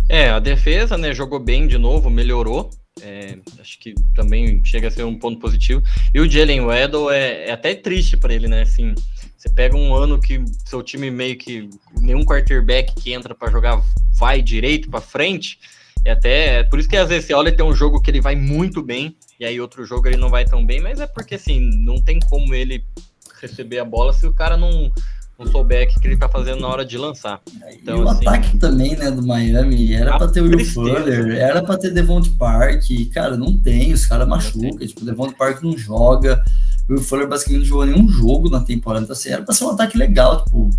É, 0.09 0.29
a 0.29 0.39
defesa, 0.39 0.97
né, 0.97 1.13
jogou 1.13 1.39
bem 1.39 1.65
de 1.65 1.77
novo, 1.77 2.09
melhorou. 2.09 2.69
É, 3.01 3.37
acho 3.59 3.79
que 3.79 3.93
também 4.15 4.63
chega 4.63 4.87
a 4.87 4.91
ser 4.91 5.03
um 5.03 5.17
ponto 5.17 5.39
positivo. 5.39 5.81
E 6.13 6.19
o 6.19 6.29
Jalen 6.29 6.61
Weddle 6.61 7.09
é, 7.09 7.49
é 7.49 7.51
até 7.51 7.73
triste 7.73 8.15
para 8.15 8.33
ele, 8.33 8.47
né? 8.47 8.61
Assim, 8.61 8.93
você 9.35 9.49
pega 9.49 9.75
um 9.75 9.93
ano 9.93 10.19
que 10.21 10.43
seu 10.65 10.81
time 10.83 11.09
meio 11.09 11.37
que 11.37 11.69
nenhum 11.99 12.23
quarterback 12.23 12.93
que 12.95 13.11
entra 13.11 13.33
para 13.35 13.51
jogar 13.51 13.81
vai 14.13 14.41
direito 14.41 14.89
para 14.89 15.01
frente. 15.01 15.59
É 16.05 16.11
até 16.11 16.59
é 16.59 16.63
por 16.63 16.79
isso 16.79 16.87
que 16.87 16.97
às 16.97 17.09
vezes 17.09 17.25
você 17.25 17.33
olha 17.33 17.55
tem 17.55 17.65
um 17.65 17.73
jogo 17.73 18.01
que 18.01 18.11
ele 18.11 18.21
vai 18.21 18.35
muito 18.35 18.81
bem 18.81 19.17
e 19.39 19.45
aí 19.45 19.59
outro 19.59 19.85
jogo 19.85 20.07
ele 20.07 20.17
não 20.17 20.29
vai 20.29 20.45
tão 20.45 20.65
bem, 20.65 20.81
mas 20.81 20.99
é 20.99 21.07
porque 21.07 21.35
assim, 21.35 21.59
não 21.83 22.01
tem 22.01 22.19
como 22.19 22.53
ele 22.53 22.85
receber 23.41 23.79
a 23.79 23.85
bola 23.85 24.13
se 24.13 24.25
o 24.25 24.33
cara 24.33 24.55
não, 24.55 24.91
não 25.37 25.47
souber 25.47 25.87
o 25.87 25.99
que 25.99 26.07
ele 26.07 26.17
tá 26.17 26.29
fazendo 26.29 26.61
na 26.61 26.67
hora 26.67 26.85
de 26.85 26.97
lançar. 26.97 27.41
Então, 27.71 27.97
e 27.97 28.01
o 28.01 28.09
assim, 28.09 28.27
ataque 28.27 28.57
também, 28.57 28.95
né, 28.95 29.09
do 29.09 29.25
Miami, 29.25 29.93
era 29.93 30.17
pra 30.17 30.27
ter 30.27 30.41
o 30.41 30.45
Will 30.45 30.65
Fuller, 30.65 31.35
era 31.35 31.63
pra 31.63 31.77
ter 31.77 31.91
Devonta 31.91 32.29
Park, 32.37 32.83
cara, 33.13 33.35
não 33.35 33.57
tem, 33.57 33.93
os 33.93 34.05
caras 34.05 34.27
machucam, 34.27 34.85
tipo, 34.85 35.03
Devonta 35.03 35.35
Park 35.35 35.63
não 35.63 35.77
joga, 35.77 36.43
o 36.87 36.93
Will 36.93 37.01
Fuller 37.01 37.27
basicamente 37.27 37.61
não 37.61 37.67
jogou 37.67 37.85
nenhum 37.85 38.07
jogo 38.07 38.49
na 38.49 38.61
temporada, 38.61 39.03
então 39.03 39.13
assim, 39.13 39.29
era 39.29 39.41
pra 39.41 39.53
ser 39.53 39.65
um 39.65 39.71
ataque 39.71 39.97
legal, 39.97 40.43
tipo, 40.43 40.69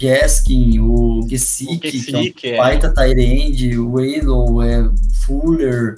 Gaskin, 0.00 0.78
o 0.78 1.26
Gesick, 1.28 2.32
que 2.32 2.46
é 2.46 2.50
um 2.50 2.54
é. 2.54 2.56
baita 2.56 2.94
Tyrande, 2.94 3.78
o 3.78 3.92
Waylow, 3.92 4.62
é, 4.62 4.88
Fuller, 5.26 5.96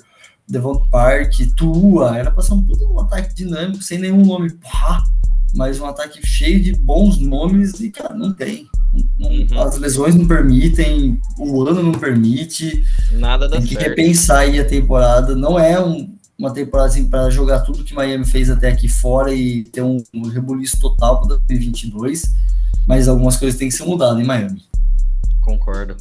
Devon 0.48 0.82
Park, 0.90 1.34
Tua, 1.56 2.18
era 2.18 2.30
pra 2.30 2.42
ser 2.42 2.54
um 2.54 2.62
puta 2.62 2.84
um 2.84 2.98
ataque 2.98 3.34
dinâmico, 3.34 3.82
sem 3.84 3.98
nenhum 3.98 4.24
nome 4.24 4.50
pá, 4.50 5.04
mas 5.54 5.80
um 5.80 5.86
ataque 5.86 6.24
cheio 6.26 6.60
de 6.60 6.74
bons 6.74 7.18
nomes 7.18 7.80
e, 7.80 7.90
cara, 7.90 8.14
não 8.14 8.32
tem. 8.32 8.66
uhum. 9.18 9.60
As 9.60 9.76
lesões 9.76 10.14
não 10.14 10.26
permitem, 10.26 11.20
o 11.38 11.62
ano 11.62 11.82
não 11.82 11.92
permite. 11.92 12.84
Nada 13.12 13.48
dá 13.48 13.56
Tem 13.56 13.66
que 13.66 13.74
certo. 13.74 13.88
repensar 13.88 14.40
aí 14.40 14.60
a 14.60 14.64
temporada. 14.64 15.34
Não 15.34 15.58
é 15.58 15.82
um, 15.82 16.14
uma 16.38 16.52
temporada 16.52 16.88
assim 16.88 17.08
para 17.08 17.30
jogar 17.30 17.60
tudo 17.60 17.84
que 17.84 17.94
Miami 17.94 18.24
fez 18.24 18.48
até 18.48 18.68
aqui 18.68 18.88
fora 18.88 19.32
e 19.34 19.64
ter 19.64 19.82
um, 19.82 20.02
um 20.14 20.28
rebuliço 20.28 20.78
total 20.80 21.20
para 21.20 21.36
2022, 21.36 22.24
mas 22.86 23.08
algumas 23.08 23.36
coisas 23.36 23.58
têm 23.58 23.68
que 23.68 23.74
ser 23.74 23.84
mudadas 23.84 24.20
em 24.20 24.26
Miami. 24.26 24.62
Concordo. 25.40 25.96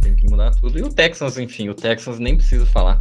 Tem 0.00 0.14
que 0.14 0.28
mudar 0.28 0.50
tudo. 0.52 0.78
E 0.78 0.82
o 0.82 0.88
Texans, 0.88 1.36
enfim, 1.38 1.68
o 1.68 1.74
Texans 1.74 2.18
nem 2.18 2.36
preciso 2.36 2.66
falar. 2.66 3.00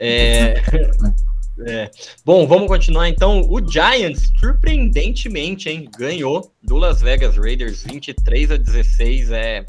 É... 0.00 0.62
é... 1.60 1.90
Bom, 2.24 2.46
vamos 2.46 2.68
continuar 2.68 3.08
então. 3.08 3.42
O 3.48 3.60
Giants, 3.60 4.32
surpreendentemente, 4.38 5.68
hein, 5.68 5.88
ganhou 5.96 6.52
do 6.62 6.76
Las 6.76 7.00
Vegas 7.00 7.36
Raiders 7.36 7.84
23 7.84 8.52
a 8.52 8.56
16. 8.56 9.30
É, 9.30 9.64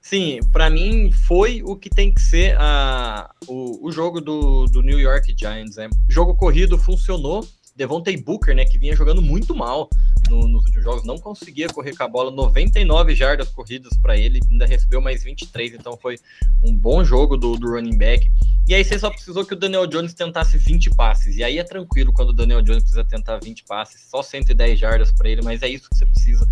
sim, 0.00 0.40
para 0.52 0.70
mim 0.70 1.12
foi 1.12 1.62
o 1.62 1.76
que 1.76 1.90
tem 1.90 2.12
que 2.12 2.20
ser 2.20 2.56
a, 2.58 3.30
o, 3.46 3.86
o 3.86 3.92
jogo 3.92 4.20
do, 4.20 4.66
do 4.66 4.82
New 4.82 4.98
York 4.98 5.34
Giants. 5.38 5.76
É. 5.78 5.88
Jogo 6.08 6.34
corrido 6.34 6.78
funcionou. 6.78 7.46
Devontae 7.78 8.16
Booker, 8.16 8.54
né, 8.54 8.64
que 8.64 8.76
vinha 8.76 8.94
jogando 8.96 9.22
muito 9.22 9.54
mal 9.54 9.88
no, 10.28 10.48
nos 10.48 10.64
últimos 10.64 10.82
jogos, 10.84 11.04
não 11.04 11.16
conseguia 11.16 11.68
correr 11.68 11.96
com 11.96 12.02
a 12.02 12.08
bola, 12.08 12.30
99 12.32 13.14
jardas 13.14 13.48
corridas 13.50 13.96
para 14.02 14.16
ele, 14.16 14.40
ainda 14.50 14.66
recebeu 14.66 15.00
mais 15.00 15.22
23, 15.22 15.74
então 15.74 15.96
foi 15.96 16.18
um 16.62 16.74
bom 16.74 17.04
jogo 17.04 17.36
do, 17.36 17.56
do 17.56 17.70
running 17.70 17.96
back. 17.96 18.28
E 18.66 18.74
aí 18.74 18.84
você 18.84 18.98
só 18.98 19.08
precisou 19.08 19.46
que 19.46 19.54
o 19.54 19.56
Daniel 19.56 19.86
Jones 19.86 20.12
tentasse 20.12 20.58
20 20.58 20.90
passes. 20.90 21.36
E 21.36 21.44
aí 21.44 21.58
é 21.58 21.64
tranquilo 21.64 22.12
quando 22.12 22.30
o 22.30 22.34
Daniel 22.34 22.60
Jones 22.60 22.82
precisa 22.82 23.04
tentar 23.04 23.38
20 23.38 23.64
passes, 23.64 24.02
só 24.10 24.22
110 24.22 24.78
jardas 24.78 25.12
para 25.12 25.28
ele, 25.30 25.40
mas 25.40 25.62
é 25.62 25.68
isso 25.68 25.88
que 25.88 25.96
você 25.96 26.04
precisa 26.04 26.46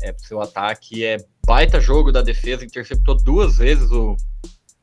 é, 0.00 0.10
para 0.12 0.22
o 0.22 0.26
seu 0.26 0.40
ataque. 0.40 1.04
É 1.04 1.18
baita 1.46 1.78
jogo 1.78 2.10
da 2.10 2.22
defesa, 2.22 2.64
interceptou 2.64 3.14
duas 3.14 3.58
vezes 3.58 3.90
o, 3.92 4.16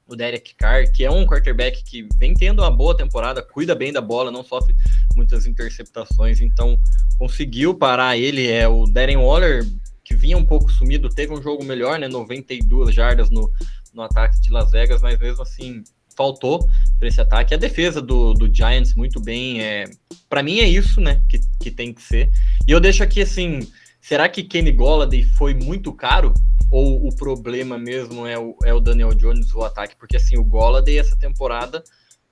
o 0.07 0.15
Derek 0.15 0.55
Carr, 0.55 0.89
que 0.91 1.03
é 1.03 1.11
um 1.11 1.25
quarterback 1.25 1.83
que 1.83 2.07
vem 2.17 2.33
tendo 2.33 2.61
uma 2.61 2.71
boa 2.71 2.95
temporada, 2.95 3.41
cuida 3.41 3.75
bem 3.75 3.91
da 3.91 3.99
bola, 3.99 4.31
não 4.31 4.43
sofre 4.43 4.73
muitas 5.17 5.45
interceptações, 5.45 6.39
então 6.39 6.79
conseguiu 7.17 7.73
parar 7.73 8.15
ele. 8.15 8.47
É 8.47 8.67
o 8.67 8.85
Darren 8.85 9.17
Waller, 9.17 9.65
que 10.03 10.15
vinha 10.15 10.37
um 10.37 10.45
pouco 10.45 10.71
sumido, 10.71 11.09
teve 11.09 11.33
um 11.33 11.41
jogo 11.41 11.65
melhor, 11.65 11.99
né? 11.99 12.07
92 12.07 12.93
jardas 12.93 13.29
no, 13.29 13.51
no 13.93 14.03
ataque 14.03 14.39
de 14.39 14.51
Las 14.51 14.71
Vegas, 14.71 15.01
mas 15.01 15.19
mesmo 15.19 15.41
assim 15.41 15.83
faltou 16.15 16.67
para 16.97 17.07
esse 17.07 17.19
ataque. 17.19 17.53
A 17.53 17.57
defesa 17.57 18.01
do, 18.01 18.33
do 18.33 18.53
Giants 18.53 18.93
muito 18.93 19.19
bem. 19.19 19.61
É, 19.61 19.85
para 20.29 20.41
mim 20.41 20.59
é 20.59 20.67
isso, 20.67 21.01
né? 21.01 21.21
Que, 21.27 21.39
que 21.59 21.71
tem 21.71 21.93
que 21.93 22.01
ser. 22.01 22.31
E 22.67 22.71
eu 22.71 22.79
deixo 22.79 23.03
aqui 23.03 23.21
assim: 23.21 23.67
será 23.99 24.29
que 24.29 24.43
Kenny 24.43 24.71
Golladay 24.71 25.23
foi 25.23 25.53
muito 25.53 25.91
caro 25.91 26.33
ou 26.69 27.07
o 27.07 27.15
problema 27.15 27.77
mesmo 27.77 28.27
é 28.27 28.37
o, 28.37 28.55
é 28.63 28.73
o 28.73 28.79
Daniel 28.79 29.13
Jones, 29.13 29.53
o 29.53 29.63
ataque? 29.63 29.95
Porque 29.95 30.17
assim, 30.17 30.37
o 30.37 30.43
Golladay 30.43 30.97
essa 30.97 31.15
temporada 31.15 31.83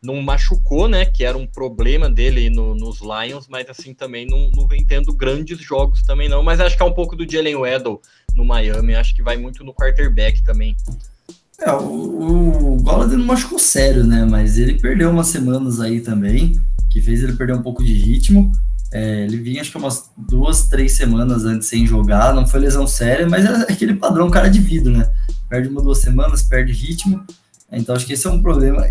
não 0.02 0.22
machucou, 0.22 0.88
né? 0.88 1.06
Que 1.06 1.24
era 1.24 1.38
um 1.38 1.48
problema 1.48 2.10
dele 2.10 2.50
no, 2.50 2.76
nos 2.76 3.00
Lions, 3.02 3.48
mas 3.48 3.70
assim 3.70 3.94
também 3.94 4.26
não, 4.26 4.50
não 4.56 4.68
vem 4.68 4.86
tendo 4.86 5.14
grandes 5.14 5.60
jogos 5.60 6.04
também 6.04 6.30
não. 6.30 6.44
Mas 6.44 6.60
acho 6.60 6.78
que 6.78 6.84
é 6.84 6.86
um 6.86 6.94
pouco 6.94 7.16
do 7.16 7.30
Jalen 7.30 7.56
Weddle 7.56 8.00
no 8.36 8.46
Miami, 8.46 8.96
acho 8.96 9.16
que 9.16 9.24
vai 9.24 9.38
muito 9.38 9.64
no 9.64 9.74
quarterback 9.74 10.44
também. 10.44 10.76
É, 11.60 11.72
o, 11.72 12.78
o 12.78 13.08
não 13.08 13.26
machucou 13.26 13.58
sério, 13.58 14.04
né? 14.04 14.26
Mas 14.30 14.58
ele 14.58 14.80
perdeu 14.80 15.10
umas 15.10 15.28
semanas 15.28 15.80
aí 15.80 16.02
também, 16.02 16.60
que 16.90 17.02
fez 17.02 17.24
ele 17.24 17.34
perder 17.34 17.54
um 17.54 17.62
pouco 17.62 17.84
de 17.84 17.94
ritmo. 17.94 18.52
É, 18.92 19.24
ele 19.24 19.38
vinha 19.38 19.62
acho 19.62 19.72
que 19.72 19.78
umas 19.78 20.10
duas, 20.16 20.68
três 20.68 20.94
semanas 20.94 21.44
antes 21.44 21.68
sem 21.68 21.86
jogar, 21.86 22.34
não 22.34 22.48
foi 22.48 22.60
lesão 22.60 22.86
séria, 22.86 23.28
mas 23.28 23.46
é 23.46 23.72
aquele 23.72 23.96
padrão 23.96 24.30
cara 24.30 24.50
de 24.50 24.60
vidro, 24.60 24.92
né? 24.92 25.10
Perde 25.50 25.70
uma, 25.70 25.82
duas 25.82 26.00
semanas, 26.00 26.44
perde 26.44 26.72
ritmo. 26.72 27.24
Então 27.72 27.96
acho 27.96 28.06
que 28.06 28.14
esse 28.14 28.28
é 28.28 28.30
um 28.30 28.42
problema. 28.42 28.86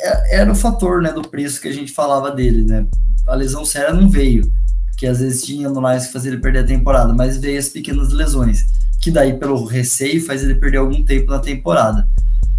É, 0.00 0.40
era 0.40 0.50
o 0.50 0.54
fator 0.54 1.02
né, 1.02 1.12
do 1.12 1.22
preço 1.22 1.60
que 1.60 1.68
a 1.68 1.72
gente 1.72 1.92
falava 1.92 2.30
dele, 2.30 2.64
né? 2.64 2.86
A 3.26 3.34
lesão 3.34 3.64
séria 3.64 3.92
não 3.92 4.08
veio, 4.08 4.50
que 4.96 5.06
às 5.06 5.20
vezes 5.20 5.42
tinha 5.42 5.68
no 5.68 5.80
Lions 5.80 6.06
que 6.06 6.12
fazia 6.12 6.30
ele 6.30 6.40
perder 6.40 6.60
a 6.60 6.66
temporada, 6.66 7.12
mas 7.12 7.36
veio 7.36 7.58
as 7.58 7.68
pequenas 7.68 8.12
lesões, 8.12 8.64
que 9.00 9.10
daí 9.10 9.34
pelo 9.34 9.64
receio 9.64 10.24
faz 10.24 10.42
ele 10.42 10.54
perder 10.54 10.78
algum 10.78 11.02
tempo 11.04 11.30
na 11.30 11.38
temporada. 11.38 12.08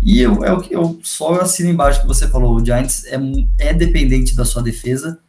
E 0.02 0.20
eu, 0.20 0.44
eu, 0.44 0.66
eu 0.70 1.00
só 1.04 1.42
assino 1.42 1.70
embaixo 1.70 2.02
que 2.02 2.08
você 2.08 2.28
falou, 2.28 2.56
o 2.56 2.66
Giants 2.66 3.06
é, 3.06 3.20
é 3.60 3.74
dependente 3.74 4.36
da 4.36 4.46
sua 4.46 4.62
defesa, 4.62 5.20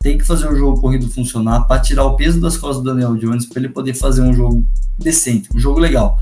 tem 0.00 0.16
que 0.16 0.24
fazer 0.24 0.50
o 0.50 0.56
jogo 0.56 0.80
corrido 0.80 1.10
funcionar 1.10 1.62
para 1.62 1.80
tirar 1.80 2.04
o 2.04 2.16
peso 2.16 2.40
das 2.40 2.56
costas 2.56 2.82
do 2.82 2.90
Daniel 2.90 3.16
Jones 3.16 3.46
para 3.46 3.60
ele 3.60 3.68
poder 3.68 3.94
fazer 3.94 4.22
um 4.22 4.32
jogo 4.32 4.64
decente, 4.98 5.48
um 5.54 5.58
jogo 5.58 5.78
legal 5.80 6.18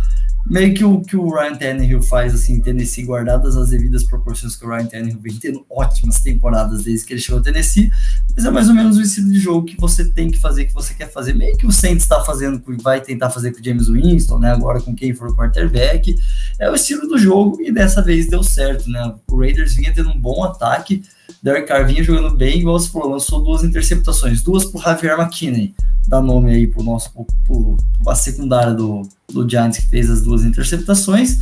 meio 0.48 0.72
que 0.74 0.84
o 0.84 1.00
que 1.00 1.16
o 1.16 1.28
Ryan 1.28 1.56
Tannehill 1.56 2.02
faz 2.02 2.32
assim 2.32 2.60
Tennessee, 2.60 3.04
guardadas 3.04 3.56
as 3.56 3.70
devidas 3.70 4.04
proporções 4.04 4.54
que 4.54 4.64
o 4.64 4.68
Ryan 4.68 4.86
Tannehill 4.86 5.18
vem 5.20 5.34
tendo 5.34 5.66
ótimas 5.68 6.20
temporadas 6.20 6.84
desde 6.84 7.04
que 7.04 7.14
ele 7.14 7.20
chegou 7.20 7.40
a 7.40 7.42
Tennessee, 7.42 7.90
mas 8.34 8.44
é 8.44 8.50
mais 8.50 8.68
ou 8.68 8.74
menos 8.74 8.96
o 8.96 9.02
estilo 9.02 9.30
de 9.30 9.40
jogo 9.40 9.66
que 9.66 9.76
você 9.76 10.04
tem 10.04 10.30
que 10.30 10.38
fazer, 10.38 10.66
que 10.66 10.74
você 10.74 10.94
quer 10.94 11.10
fazer, 11.10 11.34
meio 11.34 11.56
que 11.56 11.66
o 11.66 11.72
Saints 11.72 12.04
está 12.04 12.20
fazendo, 12.20 12.62
vai 12.80 13.00
tentar 13.00 13.30
fazer 13.30 13.52
com 13.52 13.60
o 13.60 13.64
James 13.64 13.88
Winston, 13.88 14.38
né, 14.38 14.52
agora 14.52 14.80
com 14.80 14.94
quem 14.94 15.12
for 15.12 15.28
o 15.28 15.36
quarterback, 15.36 16.16
é 16.60 16.70
o 16.70 16.74
estilo 16.74 17.08
do 17.08 17.18
jogo 17.18 17.60
e 17.60 17.72
dessa 17.72 18.00
vez 18.00 18.28
deu 18.28 18.42
certo, 18.42 18.88
né, 18.88 19.14
o 19.28 19.38
Raiders 19.38 19.74
vinha 19.74 19.92
tendo 19.92 20.10
um 20.10 20.18
bom 20.18 20.44
ataque, 20.44 21.02
Derek 21.42 21.66
Carr 21.66 21.86
vinha 21.86 22.04
jogando 22.04 22.36
bem, 22.36 22.60
igual 22.60 22.78
você 22.78 22.88
falou, 22.88 23.10
lançou 23.10 23.42
duas 23.42 23.64
interceptações, 23.64 24.42
duas 24.42 24.64
pro 24.64 24.80
Javier 24.80 25.18
McKinney, 25.18 25.74
dá 26.06 26.20
nome 26.20 26.52
aí 26.52 26.66
pro 26.68 26.84
nosso, 26.84 27.12
pro, 27.12 27.26
pro, 27.44 27.76
a 28.06 28.14
secundária 28.14 28.72
do, 28.72 29.02
do 29.28 29.48
Giants 29.48 29.78
que 29.78 29.86
fez 29.86 30.10
as 30.10 30.22
duas 30.22 30.44
interceptações. 30.44 31.38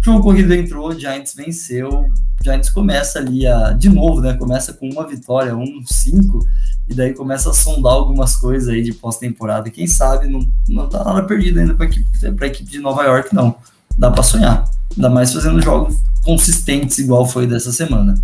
O 0.00 0.04
jogo 0.04 0.22
corrido 0.22 0.54
entrou, 0.54 0.88
o 0.88 0.98
Giants 0.98 1.34
venceu, 1.34 1.88
o 1.88 2.44
Giants 2.44 2.70
começa 2.70 3.18
ali 3.18 3.46
a, 3.46 3.72
de 3.72 3.88
novo, 3.88 4.20
né? 4.20 4.34
Começa 4.34 4.72
com 4.72 4.88
uma 4.88 5.06
vitória, 5.06 5.56
um 5.56 5.82
cinco, 5.84 6.46
e 6.88 6.94
daí 6.94 7.12
começa 7.12 7.50
a 7.50 7.54
sondar 7.54 7.92
algumas 7.92 8.36
coisas 8.36 8.68
aí 8.68 8.82
de 8.82 8.92
pós-temporada. 8.92 9.70
Quem 9.70 9.86
sabe 9.86 10.28
não, 10.28 10.48
não 10.68 10.88
tá 10.88 11.04
nada 11.04 11.22
perdido 11.24 11.60
ainda 11.60 11.74
para 11.74 11.86
a 11.86 11.88
equipe, 11.88 12.32
pra 12.32 12.46
equipe 12.46 12.70
de 12.70 12.78
Nova 12.78 13.02
York, 13.04 13.34
não. 13.34 13.56
Dá 13.96 14.10
para 14.10 14.22
sonhar. 14.22 14.70
Ainda 14.96 15.10
mais 15.10 15.32
fazendo 15.32 15.60
jogos 15.60 15.96
consistentes, 16.22 16.98
igual 16.98 17.26
foi 17.26 17.46
dessa 17.46 17.72
semana. 17.72 18.14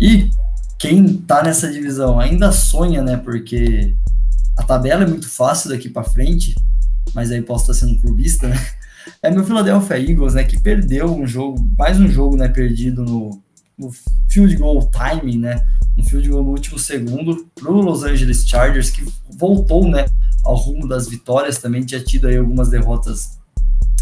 E 0.00 0.30
quem 0.78 1.16
tá 1.18 1.42
nessa 1.42 1.70
divisão 1.70 2.18
ainda 2.20 2.52
sonha, 2.52 3.02
né? 3.02 3.16
Porque 3.16 3.94
a 4.56 4.62
tabela 4.62 5.02
é 5.02 5.06
muito 5.06 5.28
fácil 5.28 5.70
daqui 5.70 5.88
para 5.88 6.04
frente, 6.04 6.54
mas 7.14 7.30
aí 7.30 7.40
posso 7.40 7.70
estar 7.70 7.86
sendo 7.86 8.00
clubista, 8.00 8.48
né? 8.48 8.58
É 9.22 9.30
meu 9.30 9.44
Philadelphia 9.44 9.98
Eagles, 9.98 10.34
né, 10.34 10.44
que 10.44 10.58
perdeu 10.58 11.14
um 11.14 11.26
jogo, 11.26 11.62
mais 11.76 12.00
um 12.00 12.08
jogo, 12.08 12.36
né, 12.36 12.48
perdido 12.48 13.04
no, 13.04 13.42
no 13.76 13.90
field 14.28 14.56
goal 14.56 14.86
timing, 14.86 15.38
né, 15.38 15.62
no 15.96 16.02
field 16.02 16.28
goal 16.28 16.42
no 16.42 16.50
último 16.50 16.78
segundo 16.78 17.46
pro 17.54 17.80
Los 17.80 18.02
Angeles 18.02 18.46
Chargers, 18.48 18.90
que 18.90 19.06
voltou, 19.30 19.88
né, 19.88 20.06
ao 20.42 20.56
rumo 20.56 20.88
das 20.88 21.08
vitórias, 21.08 21.58
também 21.58 21.84
tinha 21.84 22.02
tido 22.02 22.28
aí 22.28 22.36
algumas 22.36 22.68
derrotas 22.68 23.38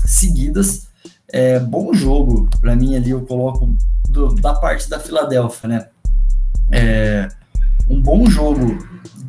seguidas. 0.05 0.89
É, 1.29 1.59
bom 1.59 1.95
jogo, 1.95 2.49
para 2.61 2.77
mim 2.77 2.95
ali 2.95 3.11
eu 3.11 3.23
coloco 3.23 3.75
do, 4.09 4.35
da 4.35 4.55
parte 4.55 4.89
da 4.89 5.01
Filadélfia, 5.01 5.69
né, 5.69 5.89
é, 6.71 7.29
um 7.89 8.01
bom 8.01 8.27
jogo 8.27 8.79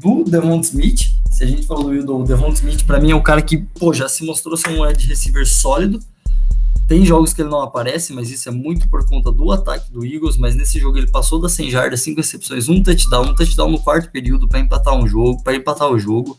do 0.01 0.23
Devon 0.23 0.59
Smith. 0.61 1.11
A 1.43 1.45
gente 1.45 1.67
falou 1.67 1.93
do, 1.93 2.03
do 2.03 2.23
Devon 2.23 2.49
Smith, 2.53 2.85
para 2.85 3.01
mim 3.01 3.11
é 3.11 3.15
um 3.15 3.21
cara 3.21 3.41
que 3.41 3.57
pô, 3.57 3.93
já 3.93 4.07
se 4.07 4.25
mostrou 4.25 4.55
ser 4.55 4.69
um 4.69 4.85
wide 4.85 5.05
receiver 5.05 5.45
sólido. 5.45 5.99
Tem 6.87 7.05
jogos 7.05 7.33
que 7.33 7.41
ele 7.41 7.49
não 7.49 7.61
aparece, 7.61 8.13
mas 8.13 8.29
isso 8.29 8.47
é 8.47 8.51
muito 8.51 8.89
por 8.89 9.05
conta 9.05 9.31
do 9.31 9.51
ataque 9.51 9.91
do 9.91 10.05
Eagles. 10.05 10.37
Mas 10.37 10.55
nesse 10.55 10.79
jogo 10.79 10.97
ele 10.97 11.07
passou 11.07 11.41
das 11.41 11.51
100 11.53 11.69
jardas, 11.69 12.01
5 12.01 12.17
recepções, 12.17 12.69
um 12.69 12.81
touchdown, 12.81 13.25
um 13.25 13.35
touchdown 13.35 13.71
no 13.71 13.79
quarto 13.79 14.09
período 14.09 14.47
para 14.47 14.59
empatar 14.59 14.95
um 14.95 15.05
jogo, 15.05 15.43
para 15.43 15.55
empatar 15.55 15.89
o 15.89 15.99
jogo. 15.99 16.37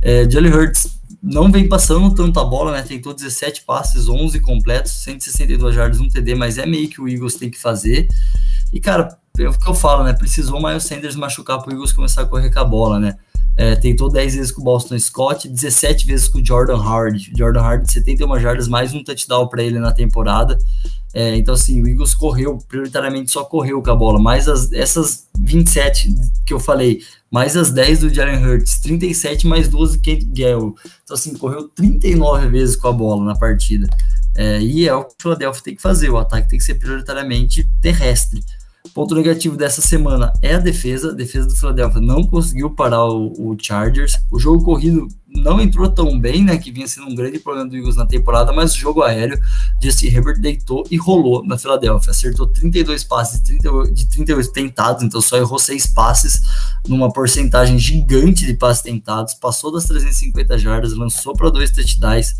É, 0.00 0.28
Jalen 0.28 0.52
Hurts 0.52 0.98
não 1.22 1.50
vem 1.50 1.68
passando 1.68 2.14
tanta 2.14 2.44
bola, 2.44 2.72
né? 2.72 2.82
Tentou 2.82 3.14
17 3.14 3.62
passes, 3.62 4.08
11 4.08 4.40
completos, 4.40 4.92
162 4.92 5.74
jardas, 5.74 6.00
um 6.00 6.08
TD, 6.08 6.34
mas 6.34 6.58
é 6.58 6.66
meio 6.66 6.88
que 6.88 7.00
o 7.00 7.08
Eagles 7.08 7.36
tem 7.36 7.50
que 7.50 7.58
fazer. 7.58 8.08
E 8.72 8.80
cara, 8.80 9.16
é 9.38 9.48
o 9.48 9.52
que 9.52 9.68
eu 9.68 9.74
falo, 9.74 10.04
né? 10.04 10.12
Precisou 10.12 10.58
o 10.58 10.62
Miles 10.62 10.84
Sanders 10.84 11.16
machucar 11.16 11.58
para 11.62 11.70
o 11.70 11.72
Eagles 11.72 11.92
começar 11.92 12.22
a 12.22 12.26
correr 12.26 12.50
com 12.50 12.60
a 12.60 12.64
bola, 12.64 12.98
né? 12.98 13.16
É, 13.56 13.76
tentou 13.76 14.10
10 14.10 14.34
vezes 14.34 14.50
com 14.50 14.62
o 14.62 14.64
Boston 14.64 14.98
Scott, 14.98 15.46
17 15.46 16.06
vezes 16.06 16.28
com 16.28 16.38
o 16.38 16.46
Jordan 16.46 16.78
Hard. 16.78 17.20
Jordan 17.36 17.60
Hard, 17.60 17.90
71 17.90 18.40
jardas, 18.40 18.66
mais 18.66 18.94
um 18.94 19.04
touchdown 19.04 19.46
para 19.46 19.62
ele 19.62 19.78
na 19.78 19.92
temporada. 19.92 20.58
É, 21.14 21.36
então, 21.36 21.52
assim, 21.52 21.82
o 21.82 21.86
Eagles 21.86 22.14
correu, 22.14 22.56
prioritariamente 22.66 23.30
só 23.30 23.44
correu 23.44 23.82
com 23.82 23.90
a 23.90 23.94
bola. 23.94 24.18
Mais 24.18 24.48
as, 24.48 24.72
essas 24.72 25.28
27 25.38 26.14
que 26.46 26.54
eu 26.54 26.58
falei, 26.58 27.02
mais 27.30 27.56
as 27.56 27.70
10 27.70 28.00
do 28.00 28.14
Jalen 28.14 28.42
Hurts, 28.42 28.80
37 28.80 29.46
mais 29.46 29.68
12 29.68 29.98
do 29.98 30.02
Kent 30.02 30.24
Gale. 30.28 30.72
Então, 31.04 31.14
assim, 31.14 31.34
correu 31.34 31.68
39 31.68 32.48
vezes 32.48 32.76
com 32.76 32.88
a 32.88 32.92
bola 32.92 33.22
na 33.24 33.36
partida. 33.36 33.86
É, 34.34 34.60
e 34.62 34.88
é 34.88 34.94
o 34.94 35.04
que 35.04 35.12
o 35.12 35.22
Philadelphia 35.22 35.62
tem 35.62 35.76
que 35.76 35.82
fazer, 35.82 36.08
o 36.08 36.16
ataque 36.16 36.48
tem 36.48 36.58
que 36.58 36.64
ser 36.64 36.76
prioritariamente 36.76 37.68
terrestre. 37.82 38.42
Ponto 38.94 39.14
negativo 39.14 39.56
dessa 39.56 39.80
semana 39.80 40.32
é 40.42 40.56
a 40.56 40.58
defesa. 40.58 41.10
A 41.10 41.14
defesa 41.14 41.46
do 41.46 41.54
Philadelphia 41.54 42.00
não 42.00 42.24
conseguiu 42.24 42.68
parar 42.68 43.04
o, 43.04 43.32
o, 43.38 43.56
Chargers. 43.58 44.18
O 44.30 44.38
jogo 44.38 44.64
corrido 44.64 45.06
não 45.26 45.60
entrou 45.60 45.88
tão 45.88 46.18
bem, 46.18 46.44
né? 46.44 46.58
Que 46.58 46.72
vinha 46.72 46.86
sendo 46.86 47.06
um 47.06 47.14
grande 47.14 47.38
problema 47.38 47.70
do 47.70 47.76
Eagles 47.76 47.96
na 47.96 48.04
temporada, 48.04 48.52
mas 48.52 48.74
o 48.74 48.78
jogo 48.78 49.02
aéreo, 49.02 49.38
Justin 49.80 50.08
Herbert 50.08 50.40
deitou 50.40 50.84
e 50.90 50.96
rolou 50.96 51.46
na 51.46 51.56
Philadelphia. 51.56 52.10
Acertou 52.10 52.46
32 52.48 53.04
passes 53.04 53.38
de 53.38 53.44
38, 53.46 53.94
de 53.94 54.06
38 54.06 54.52
tentados, 54.52 55.02
então 55.04 55.20
só 55.22 55.36
errou 55.38 55.58
6 55.58 55.86
passes, 55.86 56.42
numa 56.86 57.10
porcentagem 57.10 57.78
gigante 57.78 58.44
de 58.44 58.54
passes 58.54 58.82
tentados. 58.82 59.32
Passou 59.34 59.72
das 59.72 59.84
350 59.84 60.58
jardas, 60.58 60.92
lançou 60.92 61.34
para 61.34 61.50
dois 61.50 61.70
touchdowns. 61.70 62.34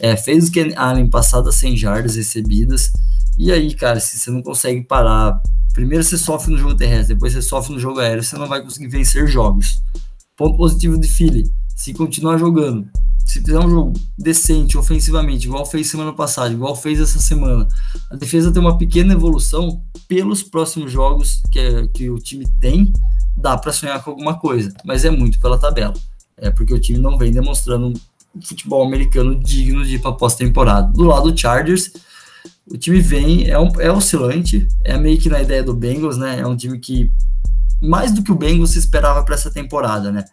É, 0.00 0.16
fez 0.16 0.48
o 0.48 0.52
Ken 0.52 0.72
Allen 0.76 1.08
passar 1.08 1.40
das 1.40 1.56
100 1.56 1.76
jardas 1.76 2.16
recebidas. 2.16 2.92
E 3.38 3.52
aí, 3.52 3.74
cara, 3.74 4.00
se 4.00 4.18
você 4.18 4.30
não 4.30 4.42
consegue 4.42 4.82
parar 4.82 5.40
Primeiro 5.72 6.04
você 6.04 6.18
sofre 6.18 6.52
no 6.52 6.58
jogo 6.58 6.74
terrestre, 6.74 7.14
depois 7.14 7.32
você 7.32 7.40
sofre 7.40 7.72
no 7.72 7.80
jogo 7.80 7.98
aéreo, 7.98 8.22
você 8.22 8.36
não 8.36 8.46
vai 8.46 8.62
conseguir 8.62 8.88
vencer 8.88 9.26
jogos. 9.26 9.78
Ponto 10.36 10.56
positivo 10.56 10.98
de 10.98 11.08
Philly, 11.08 11.50
se 11.74 11.94
continuar 11.94 12.36
jogando, 12.36 12.86
se 13.24 13.40
fizer 13.40 13.58
um 13.58 13.70
jogo 13.70 13.92
decente 14.18 14.76
ofensivamente, 14.76 15.46
igual 15.46 15.64
fez 15.64 15.88
semana 15.88 16.12
passada, 16.12 16.52
igual 16.52 16.76
fez 16.76 17.00
essa 17.00 17.18
semana, 17.18 17.66
a 18.10 18.16
defesa 18.16 18.52
tem 18.52 18.60
uma 18.60 18.76
pequena 18.76 19.14
evolução 19.14 19.82
pelos 20.06 20.42
próximos 20.42 20.92
jogos 20.92 21.42
que, 21.50 21.58
é, 21.58 21.86
que 21.86 22.10
o 22.10 22.18
time 22.18 22.46
tem, 22.60 22.92
dá 23.34 23.56
para 23.56 23.72
sonhar 23.72 24.02
com 24.04 24.10
alguma 24.10 24.38
coisa, 24.38 24.74
mas 24.84 25.06
é 25.06 25.10
muito 25.10 25.40
pela 25.40 25.58
tabela. 25.58 25.94
É 26.36 26.50
porque 26.50 26.74
o 26.74 26.80
time 26.80 26.98
não 26.98 27.16
vem 27.16 27.32
demonstrando 27.32 27.98
futebol 28.40 28.86
americano 28.86 29.38
digno 29.38 29.84
de 29.84 29.96
ir 29.96 29.98
para 29.98 30.12
pós-temporada. 30.12 30.92
Do 30.92 31.04
lado 31.04 31.30
do 31.30 31.38
Chargers, 31.38 31.92
o 32.70 32.76
time 32.76 33.00
vem, 33.00 33.48
é, 33.48 33.58
um, 33.58 33.68
é 33.80 33.90
oscilante, 33.90 34.66
é 34.84 34.96
meio 34.96 35.18
que 35.18 35.28
na 35.28 35.42
ideia 35.42 35.62
do 35.62 35.74
Bengals, 35.74 36.16
né? 36.16 36.40
É 36.40 36.46
um 36.46 36.56
time 36.56 36.78
que, 36.78 37.10
mais 37.80 38.12
do 38.12 38.22
que 38.22 38.32
o 38.32 38.36
Bengals, 38.36 38.70
se 38.70 38.78
esperava 38.78 39.22
para 39.24 39.34
essa 39.34 39.50
temporada, 39.50 40.10
né? 40.10 40.24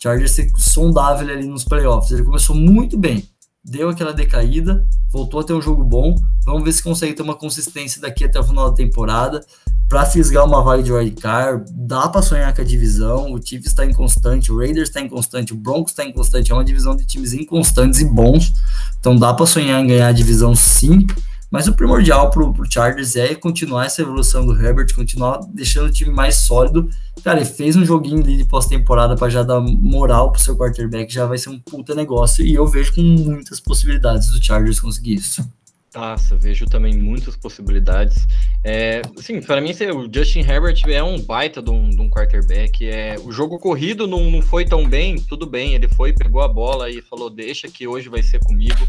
Chargers 0.00 0.32
ser 0.32 0.50
sondável 0.56 1.28
ali 1.28 1.46
nos 1.46 1.64
playoffs. 1.64 2.10
Ele 2.10 2.24
começou 2.24 2.54
muito 2.54 2.98
bem, 2.98 3.26
deu 3.64 3.88
aquela 3.88 4.12
decaída, 4.12 4.86
voltou 5.10 5.40
a 5.40 5.44
ter 5.44 5.54
um 5.54 5.62
jogo 5.62 5.82
bom. 5.82 6.14
Vamos 6.44 6.64
ver 6.64 6.72
se 6.72 6.82
consegue 6.82 7.14
ter 7.14 7.22
uma 7.22 7.34
consistência 7.34 8.00
daqui 8.00 8.24
até 8.24 8.38
o 8.38 8.44
final 8.44 8.70
da 8.70 8.76
temporada 8.76 9.44
para 9.88 10.04
fisgar 10.04 10.44
uma 10.44 10.62
vaga 10.62 10.82
de 10.82 10.92
wildcard. 10.92 11.64
Dá 11.72 12.08
para 12.08 12.20
sonhar 12.20 12.54
com 12.54 12.60
a 12.60 12.64
divisão. 12.64 13.32
O 13.32 13.40
Chiefs 13.40 13.68
está 13.68 13.86
inconstante, 13.86 14.52
o 14.52 14.58
Raiders 14.58 14.88
está 14.88 15.00
inconstante, 15.00 15.52
o 15.52 15.56
Broncos 15.56 15.92
está 15.92 16.04
inconstante. 16.04 16.52
É 16.52 16.54
uma 16.54 16.64
divisão 16.64 16.94
de 16.94 17.06
times 17.06 17.32
inconstantes 17.32 18.00
e 18.00 18.04
bons. 18.04 18.52
Então 19.00 19.16
dá 19.16 19.32
para 19.32 19.46
sonhar 19.46 19.82
em 19.82 19.86
ganhar 19.86 20.08
a 20.08 20.12
divisão 20.12 20.54
sim 20.54 21.06
Mas 21.54 21.68
o 21.68 21.72
primordial 21.72 22.32
para 22.32 22.42
o 22.42 22.68
Chargers 22.68 23.14
é 23.14 23.32
continuar 23.36 23.86
essa 23.86 24.02
evolução 24.02 24.44
do 24.44 24.60
Herbert, 24.60 24.92
continuar 24.92 25.38
deixando 25.52 25.86
o 25.86 25.92
time 25.92 26.10
mais 26.10 26.34
sólido. 26.34 26.90
Cara, 27.22 27.38
ele 27.38 27.48
fez 27.48 27.76
um 27.76 27.84
joguinho 27.84 28.24
de 28.24 28.44
pós-temporada 28.44 29.14
para 29.14 29.30
já 29.30 29.44
dar 29.44 29.60
moral 29.60 30.32
para 30.32 30.40
seu 30.40 30.56
quarterback, 30.56 31.14
já 31.14 31.26
vai 31.26 31.38
ser 31.38 31.50
um 31.50 31.58
puta 31.60 31.94
negócio. 31.94 32.44
E 32.44 32.52
eu 32.52 32.66
vejo 32.66 32.92
com 32.92 33.02
muitas 33.02 33.60
possibilidades 33.60 34.32
do 34.32 34.44
Chargers 34.44 34.80
conseguir 34.80 35.14
isso. 35.14 35.48
Nossa, 35.94 36.36
vejo 36.36 36.66
também 36.66 36.96
muitas 36.98 37.36
possibilidades. 37.36 38.26
É, 38.64 39.00
sim, 39.18 39.40
para 39.40 39.60
mim 39.60 39.70
o 39.70 40.12
Justin 40.12 40.40
Herbert 40.40 40.80
é 40.88 41.02
um 41.02 41.20
baita 41.20 41.62
de 41.62 41.70
um, 41.70 41.88
de 41.88 42.00
um 42.00 42.10
quarterback. 42.10 42.84
É, 42.84 43.16
o 43.20 43.30
jogo 43.30 43.58
corrido 43.60 44.06
não, 44.06 44.28
não 44.28 44.42
foi 44.42 44.64
tão 44.64 44.88
bem, 44.88 45.16
tudo 45.16 45.46
bem. 45.46 45.74
Ele 45.74 45.86
foi, 45.86 46.12
pegou 46.12 46.42
a 46.42 46.48
bola 46.48 46.90
e 46.90 47.00
falou: 47.00 47.30
deixa 47.30 47.68
que 47.68 47.86
hoje 47.86 48.08
vai 48.08 48.24
ser 48.24 48.40
comigo. 48.40 48.88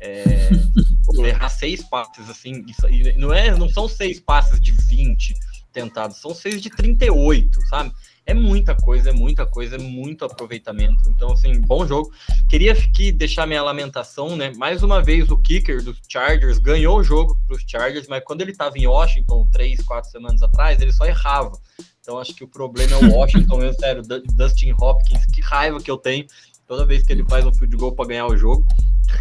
É, 0.00 0.48
errar 1.26 1.48
seis 1.50 1.82
passes, 1.82 2.28
assim, 2.28 2.64
isso, 2.66 2.82
não, 3.18 3.32
é, 3.32 3.50
não 3.56 3.68
são 3.68 3.88
seis 3.88 4.20
passes 4.20 4.60
de 4.60 4.72
20 4.72 5.34
tentados, 5.72 6.16
são 6.18 6.34
seis 6.34 6.62
de 6.62 6.70
38, 6.70 7.60
sabe? 7.68 7.92
É 8.26 8.34
muita 8.34 8.74
coisa, 8.74 9.10
é 9.10 9.12
muita 9.12 9.46
coisa, 9.46 9.76
é 9.76 9.78
muito 9.78 10.24
aproveitamento. 10.24 11.08
Então, 11.08 11.32
assim, 11.32 11.60
bom 11.60 11.86
jogo. 11.86 12.10
Queria 12.48 12.72
aqui 12.72 13.12
deixar 13.12 13.46
minha 13.46 13.62
lamentação, 13.62 14.36
né? 14.36 14.52
Mais 14.56 14.82
uma 14.82 15.00
vez, 15.00 15.30
o 15.30 15.36
kicker 15.36 15.82
dos 15.82 15.96
Chargers 16.08 16.58
ganhou 16.58 16.98
o 16.98 17.04
jogo 17.04 17.38
para 17.46 17.56
os 17.56 17.62
Chargers, 17.66 18.08
mas 18.08 18.24
quando 18.24 18.42
ele 18.42 18.50
estava 18.50 18.76
em 18.76 18.86
Washington, 18.86 19.48
três, 19.52 19.80
quatro 19.82 20.10
semanas 20.10 20.42
atrás, 20.42 20.80
ele 20.80 20.92
só 20.92 21.06
errava. 21.06 21.52
Então, 22.00 22.18
acho 22.18 22.34
que 22.34 22.44
o 22.44 22.48
problema 22.48 22.92
é 22.92 22.96
o 22.96 23.14
Washington 23.16 23.58
mesmo, 23.58 23.80
sério. 23.80 24.02
Dustin 24.34 24.72
Hopkins, 24.72 25.24
que 25.26 25.40
raiva 25.40 25.80
que 25.80 25.90
eu 25.90 25.96
tenho 25.96 26.26
toda 26.66 26.84
vez 26.84 27.04
que 27.04 27.12
ele 27.12 27.24
faz 27.28 27.46
um 27.46 27.52
field 27.52 27.76
goal 27.76 27.92
para 27.92 28.08
ganhar 28.08 28.26
o 28.26 28.36
jogo. 28.36 28.66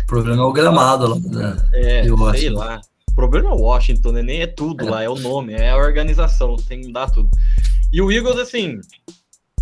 O 0.03 0.05
problema 0.07 0.41
é 0.41 0.45
o 0.45 0.51
gramado 0.51 1.07
lá. 1.07 1.15
Né? 1.19 1.69
É, 1.73 2.03
sei 2.35 2.49
lá. 2.49 2.81
O 3.09 3.15
problema 3.15 3.49
é 3.49 3.53
o 3.53 3.61
Washington, 3.61 4.11
né? 4.11 4.21
Nem 4.21 4.41
é 4.41 4.47
tudo 4.47 4.85
é. 4.85 4.89
lá, 4.89 5.03
é 5.03 5.09
o 5.09 5.15
nome, 5.15 5.53
é 5.53 5.69
a 5.69 5.77
organização, 5.77 6.55
tem 6.57 6.81
que 6.81 6.91
dar 6.91 7.09
tudo. 7.09 7.29
E 7.91 8.01
o 8.01 8.11
Eagles, 8.11 8.37
assim, 8.37 8.79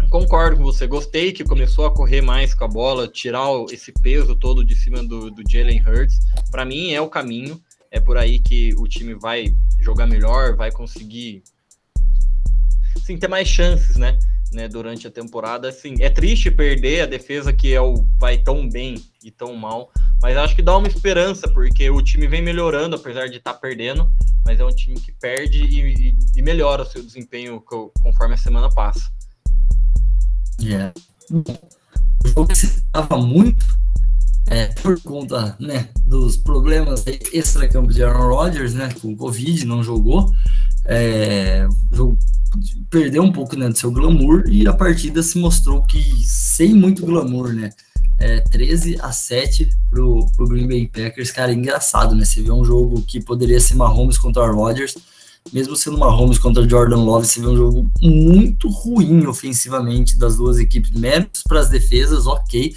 concordo 0.09 0.57
com 0.57 0.63
você. 0.63 0.87
Gostei 0.87 1.31
que 1.31 1.43
começou 1.43 1.85
a 1.85 1.93
correr 1.93 2.21
mais 2.21 2.53
com 2.53 2.65
a 2.65 2.67
bola, 2.67 3.07
tirar 3.07 3.47
esse 3.71 3.91
peso 3.91 4.35
todo 4.35 4.63
de 4.63 4.75
cima 4.75 5.03
do, 5.03 5.29
do 5.29 5.43
Jalen 5.49 5.81
Hurts. 5.81 6.19
Para 6.51 6.65
mim 6.65 6.91
é 6.91 7.01
o 7.01 7.09
caminho. 7.09 7.61
É 7.91 7.99
por 7.99 8.17
aí 8.17 8.39
que 8.39 8.73
o 8.77 8.87
time 8.87 9.13
vai 9.13 9.55
jogar 9.79 10.07
melhor, 10.07 10.55
vai 10.55 10.71
conseguir 10.71 11.43
sim, 13.05 13.17
ter 13.17 13.27
mais 13.27 13.47
chances, 13.47 13.97
né? 13.97 14.17
né, 14.53 14.67
durante 14.67 15.07
a 15.07 15.11
temporada. 15.11 15.67
Assim, 15.69 15.95
é 15.99 16.09
triste 16.09 16.49
perder 16.49 17.01
a 17.01 17.05
defesa 17.05 17.51
que 17.51 17.73
é 17.73 17.81
o 17.81 18.05
vai 18.17 18.37
tão 18.37 18.69
bem 18.69 18.95
e 19.23 19.31
tão 19.31 19.55
mal, 19.55 19.91
mas 20.23 20.37
acho 20.37 20.55
que 20.55 20.63
dá 20.63 20.75
uma 20.75 20.87
esperança 20.87 21.47
porque 21.49 21.87
o 21.89 22.01
time 22.01 22.27
vem 22.27 22.41
melhorando 22.41 22.95
apesar 22.95 23.27
de 23.27 23.37
estar 23.37 23.53
tá 23.53 23.59
perdendo 23.59 24.09
mas 24.45 24.59
é 24.59 24.65
um 24.65 24.73
time 24.73 24.99
que 24.99 25.11
perde 25.11 25.63
e, 25.63 26.09
e, 26.09 26.17
e 26.35 26.41
melhora 26.41 26.83
o 26.83 26.85
seu 26.85 27.03
desempenho 27.03 27.61
conforme 28.01 28.33
a 28.33 28.37
semana 28.37 28.69
passa. 28.69 29.09
Yeah. 30.61 30.93
O 31.31 32.27
jogo 32.27 32.55
se 32.55 32.65
estava 32.65 33.17
muito 33.17 33.65
é, 34.47 34.67
por 34.67 34.99
conta 35.01 35.55
né, 35.59 35.89
dos 36.05 36.37
problemas 36.37 37.05
extra-campo 37.07 37.91
de 37.91 38.03
Aaron 38.03 38.35
Rodgers, 38.35 38.73
né, 38.73 38.93
com 39.01 39.13
o 39.13 39.15
Covid, 39.15 39.65
não 39.65 39.83
jogou. 39.83 40.31
É, 40.85 41.65
jogo, 41.91 42.17
perdeu 42.89 43.23
um 43.23 43.31
pouco 43.31 43.55
né, 43.55 43.69
do 43.69 43.77
seu 43.77 43.91
glamour 43.91 44.43
e 44.47 44.67
a 44.67 44.73
partida 44.73 45.23
se 45.23 45.37
mostrou 45.37 45.81
que 45.83 46.01
sem 46.25 46.73
muito 46.73 47.05
glamour, 47.05 47.53
né? 47.53 47.71
É, 48.19 48.39
13 48.39 48.97
a 49.01 49.11
7 49.11 49.69
pro, 49.89 50.27
pro 50.35 50.47
Green 50.47 50.67
Bay 50.67 50.87
Packers. 50.87 51.31
Cara, 51.31 51.51
é 51.51 51.55
engraçado, 51.55 52.15
né? 52.15 52.25
Você 52.25 52.41
vê 52.41 52.51
um 52.51 52.63
jogo 52.63 53.01
que 53.01 53.21
poderia 53.21 53.59
ser 53.59 53.75
Mahomes 53.75 54.17
contra 54.17 54.49
Rodgers, 54.51 54.95
mesmo 55.51 55.75
sendo 55.75 55.97
Mahomes 55.97 56.37
contra 56.37 56.67
Jordan 56.67 57.03
Love, 57.03 57.27
você 57.27 57.41
vê 57.41 57.47
um 57.47 57.57
jogo 57.57 57.91
muito 58.01 58.69
ruim 58.69 59.25
ofensivamente 59.27 60.17
das 60.17 60.37
duas 60.37 60.57
equipes, 60.57 60.91
menos 60.91 61.43
para 61.47 61.59
as 61.59 61.69
defesas, 61.69 62.25
ok. 62.27 62.73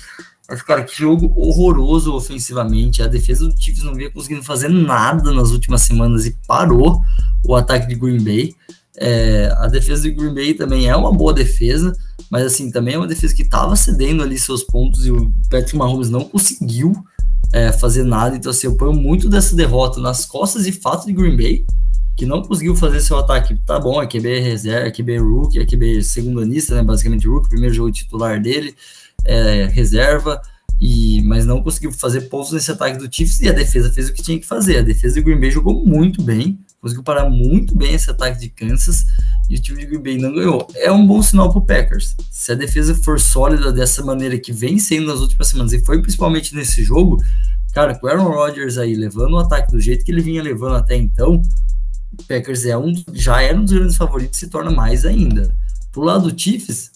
Mas, 0.48 0.62
cara, 0.62 0.84
que 0.84 0.96
jogo 0.96 1.32
horroroso 1.36 2.14
ofensivamente. 2.14 3.02
A 3.02 3.06
defesa 3.06 3.48
do 3.48 3.60
Chiefs 3.60 3.82
não 3.82 3.94
vinha 3.94 4.10
conseguindo 4.10 4.42
fazer 4.42 4.68
nada 4.68 5.32
nas 5.32 5.50
últimas 5.50 5.82
semanas 5.82 6.24
e 6.24 6.36
parou 6.46 7.00
o 7.44 7.54
ataque 7.54 7.88
de 7.88 7.94
Green 7.94 8.22
Bay. 8.22 8.54
É, 8.96 9.52
a 9.58 9.66
defesa 9.66 10.08
do 10.08 10.14
Green 10.14 10.34
Bay 10.34 10.54
também 10.54 10.88
é 10.88 10.96
uma 10.96 11.12
boa 11.12 11.32
defesa, 11.32 11.92
mas 12.30 12.44
assim, 12.44 12.70
também 12.70 12.94
é 12.94 12.98
uma 12.98 13.06
defesa 13.06 13.34
que 13.34 13.42
estava 13.42 13.76
cedendo 13.76 14.22
ali 14.22 14.38
seus 14.38 14.62
pontos 14.64 15.06
e 15.06 15.10
o 15.10 15.32
Patrick 15.50 15.76
Mahomes 15.76 16.10
não 16.10 16.24
conseguiu 16.24 16.94
é, 17.52 17.72
fazer 17.72 18.04
nada. 18.04 18.36
Então, 18.36 18.50
assim, 18.50 18.66
eu 18.66 18.76
ponho 18.76 18.92
muito 18.92 19.28
dessa 19.28 19.54
derrota 19.54 20.00
nas 20.00 20.24
costas 20.24 20.66
e 20.66 20.72
fato 20.72 21.06
de 21.06 21.12
Green 21.12 21.36
Bay, 21.36 21.64
que 22.16 22.26
não 22.26 22.42
conseguiu 22.42 22.74
fazer 22.74 23.00
seu 23.00 23.16
ataque. 23.18 23.56
Tá 23.66 23.78
bom, 23.78 24.02
é 24.02 24.06
QB 24.06 24.40
reserva, 24.40 24.88
é 24.88 24.90
QB 24.90 25.18
rookie, 25.18 25.58
é 25.58 25.66
QB 25.66 26.02
segundanista, 26.02 26.74
né? 26.74 26.82
Basicamente 26.82 27.28
rookie, 27.28 27.48
primeiro 27.48 27.74
jogo 27.74 27.92
titular 27.92 28.40
dele, 28.40 28.74
é, 29.24 29.66
reserva. 29.66 30.40
E, 30.80 31.22
mas 31.22 31.46
não 31.46 31.62
conseguiu 31.62 31.90
fazer 31.90 32.22
pontos 32.22 32.52
nesse 32.52 32.70
ataque 32.70 32.98
do 32.98 33.08
Chiefs 33.10 33.40
e 33.40 33.48
a 33.48 33.52
defesa 33.52 33.90
fez 33.90 34.10
o 34.10 34.12
que 34.12 34.22
tinha 34.22 34.38
que 34.38 34.46
fazer. 34.46 34.78
A 34.78 34.82
defesa 34.82 35.14
do 35.14 35.24
Green 35.24 35.40
Bay 35.40 35.50
jogou 35.50 35.84
muito 35.84 36.22
bem, 36.22 36.58
conseguiu 36.86 37.02
parar 37.02 37.28
muito 37.28 37.76
bem 37.76 37.94
esse 37.94 38.08
ataque 38.08 38.38
de 38.38 38.48
Kansas 38.48 39.04
e 39.48 39.56
o 39.56 39.60
time 39.60 39.80
de 39.80 39.86
Green 39.86 40.02
Bay 40.02 40.18
não 40.18 40.32
ganhou. 40.32 40.68
É 40.76 40.90
um 40.90 41.04
bom 41.04 41.20
sinal 41.20 41.50
para 41.50 41.58
o 41.58 41.66
Packers. 41.66 42.14
Se 42.30 42.52
a 42.52 42.54
defesa 42.54 42.94
for 42.94 43.18
sólida 43.18 43.72
dessa 43.72 44.04
maneira 44.04 44.38
que 44.38 44.52
vem 44.52 44.78
sendo 44.78 45.08
nas 45.08 45.20
últimas 45.20 45.48
semanas, 45.48 45.72
e 45.72 45.84
foi 45.84 46.00
principalmente 46.00 46.54
nesse 46.54 46.84
jogo, 46.84 47.20
cara, 47.74 47.94
com 47.96 48.06
o 48.06 48.10
Aaron 48.10 48.28
Rodgers 48.28 48.78
aí 48.78 48.94
levando 48.94 49.34
o 49.34 49.38
ataque 49.38 49.72
do 49.72 49.80
jeito 49.80 50.04
que 50.04 50.12
ele 50.12 50.22
vinha 50.22 50.42
levando 50.42 50.76
até 50.76 50.94
então, 50.96 51.42
o 52.12 52.22
Packers 52.22 52.64
é 52.64 52.78
um, 52.78 52.92
já 53.12 53.42
era 53.42 53.58
um 53.58 53.64
dos 53.64 53.72
grandes 53.72 53.96
favoritos 53.96 54.38
e 54.38 54.40
se 54.40 54.48
torna 54.48 54.70
mais 54.70 55.04
ainda. 55.04 55.54
Pro 55.90 56.02
lado 56.02 56.30
do 56.30 56.40
Chiefs, 56.40 56.92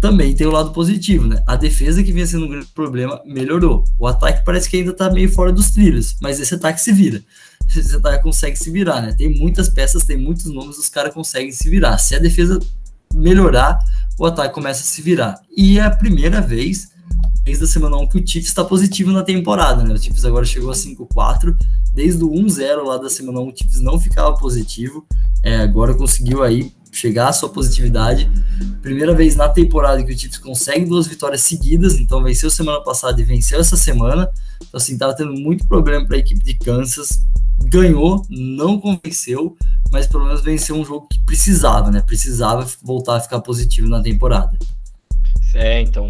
também 0.00 0.34
tem 0.34 0.46
o 0.46 0.50
lado 0.50 0.70
positivo, 0.72 1.26
né? 1.26 1.42
A 1.46 1.56
defesa 1.56 2.02
que 2.02 2.12
vinha 2.12 2.26
sendo 2.26 2.46
um 2.46 2.48
grande 2.48 2.66
problema 2.66 3.20
melhorou. 3.24 3.84
O 3.98 4.06
ataque 4.06 4.44
parece 4.44 4.68
que 4.70 4.76
ainda 4.76 4.92
tá 4.92 5.10
meio 5.10 5.30
fora 5.30 5.52
dos 5.52 5.70
trilhos, 5.70 6.16
mas 6.20 6.38
esse 6.40 6.54
ataque 6.54 6.80
se 6.80 6.92
vira 6.92 7.22
você 7.68 8.00
tá, 8.00 8.18
consegue 8.18 8.56
se 8.56 8.70
virar, 8.70 9.02
né? 9.02 9.12
Tem 9.12 9.28
muitas 9.28 9.68
peças, 9.68 10.04
tem 10.04 10.16
muitos 10.16 10.46
nomes, 10.46 10.78
os 10.78 10.88
caras 10.88 11.12
conseguem 11.12 11.52
se 11.52 11.68
virar. 11.68 11.98
Se 11.98 12.14
a 12.14 12.18
defesa 12.18 12.58
melhorar, 13.14 13.78
o 14.18 14.26
ataque 14.26 14.54
começa 14.54 14.80
a 14.80 14.84
se 14.84 15.02
virar. 15.02 15.40
E 15.54 15.78
é 15.78 15.82
a 15.82 15.90
primeira 15.90 16.40
vez 16.40 16.90
desde 17.44 17.64
a 17.64 17.66
semana 17.66 17.96
1 17.96 18.08
que 18.08 18.18
o 18.18 18.26
Chiefs 18.26 18.48
está 18.48 18.64
positivo 18.64 19.10
na 19.10 19.22
temporada, 19.22 19.82
né? 19.82 19.94
O 19.94 19.98
Chiefs 19.98 20.24
agora 20.24 20.44
chegou 20.44 20.70
a 20.70 20.74
5-4, 20.74 21.56
desde 21.94 22.22
o 22.22 22.30
1-0 22.30 22.82
lá 22.84 22.98
da 22.98 23.08
semana 23.08 23.40
1 23.40 23.48
o 23.48 23.56
Chiefs 23.56 23.80
não 23.80 23.98
ficava 23.98 24.36
positivo, 24.36 25.06
é, 25.42 25.56
agora 25.56 25.94
conseguiu 25.94 26.42
aí 26.42 26.72
chegar 26.92 27.28
à 27.28 27.32
sua 27.32 27.48
positividade. 27.48 28.30
Primeira 28.82 29.14
vez 29.14 29.36
na 29.36 29.48
temporada 29.48 30.02
que 30.02 30.12
o 30.12 30.18
Chiefs 30.18 30.38
consegue 30.38 30.84
duas 30.84 31.06
vitórias 31.06 31.42
seguidas, 31.42 31.94
então 31.94 32.22
venceu 32.22 32.50
semana 32.50 32.80
passada 32.82 33.20
e 33.20 33.24
venceu 33.24 33.60
essa 33.60 33.76
semana. 33.76 34.30
Então, 34.56 34.78
assim, 34.78 34.96
tava 34.98 35.14
tendo 35.14 35.32
muito 35.32 35.66
problema 35.66 36.06
para 36.06 36.16
a 36.16 36.20
equipe 36.20 36.44
de 36.44 36.54
Kansas 36.54 37.22
ganhou, 37.64 38.24
não 38.30 38.80
convenceu, 38.80 39.56
mas 39.90 40.06
pelo 40.06 40.24
menos 40.24 40.42
venceu 40.42 40.76
um 40.76 40.84
jogo 40.84 41.08
que 41.08 41.18
precisava, 41.20 41.90
né? 41.90 42.00
Precisava 42.00 42.66
voltar 42.82 43.16
a 43.16 43.20
ficar 43.20 43.40
positivo 43.40 43.88
na 43.88 44.00
temporada. 44.00 44.56
É, 45.54 45.80
então. 45.80 46.08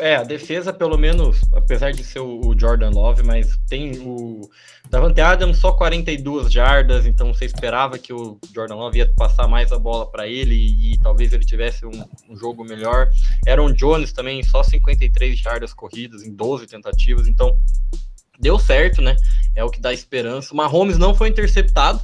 É, 0.00 0.16
a 0.16 0.24
defesa, 0.24 0.72
pelo 0.72 0.98
menos, 0.98 1.40
apesar 1.54 1.92
de 1.92 2.02
ser 2.02 2.18
o 2.20 2.54
Jordan 2.58 2.90
Love, 2.90 3.22
mas 3.22 3.56
tem 3.68 3.98
o 4.00 4.50
Davante 4.90 5.20
Adams 5.20 5.58
só 5.58 5.72
42 5.72 6.52
jardas, 6.52 7.06
então 7.06 7.32
você 7.32 7.44
esperava 7.44 7.96
que 7.98 8.12
o 8.12 8.38
Jordan 8.52 8.74
Love 8.74 8.98
ia 8.98 9.12
passar 9.16 9.46
mais 9.46 9.70
a 9.70 9.78
bola 9.78 10.10
para 10.10 10.26
ele 10.26 10.54
e, 10.54 10.92
e, 10.92 10.98
talvez 10.98 11.32
ele 11.32 11.44
tivesse 11.44 11.86
um, 11.86 12.04
um, 12.28 12.36
jogo 12.36 12.64
melhor. 12.64 13.08
Aaron 13.46 13.72
Jones 13.72 14.12
também 14.12 14.42
só 14.42 14.62
53 14.62 15.38
jardas 15.38 15.72
corridas 15.72 16.24
em 16.24 16.34
12 16.34 16.66
tentativas, 16.66 17.28
então 17.28 17.56
deu 18.40 18.58
certo, 18.58 19.00
né? 19.00 19.14
É 19.54 19.62
o 19.62 19.70
que 19.70 19.80
dá 19.80 19.92
esperança. 19.92 20.54
Mahomes 20.54 20.98
não 20.98 21.14
foi 21.14 21.28
interceptado. 21.28 22.00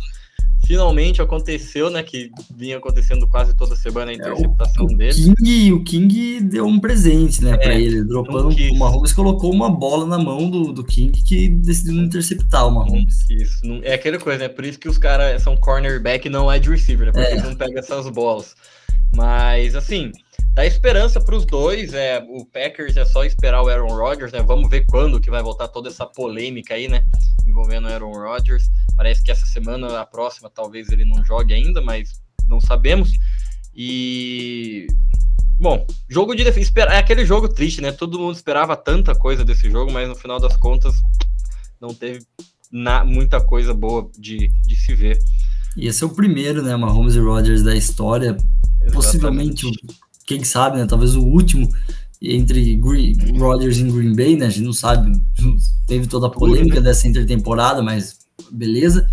Finalmente 0.65 1.23
aconteceu, 1.23 1.91
né? 1.91 2.03
Que 2.03 2.31
vinha 2.55 2.79
acontecendo 2.79 3.27
quase 3.29 3.55
toda 3.57 3.77
semana 3.77 4.11
a 4.11 4.15
interceptação 4.15 4.89
é, 4.89 4.93
o, 4.93 4.97
dele. 4.97 5.15
King, 5.15 5.73
o 5.73 5.85
King 5.85 6.41
deu 6.41 6.67
um 6.67 6.81
presente, 6.81 7.43
né, 7.43 7.53
é, 7.53 7.57
para 7.57 7.75
ele. 7.75 8.03
Dropando, 8.03 8.49
o 8.49 8.79
Mahomes 8.79 9.13
colocou 9.13 9.53
uma 9.53 9.71
bola 9.71 10.07
na 10.07 10.19
mão 10.19 10.51
do, 10.51 10.73
do 10.73 10.85
King 10.85 11.23
que 11.23 11.49
decidiu 11.49 12.03
interceptar 12.03 12.67
o 12.67 12.71
Mahomes. 12.75 13.29
Isso, 13.31 13.65
não, 13.65 13.81
é 13.83 13.95
aquela 13.95 14.19
coisa, 14.19 14.41
né? 14.41 14.49
Por 14.49 14.65
isso 14.65 14.79
que 14.79 14.89
os 14.89 14.99
caras 14.99 15.43
são 15.43 15.57
cornerback 15.57 16.27
e 16.27 16.31
não 16.31 16.49
wide 16.49 16.69
receiver, 16.69 17.07
né? 17.07 17.13
Porque 17.13 17.39
é. 17.39 17.43
não 17.43 17.55
pega 17.55 17.79
essas 17.79 18.09
bolas. 18.09 18.57
Mas, 19.15 19.75
assim, 19.75 20.11
dá 20.57 20.65
esperança 20.65 21.21
para 21.21 21.37
os 21.37 21.45
dois. 21.45 21.93
É, 21.93 22.19
o 22.31 22.47
Packers 22.47 22.97
é 22.97 23.05
só 23.05 23.25
esperar 23.25 23.63
o 23.63 23.69
Aaron 23.69 23.95
Rodgers, 23.95 24.33
né? 24.33 24.43
Vamos 24.43 24.71
ver 24.71 24.87
quando 24.87 25.21
que 25.21 25.31
vai 25.31 25.43
voltar 25.43 25.69
toda 25.69 25.91
essa 25.91 26.07
polêmica 26.07 26.75
aí, 26.75 26.89
né? 26.89 27.05
Envolvendo 27.47 27.85
o 27.85 27.93
Aaron 27.93 28.13
Rodgers. 28.13 28.71
Parece 28.97 29.23
que 29.23 29.31
essa 29.31 29.45
semana, 29.45 30.01
a 30.01 30.07
próxima, 30.07 30.49
talvez 30.49 30.91
ele 30.91 31.05
não 31.05 31.23
jogue 31.23 31.53
ainda, 31.53 31.83
mas 31.83 32.23
não 32.49 32.59
sabemos. 32.59 33.11
E 33.75 34.87
Bom, 35.59 35.87
jogo 36.09 36.35
de 36.35 36.43
defesa. 36.43 36.71
É 36.91 36.99
aquele 36.99 37.25
jogo 37.27 37.49
triste, 37.49 37.83
né? 37.83 37.93
Todo 37.93 38.19
mundo 38.19 38.35
esperava 38.35 38.75
tanta 38.77 39.15
coisa 39.15 39.45
desse 39.45 39.71
jogo, 39.71 39.93
mas 39.93 40.09
no 40.09 40.17
final 40.17 40.41
das 40.41 40.57
contas 40.57 40.95
não 41.79 41.93
teve 41.93 42.25
na, 42.73 43.05
muita 43.05 43.43
coisa 43.43 43.75
boa 43.75 44.11
de, 44.19 44.49
de 44.49 44.75
se 44.75 44.95
ver. 44.95 45.19
E 45.77 45.87
esse 45.87 46.03
é 46.03 46.07
o 46.07 46.11
primeiro, 46.11 46.63
né, 46.63 46.75
Mahomes 46.75 47.15
e 47.15 47.21
Rodgers 47.21 47.63
da 47.63 47.77
história, 47.77 48.31
Exatamente. 48.81 48.93
possivelmente, 48.95 49.67
quem 50.27 50.43
sabe, 50.45 50.79
né, 50.79 50.87
talvez 50.87 51.15
o 51.15 51.23
último 51.23 51.69
entre 52.21 52.77
Green, 52.77 53.39
Rodgers 53.39 53.79
e 53.79 53.85
Green 53.85 54.15
Bay, 54.15 54.37
né, 54.37 54.47
a 54.47 54.49
gente 54.49 54.65
não 54.65 54.73
sabe, 54.73 55.21
teve 55.87 56.07
toda 56.07 56.27
a 56.27 56.31
polêmica 56.31 56.77
né? 56.77 56.83
dessa 56.83 57.07
intertemporada, 57.07 57.83
mas 57.83 58.17
beleza. 58.51 59.07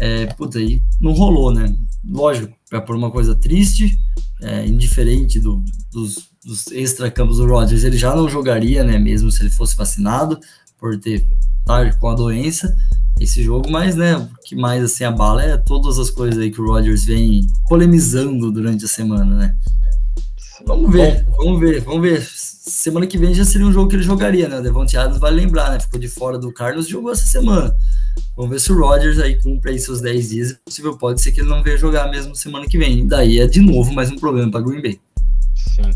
É, 0.00 0.26
puta, 0.26 0.58
aí 0.58 0.82
não 1.00 1.12
rolou, 1.12 1.52
né? 1.52 1.72
Lógico, 2.04 2.52
é 2.72 2.80
por 2.80 2.96
uma 2.96 3.12
coisa 3.12 3.34
triste, 3.34 3.98
é, 4.40 4.66
indiferente 4.66 5.38
do, 5.38 5.62
dos, 5.92 6.28
dos 6.44 6.66
extra-campos 6.72 7.36
do 7.38 7.46
Rodgers, 7.46 7.84
ele 7.84 7.96
já 7.96 8.14
não 8.14 8.28
jogaria, 8.28 8.82
né? 8.82 8.98
Mesmo 8.98 9.30
se 9.30 9.42
ele 9.42 9.50
fosse 9.50 9.76
vacinado, 9.76 10.38
por 10.78 10.98
ter 10.98 11.24
estar 11.60 11.98
com 11.98 12.08
a 12.08 12.14
doença 12.14 12.76
esse 13.18 13.42
jogo, 13.42 13.70
mas 13.70 13.94
né, 13.94 14.16
o 14.16 14.28
que 14.44 14.56
mais 14.56 14.82
assim 14.82 15.04
abala 15.04 15.42
é 15.42 15.56
todas 15.56 15.98
as 15.98 16.10
coisas 16.10 16.38
aí 16.38 16.50
que 16.50 16.60
o 16.60 16.66
Rodgers 16.66 17.04
vem 17.04 17.46
polemizando 17.68 18.50
durante 18.50 18.84
a 18.84 18.88
semana, 18.88 19.36
né? 19.36 19.56
Vamos 20.62 20.92
ver, 20.92 21.26
vamos 21.36 21.60
ver, 21.60 21.80
vamos 21.80 22.02
ver. 22.02 22.22
Semana 22.22 23.06
que 23.06 23.18
vem 23.18 23.34
já 23.34 23.44
seria 23.44 23.66
um 23.66 23.72
jogo 23.72 23.88
que 23.88 23.96
ele 23.96 24.02
jogaria, 24.02 24.48
né? 24.48 24.58
O 24.58 24.62
Devontae 24.62 24.96
Adams 24.96 25.18
vai 25.18 25.32
lembrar, 25.32 25.70
né? 25.70 25.80
Ficou 25.80 25.98
de 25.98 26.08
fora 26.08 26.38
do 26.38 26.52
Carlos, 26.52 26.88
jogou 26.88 27.10
essa 27.10 27.26
semana. 27.26 27.74
Vamos 28.36 28.52
ver 28.52 28.60
se 28.60 28.72
o 28.72 28.78
Rodgers 28.78 29.18
aí 29.18 29.40
cumpre 29.42 29.72
aí 29.72 29.78
seus 29.78 30.00
10 30.00 30.28
dias. 30.28 30.52
É 30.52 30.56
possível 30.64 30.96
pode 30.96 31.20
ser 31.20 31.32
que 31.32 31.40
ele 31.40 31.48
não 31.48 31.62
venha 31.62 31.76
jogar 31.76 32.08
mesmo 32.10 32.34
semana 32.36 32.66
que 32.66 32.78
vem. 32.78 33.06
Daí 33.06 33.40
é 33.40 33.46
de 33.46 33.60
novo 33.60 33.92
mais 33.92 34.10
um 34.10 34.16
problema 34.16 34.50
para 34.50 34.60
Green 34.60 34.80
Bay. 34.80 35.00
Sim. 35.54 35.90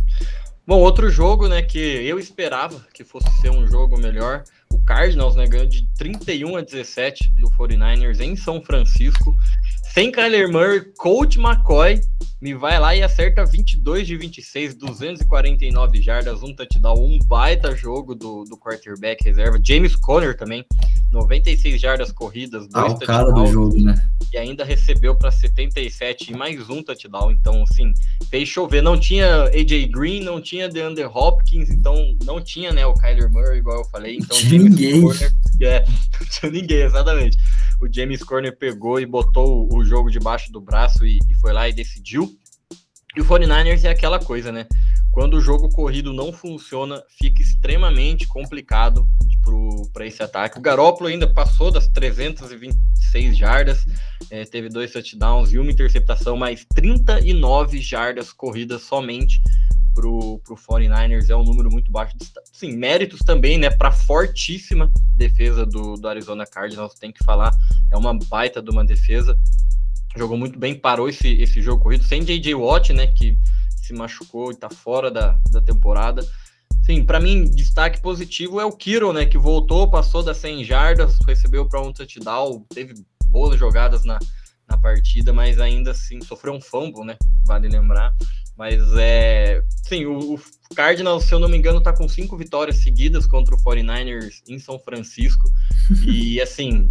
Bom, 0.67 0.81
outro 0.81 1.09
jogo, 1.09 1.49
né, 1.49 1.63
que 1.63 1.79
eu 1.79 2.19
esperava 2.19 2.85
que 2.93 3.03
fosse 3.03 3.31
ser 3.41 3.51
um 3.51 3.67
jogo 3.67 3.97
melhor. 3.97 4.45
O 4.71 4.79
Cardinals, 4.85 5.35
né, 5.35 5.47
ganhou 5.47 5.67
de 5.67 5.89
31 5.97 6.57
a 6.57 6.61
17 6.61 7.33
do 7.41 7.49
49ers 7.53 8.21
em 8.21 8.37
São 8.37 8.61
Francisco. 8.61 9.35
Sem 9.99 10.13
Kyler 10.13 10.49
Murray, 10.49 10.93
Colt 10.97 11.39
McCoy 11.39 12.01
me 12.41 12.55
vai 12.55 12.79
lá 12.79 12.95
e 12.95 13.03
acerta 13.03 13.45
22 13.45 14.07
de 14.07 14.17
26, 14.17 14.77
249 14.77 16.01
jardas, 16.01 16.41
um 16.41 16.55
touchdown, 16.55 16.95
um 16.97 17.19
baita 17.27 17.75
jogo 17.75 18.15
do, 18.15 18.45
do 18.45 18.57
quarterback 18.57 19.25
reserva. 19.25 19.59
James 19.61 19.97
Conner 19.97 20.37
também, 20.37 20.65
96 21.11 21.81
jardas 21.81 22.13
corridas, 22.13 22.69
dois 22.69 22.93
ah, 22.93 22.95
o 22.95 22.99
cara 22.99 23.31
do 23.31 23.47
jogo, 23.47 23.81
né? 23.81 23.95
E 24.33 24.37
ainda 24.37 24.65
recebeu 24.65 25.15
para 25.15 25.31
77 25.31 26.33
e 26.33 26.37
mais 26.37 26.69
um 26.69 26.83
touchdown. 26.83 27.31
Então, 27.31 27.63
assim, 27.63 27.93
fez 28.31 28.49
chover. 28.49 28.83
Não 28.83 28.99
tinha 28.99 29.45
AJ 29.45 29.89
Green, 29.91 30.23
não 30.23 30.41
tinha 30.41 30.69
DeAndre 30.69 31.05
Hopkins, 31.05 31.71
então 31.71 32.15
não 32.25 32.43
tinha, 32.43 32.73
né, 32.73 32.85
o 32.85 32.95
Kyler 32.95 33.31
Murray, 33.31 33.59
igual 33.59 33.79
eu 33.79 33.85
falei. 33.87 34.17
Então, 34.17 34.37
James 34.37 34.71
ninguém. 34.71 35.01
Conner, 35.01 35.33
é, 35.63 35.85
não 36.21 36.27
tinha 36.29 36.53
ninguém, 36.53 36.83
exatamente 36.83 37.39
o 37.81 37.93
James 37.93 38.23
Corner 38.23 38.57
pegou 38.57 39.01
e 39.01 39.07
botou 39.07 39.69
o 39.73 39.85
jogo 39.85 40.11
debaixo 40.11 40.51
do 40.53 40.61
braço 40.61 41.07
e, 41.07 41.19
e 41.29 41.35
foi 41.35 41.53
lá 41.53 41.69
e 41.69 41.73
decidiu. 41.73 42.29
E 43.17 43.21
o 43.21 43.25
49ers 43.25 43.85
é 43.85 43.91
aquela 43.91 44.19
coisa, 44.19 44.53
né? 44.53 44.67
Quando 45.19 45.35
o 45.35 45.41
jogo 45.41 45.69
corrido 45.69 46.13
não 46.13 46.33
funciona, 46.33 47.03
fica 47.19 47.43
extremamente 47.43 48.25
complicado 48.29 49.05
para 49.93 50.07
esse 50.07 50.23
ataque. 50.23 50.57
O 50.57 50.63
Garópolo 50.63 51.11
ainda 51.11 51.27
passou 51.27 51.73
das 51.73 51.89
326 51.89 53.37
jardas, 53.37 53.85
é, 54.31 54.45
teve 54.45 54.69
dois 54.69 54.93
touchdowns 54.93 55.53
e 55.53 55.59
uma 55.59 55.73
interceptação, 55.73 56.37
mas 56.37 56.65
39 56.73 57.81
jardas 57.81 58.33
corridas 58.33 58.83
somente 58.83 59.43
pro, 59.93 60.39
pro 60.45 60.55
49ers 60.55 61.29
é 61.29 61.35
um 61.35 61.43
número 61.43 61.69
muito 61.69 61.91
baixo. 61.91 62.15
Sim, 62.53 62.77
méritos 62.77 63.19
também, 63.19 63.59
né, 63.59 63.71
para 63.71 63.91
fortíssima 63.91 64.89
defesa 65.17 65.67
do, 65.67 65.97
do 65.97 66.09
Arizona 66.09 66.47
Cardinals, 66.47 66.95
tem 66.95 67.11
que 67.11 67.25
falar, 67.25 67.51
é 67.91 67.97
uma 67.97 68.17
baita 68.17 68.63
de 68.63 68.71
uma 68.71 68.85
defesa. 68.85 69.37
Jogou 70.17 70.39
muito 70.39 70.61
bem, 70.61 70.77
parou 70.77 71.09
esse, 71.09 71.27
esse 71.43 71.61
jogo 71.61 71.83
corrido, 71.83 72.05
sem 72.05 72.23
JJ 72.23 72.55
Watt, 72.55 72.93
né, 72.93 73.09
que 73.09 73.37
se 73.89 73.95
machucou 73.95 74.53
e 74.53 74.55
tá 74.55 74.69
fora 74.69 75.11
da, 75.11 75.39
da 75.51 75.61
temporada. 75.61 76.27
Sim, 76.85 77.05
para 77.05 77.21
mim, 77.21 77.45
destaque 77.45 78.01
positivo 78.01 78.61
é 78.61 78.65
o 78.65 78.73
Kiro, 78.73 79.13
né, 79.13 79.27
que 79.27 79.37
voltou, 79.37 79.91
passou 79.91 80.23
das 80.23 80.39
100 80.39 80.65
jardas, 80.65 81.19
recebeu 81.27 81.67
para 81.67 81.81
um 81.81 81.93
touchdown, 81.93 82.65
teve 82.71 82.95
boas 83.27 83.59
jogadas 83.59 84.05
na, 84.05 84.19
na 84.67 84.79
partida, 84.79 85.33
mas 85.33 85.61
ainda 85.61 85.91
assim 85.91 86.21
sofreu 86.23 86.55
um 86.55 86.61
fumble, 86.61 87.05
né, 87.05 87.17
vale 87.45 87.69
lembrar. 87.69 88.15
Mas 88.57 88.83
é. 88.97 89.63
Sim, 89.85 90.07
o, 90.07 90.35
o 90.35 90.75
Cardinals, 90.75 91.25
se 91.25 91.33
eu 91.33 91.39
não 91.39 91.49
me 91.49 91.57
engano, 91.57 91.81
tá 91.81 91.93
com 91.93 92.09
cinco 92.09 92.37
vitórias 92.37 92.79
seguidas 92.79 93.25
contra 93.25 93.55
o 93.55 93.59
49ers 93.59 94.43
em 94.49 94.59
São 94.59 94.81
Francisco. 94.81 95.49
e 96.05 96.41
assim, 96.41 96.91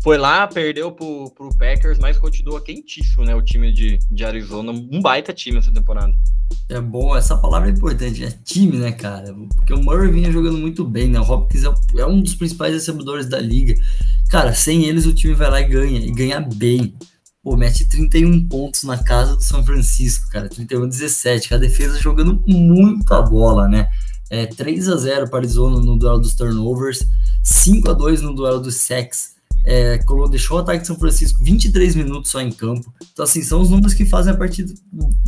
foi 0.00 0.16
lá, 0.16 0.46
perdeu 0.46 0.92
pro, 0.92 1.30
pro 1.32 1.56
Packers, 1.56 1.98
mas 1.98 2.18
continua 2.18 2.60
quentíssimo, 2.60 3.24
né? 3.24 3.34
O 3.34 3.42
time 3.42 3.72
de, 3.72 3.98
de 4.10 4.24
Arizona, 4.24 4.70
um 4.70 5.00
baita 5.00 5.32
time 5.32 5.58
essa 5.58 5.72
temporada. 5.72 6.12
É 6.68 6.80
bom, 6.80 7.16
essa 7.16 7.36
palavra 7.36 7.68
é 7.68 7.72
importante, 7.72 8.24
é 8.24 8.30
time, 8.30 8.78
né, 8.78 8.92
cara? 8.92 9.34
Porque 9.56 9.74
o 9.74 9.82
Murray 9.82 10.10
vinha 10.10 10.30
jogando 10.30 10.56
muito 10.56 10.84
bem, 10.84 11.08
né? 11.08 11.18
O 11.18 11.22
Hopkins 11.22 11.64
é, 11.64 12.00
é 12.00 12.06
um 12.06 12.20
dos 12.20 12.34
principais 12.34 12.72
recebedores 12.74 13.26
da 13.26 13.40
liga. 13.40 13.74
Cara, 14.30 14.54
sem 14.54 14.84
eles 14.84 15.04
o 15.04 15.14
time 15.14 15.34
vai 15.34 15.50
lá 15.50 15.60
e 15.60 15.68
ganha, 15.68 15.98
e 15.98 16.12
ganha 16.12 16.40
bem. 16.40 16.94
Pô, 17.42 17.56
mete 17.56 17.88
31 17.88 18.46
pontos 18.46 18.84
na 18.84 18.98
casa 18.98 19.34
do 19.34 19.42
São 19.42 19.64
Francisco, 19.64 20.30
cara. 20.30 20.48
31 20.48 20.88
17. 20.88 21.54
A 21.54 21.58
defesa 21.58 21.98
jogando 21.98 22.42
muita 22.46 23.20
bola, 23.22 23.68
né? 23.68 23.88
É, 24.30 24.46
3 24.46 24.88
a 24.90 24.96
0 24.96 25.28
para 25.28 25.38
Arizona 25.38 25.80
no 25.80 25.98
duelo 25.98 26.18
dos 26.18 26.34
turnovers, 26.34 27.06
5 27.42 27.90
a 27.90 27.94
2 27.94 28.22
no 28.22 28.34
duelo 28.34 28.60
dos 28.60 28.76
sacks 28.76 29.37
é, 29.64 29.98
deixou 30.30 30.56
o 30.56 30.60
ataque 30.60 30.80
de 30.80 30.86
São 30.86 30.96
Francisco 30.96 31.42
23 31.42 31.94
minutos 31.94 32.30
só 32.30 32.40
em 32.40 32.50
campo. 32.50 32.92
Então, 33.12 33.24
assim, 33.24 33.42
são 33.42 33.60
os 33.60 33.70
números 33.70 33.94
que 33.94 34.04
fazem 34.04 34.32
a 34.32 34.36
partida, 34.36 34.72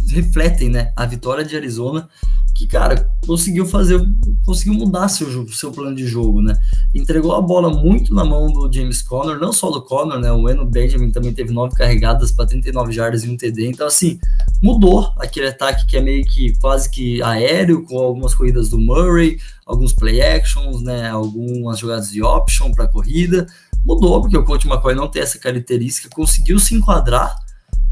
refletem, 0.09 0.69
né? 0.69 0.93
A 0.97 1.05
vitória 1.05 1.45
de 1.45 1.57
Arizona, 1.57 2.09
que, 2.55 2.67
cara, 2.67 3.09
conseguiu 3.27 3.67
fazer, 3.67 4.01
conseguiu 4.45 4.75
mudar 4.75 5.09
seu, 5.09 5.49
seu 5.49 5.71
plano 5.71 5.95
de 5.95 6.07
jogo, 6.07 6.41
né? 6.41 6.59
Entregou 6.95 7.35
a 7.35 7.41
bola 7.41 7.71
muito 7.71 8.15
na 8.15 8.25
mão 8.25 8.53
do 8.53 8.73
James 8.73 9.03
Conner, 9.03 9.39
não 9.39 9.53
só 9.53 9.71
do 9.71 9.83
Conner, 9.83 10.19
né? 10.19 10.33
O 10.33 10.49
Eno 10.49 10.65
Benjamin 10.65 11.11
também 11.11 11.33
teve 11.33 11.53
nove 11.53 11.75
carregadas 11.75 12.33
para 12.33 12.47
39 12.47 12.93
jardas 12.93 13.25
e 13.25 13.31
um 13.31 13.37
TD. 13.37 13.67
Então, 13.67 13.87
assim, 13.87 14.19
mudou 14.63 15.13
aquele 15.19 15.49
ataque 15.49 15.87
que 15.87 15.97
é 15.97 16.01
meio 16.01 16.25
que 16.25 16.57
quase 16.61 16.89
que 16.89 17.23
aéreo, 17.23 17.85
com 17.85 17.99
algumas 17.99 18.35
corridas 18.35 18.69
do 18.69 18.79
Murray, 18.79 19.39
alguns 19.67 19.93
play 19.93 20.21
actions, 20.23 20.83
né? 20.83 21.09
Algumas 21.11 21.79
jogadas 21.79 22.11
de 22.11 22.23
option 22.23 22.73
para 22.73 22.89
corrida 22.89 23.47
mudou, 23.85 24.21
porque 24.21 24.37
o 24.37 24.45
coach 24.45 24.67
McCoy 24.67 24.95
não 24.95 25.09
tem 25.09 25.23
essa 25.23 25.39
característica, 25.39 26.09
conseguiu 26.09 26.59
se 26.59 26.75
enquadrar, 26.75 27.35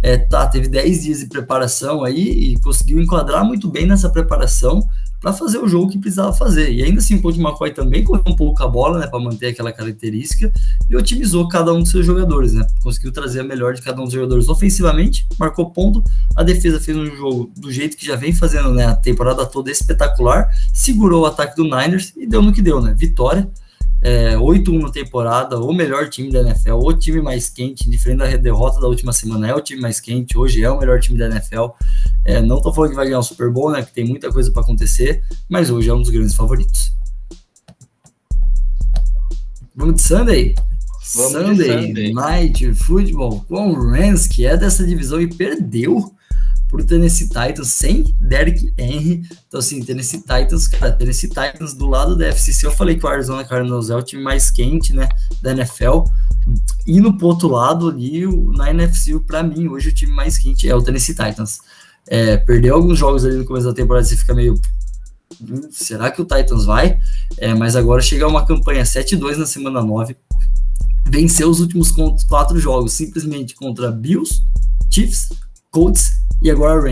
é, 0.02 0.16
tá, 0.16 0.46
teve 0.46 0.68
10 0.68 1.02
dias 1.02 1.18
de 1.20 1.26
preparação 1.26 2.04
aí 2.04 2.52
e 2.52 2.60
conseguiu 2.60 3.00
enquadrar 3.00 3.44
muito 3.44 3.68
bem 3.68 3.86
nessa 3.86 4.08
preparação 4.08 4.86
para 5.20 5.32
fazer 5.32 5.58
o 5.58 5.66
jogo 5.66 5.90
que 5.90 5.98
precisava 5.98 6.32
fazer. 6.32 6.72
E 6.72 6.82
ainda 6.82 7.00
assim, 7.00 7.16
o 7.16 7.22
coach 7.22 7.40
McCoy 7.40 7.72
também 7.72 8.04
correu 8.04 8.22
um 8.26 8.36
pouco 8.36 8.62
a 8.62 8.68
bola, 8.68 9.00
né, 9.00 9.06
para 9.06 9.18
manter 9.18 9.48
aquela 9.48 9.72
característica 9.72 10.52
e 10.88 10.96
otimizou 10.96 11.48
cada 11.48 11.72
um 11.74 11.80
dos 11.80 11.90
seus 11.90 12.06
jogadores, 12.06 12.52
né? 12.52 12.66
Conseguiu 12.82 13.10
trazer 13.10 13.40
a 13.40 13.44
melhor 13.44 13.74
de 13.74 13.82
cada 13.82 14.00
um 14.00 14.04
dos 14.04 14.12
jogadores 14.12 14.48
ofensivamente, 14.48 15.26
marcou 15.38 15.70
ponto. 15.70 16.02
A 16.36 16.42
defesa 16.42 16.78
fez 16.78 16.96
um 16.96 17.06
jogo 17.16 17.50
do 17.56 17.72
jeito 17.72 17.96
que 17.96 18.06
já 18.06 18.14
vem 18.14 18.32
fazendo, 18.32 18.72
né, 18.72 18.86
a 18.86 18.94
temporada 18.94 19.44
toda 19.44 19.70
espetacular, 19.70 20.48
segurou 20.72 21.22
o 21.22 21.26
ataque 21.26 21.56
do 21.56 21.64
Niners 21.64 22.12
e 22.16 22.26
deu 22.26 22.40
no 22.40 22.52
que 22.52 22.62
deu, 22.62 22.80
né? 22.80 22.94
Vitória 22.96 23.50
é, 24.00 24.36
8-1 24.36 24.80
na 24.80 24.90
temporada, 24.90 25.58
o 25.58 25.72
melhor 25.72 26.08
time 26.08 26.30
da 26.30 26.40
NFL, 26.40 26.74
o 26.74 26.92
time 26.92 27.20
mais 27.20 27.48
quente, 27.48 27.88
diferente 27.90 28.18
da 28.18 28.36
derrota 28.36 28.80
da 28.80 28.86
última 28.86 29.12
semana, 29.12 29.48
é 29.48 29.54
o 29.54 29.60
time 29.60 29.80
mais 29.80 30.00
quente, 30.00 30.38
hoje 30.38 30.62
é 30.62 30.70
o 30.70 30.78
melhor 30.78 31.00
time 31.00 31.18
da 31.18 31.26
NFL. 31.26 31.68
É, 32.24 32.40
não 32.40 32.60
tô 32.60 32.72
falando 32.72 32.90
que 32.90 32.96
vai 32.96 33.06
ganhar 33.06 33.18
o 33.18 33.22
Super 33.22 33.50
Bowl, 33.50 33.70
né? 33.72 33.82
Que 33.82 33.92
tem 33.92 34.04
muita 34.04 34.30
coisa 34.30 34.52
para 34.52 34.62
acontecer, 34.62 35.22
mas 35.48 35.70
hoje 35.70 35.88
é 35.88 35.94
um 35.94 36.00
dos 36.00 36.10
grandes 36.10 36.34
favoritos. 36.34 36.92
Vamos 39.74 39.96
de 39.96 40.02
Sunday? 40.02 40.54
Vamos 41.14 41.32
Sunday, 41.32 41.86
Sunday, 41.86 42.12
Night 42.12 42.74
Football 42.74 43.44
com 43.48 43.70
o 43.70 43.90
Rams, 43.90 44.26
que 44.26 44.44
é 44.44 44.56
dessa 44.56 44.86
divisão 44.86 45.20
e 45.20 45.26
perdeu 45.26 46.12
pro 46.68 46.84
Tennessee 46.84 47.28
Titans 47.28 47.68
sem 47.68 48.14
Derrick 48.20 48.72
Henry. 48.76 49.22
Então, 49.46 49.58
assim, 49.58 49.82
Tennessee 49.82 50.20
Titans, 50.20 50.68
cara, 50.68 50.92
Tennessee 50.92 51.28
Titans 51.28 51.72
do 51.72 51.86
lado 51.86 52.16
da 52.16 52.26
FCC, 52.28 52.66
eu 52.66 52.70
falei 52.70 52.96
que 52.96 53.04
o 53.04 53.08
Arizona 53.08 53.44
Cardinals 53.44 53.90
é 53.90 53.96
o 53.96 54.02
time 54.02 54.22
mais 54.22 54.50
quente, 54.50 54.92
né, 54.92 55.08
da 55.42 55.52
NFL. 55.52 56.04
E 56.86 57.00
no 57.00 57.16
outro 57.22 57.48
lado 57.48 57.88
ali, 57.88 58.26
na 58.56 58.70
NFC, 58.70 59.18
para 59.20 59.42
mim, 59.42 59.68
hoje 59.68 59.88
o 59.88 59.94
time 59.94 60.12
mais 60.12 60.38
quente 60.38 60.68
é 60.68 60.74
o 60.74 60.82
Tennessee 60.82 61.14
Titans. 61.14 61.60
É, 62.06 62.36
perdeu 62.36 62.74
alguns 62.74 62.98
jogos 62.98 63.24
ali 63.24 63.36
no 63.36 63.44
começo 63.44 63.66
da 63.66 63.74
temporada, 63.74 64.04
você 64.04 64.16
fica 64.16 64.34
meio. 64.34 64.54
Hum, 65.42 65.68
será 65.70 66.10
que 66.10 66.20
o 66.22 66.24
Titans 66.24 66.64
vai? 66.64 66.98
É, 67.36 67.54
mas 67.54 67.76
agora 67.76 68.00
chega 68.00 68.26
uma 68.26 68.46
campanha 68.46 68.82
7-2 68.82 69.36
na 69.36 69.46
semana 69.46 69.82
9. 69.82 70.16
Venceu 71.06 71.48
os 71.48 71.60
últimos 71.60 71.90
quatro 72.28 72.58
jogos 72.58 72.92
simplesmente 72.92 73.54
contra 73.54 73.90
Bills, 73.90 74.42
Chiefs, 74.90 75.28
Colts 75.70 76.12
e 76.42 76.50
agora 76.50 76.80
o 76.80 76.88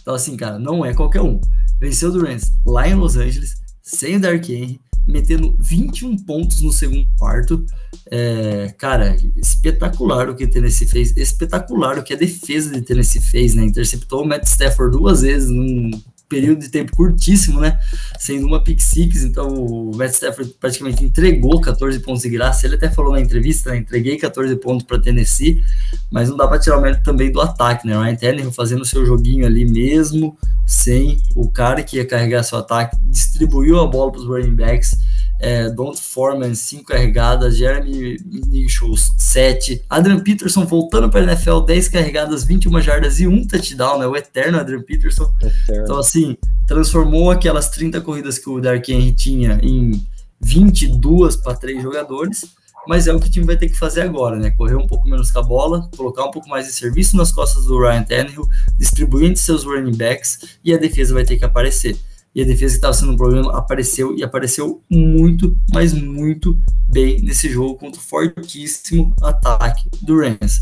Então, 0.00 0.14
assim, 0.14 0.36
cara, 0.36 0.58
não 0.58 0.84
é 0.84 0.94
qualquer 0.94 1.20
um. 1.20 1.40
Venceu 1.80 2.12
do 2.12 2.20
Rams 2.20 2.52
lá 2.66 2.88
em 2.88 2.94
Los 2.94 3.16
Angeles, 3.16 3.56
sem 3.82 4.16
o 4.16 4.20
Dark 4.20 4.48
Henry, 4.48 4.80
metendo 5.06 5.56
21 5.58 6.16
pontos 6.24 6.60
no 6.60 6.72
segundo 6.72 7.06
quarto. 7.18 7.64
É, 8.10 8.74
cara, 8.78 9.16
espetacular 9.36 10.28
o 10.28 10.34
que 10.34 10.46
Tennessee 10.46 10.86
fez, 10.86 11.16
espetacular 11.16 11.98
o 11.98 12.02
que 12.02 12.12
a 12.12 12.16
defesa 12.16 12.70
de 12.70 12.82
Tennessee 12.82 13.20
fez, 13.20 13.54
né? 13.54 13.64
Interceptou 13.64 14.22
o 14.22 14.26
Matt 14.26 14.44
Stafford 14.44 14.96
duas 14.96 15.22
vezes 15.22 15.48
num 15.48 15.90
período 16.30 16.60
de 16.60 16.68
tempo 16.68 16.96
curtíssimo, 16.96 17.60
né? 17.60 17.78
Sendo 18.18 18.46
uma 18.46 18.62
pick 18.62 18.80
six, 18.80 19.24
então 19.24 19.48
o 19.48 19.94
Matt 19.94 20.12
Stafford 20.12 20.54
praticamente 20.58 21.04
entregou 21.04 21.60
14 21.60 21.98
pontos 21.98 22.22
de 22.22 22.30
graça. 22.30 22.66
Ele 22.66 22.76
até 22.76 22.88
falou 22.88 23.12
na 23.12 23.20
entrevista, 23.20 23.70
né? 23.70 23.78
Entreguei 23.78 24.16
14 24.16 24.54
pontos 24.56 24.86
para 24.86 25.00
Tennessee, 25.00 25.62
mas 26.10 26.30
não 26.30 26.36
dá 26.36 26.46
para 26.46 26.60
tirar 26.60 26.78
o 26.78 26.80
mérito 26.80 27.02
também 27.02 27.32
do 27.32 27.40
ataque, 27.40 27.86
né? 27.86 27.98
Ryan 27.98 28.14
Tannehill 28.14 28.52
fazendo 28.52 28.84
seu 28.84 29.04
joguinho 29.04 29.44
ali 29.44 29.66
mesmo, 29.66 30.38
sem 30.64 31.20
o 31.34 31.50
cara 31.50 31.82
que 31.82 31.96
ia 31.96 32.06
carregar 32.06 32.44
seu 32.44 32.58
ataque, 32.58 32.96
distribuiu 33.02 33.80
a 33.80 33.86
bola 33.86 34.12
para 34.12 34.20
os 34.20 34.26
running 34.26 34.54
backs 34.54 34.96
é, 35.40 35.70
Don't 35.70 36.00
Foreman, 36.00 36.54
5 36.54 36.84
carregadas, 36.84 37.56
Jeremy 37.56 38.18
Nichols, 38.24 39.12
7, 39.16 39.82
Adrian 39.88 40.20
Peterson 40.20 40.66
voltando 40.66 41.08
para 41.08 41.20
a 41.20 41.24
NFL, 41.24 41.60
10 41.60 41.88
carregadas, 41.88 42.44
21 42.44 42.80
jardas 42.80 43.18
e 43.20 43.26
um 43.26 43.46
touchdown, 43.46 43.98
né? 43.98 44.06
O 44.06 44.14
eterno 44.14 44.58
Adrian 44.58 44.82
Peterson. 44.82 45.32
Eterno. 45.40 45.82
Então, 45.82 45.98
assim, 45.98 46.36
transformou 46.66 47.30
aquelas 47.30 47.70
30 47.70 48.00
corridas 48.02 48.38
que 48.38 48.50
o 48.50 48.60
Dark 48.60 48.86
Henry 48.88 49.12
tinha 49.12 49.58
em 49.62 50.06
22 50.40 51.36
para 51.36 51.54
3 51.54 51.82
jogadores, 51.82 52.44
mas 52.86 53.06
é 53.06 53.12
o 53.12 53.18
que 53.18 53.28
o 53.28 53.30
time 53.30 53.46
vai 53.46 53.56
ter 53.56 53.68
que 53.68 53.78
fazer 53.78 54.02
agora, 54.02 54.36
né? 54.36 54.50
Correr 54.50 54.76
um 54.76 54.86
pouco 54.86 55.08
menos 55.08 55.30
com 55.30 55.38
a 55.38 55.42
bola, 55.42 55.88
colocar 55.96 56.24
um 56.24 56.30
pouco 56.30 56.48
mais 56.48 56.66
de 56.66 56.72
serviço 56.72 57.16
nas 57.16 57.32
costas 57.32 57.64
do 57.64 57.78
Ryan 57.78 58.02
Tannehill, 58.02 58.48
distribuir 58.78 59.30
entre 59.30 59.40
seus 59.40 59.64
running 59.64 59.96
backs 59.96 60.58
e 60.62 60.74
a 60.74 60.78
defesa 60.78 61.14
vai 61.14 61.24
ter 61.24 61.38
que 61.38 61.44
aparecer 61.44 61.96
e 62.34 62.42
a 62.42 62.44
defesa 62.44 62.74
que 62.74 62.78
estava 62.78 62.94
sendo 62.94 63.12
um 63.12 63.16
problema 63.16 63.56
apareceu 63.56 64.16
e 64.16 64.22
apareceu 64.22 64.82
muito, 64.88 65.56
mas 65.72 65.92
muito 65.92 66.56
bem 66.88 67.20
nesse 67.22 67.48
jogo 67.48 67.76
contra 67.76 68.00
o 68.00 68.04
fortíssimo 68.04 69.14
ataque 69.20 69.88
do 70.02 70.20
Rams. 70.20 70.60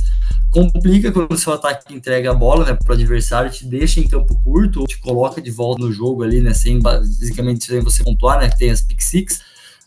Complica 0.50 1.12
quando 1.12 1.32
o 1.32 1.38
seu 1.38 1.52
ataque 1.52 1.94
entrega 1.94 2.30
a 2.30 2.34
bola 2.34 2.64
né, 2.64 2.74
para 2.74 2.90
o 2.90 2.94
adversário, 2.94 3.50
te 3.50 3.66
deixa 3.66 4.00
em 4.00 4.08
campo 4.08 4.34
curto, 4.42 4.84
te 4.86 4.98
coloca 4.98 5.42
de 5.42 5.50
volta 5.50 5.82
no 5.82 5.92
jogo 5.92 6.22
ali, 6.22 6.40
né, 6.40 6.54
sem 6.54 6.80
basicamente 6.80 7.64
sem 7.64 7.80
você 7.80 8.02
pontuar, 8.02 8.40
né, 8.40 8.48
tem 8.48 8.70
as 8.70 8.80
pick 8.80 9.02
six, 9.02 9.40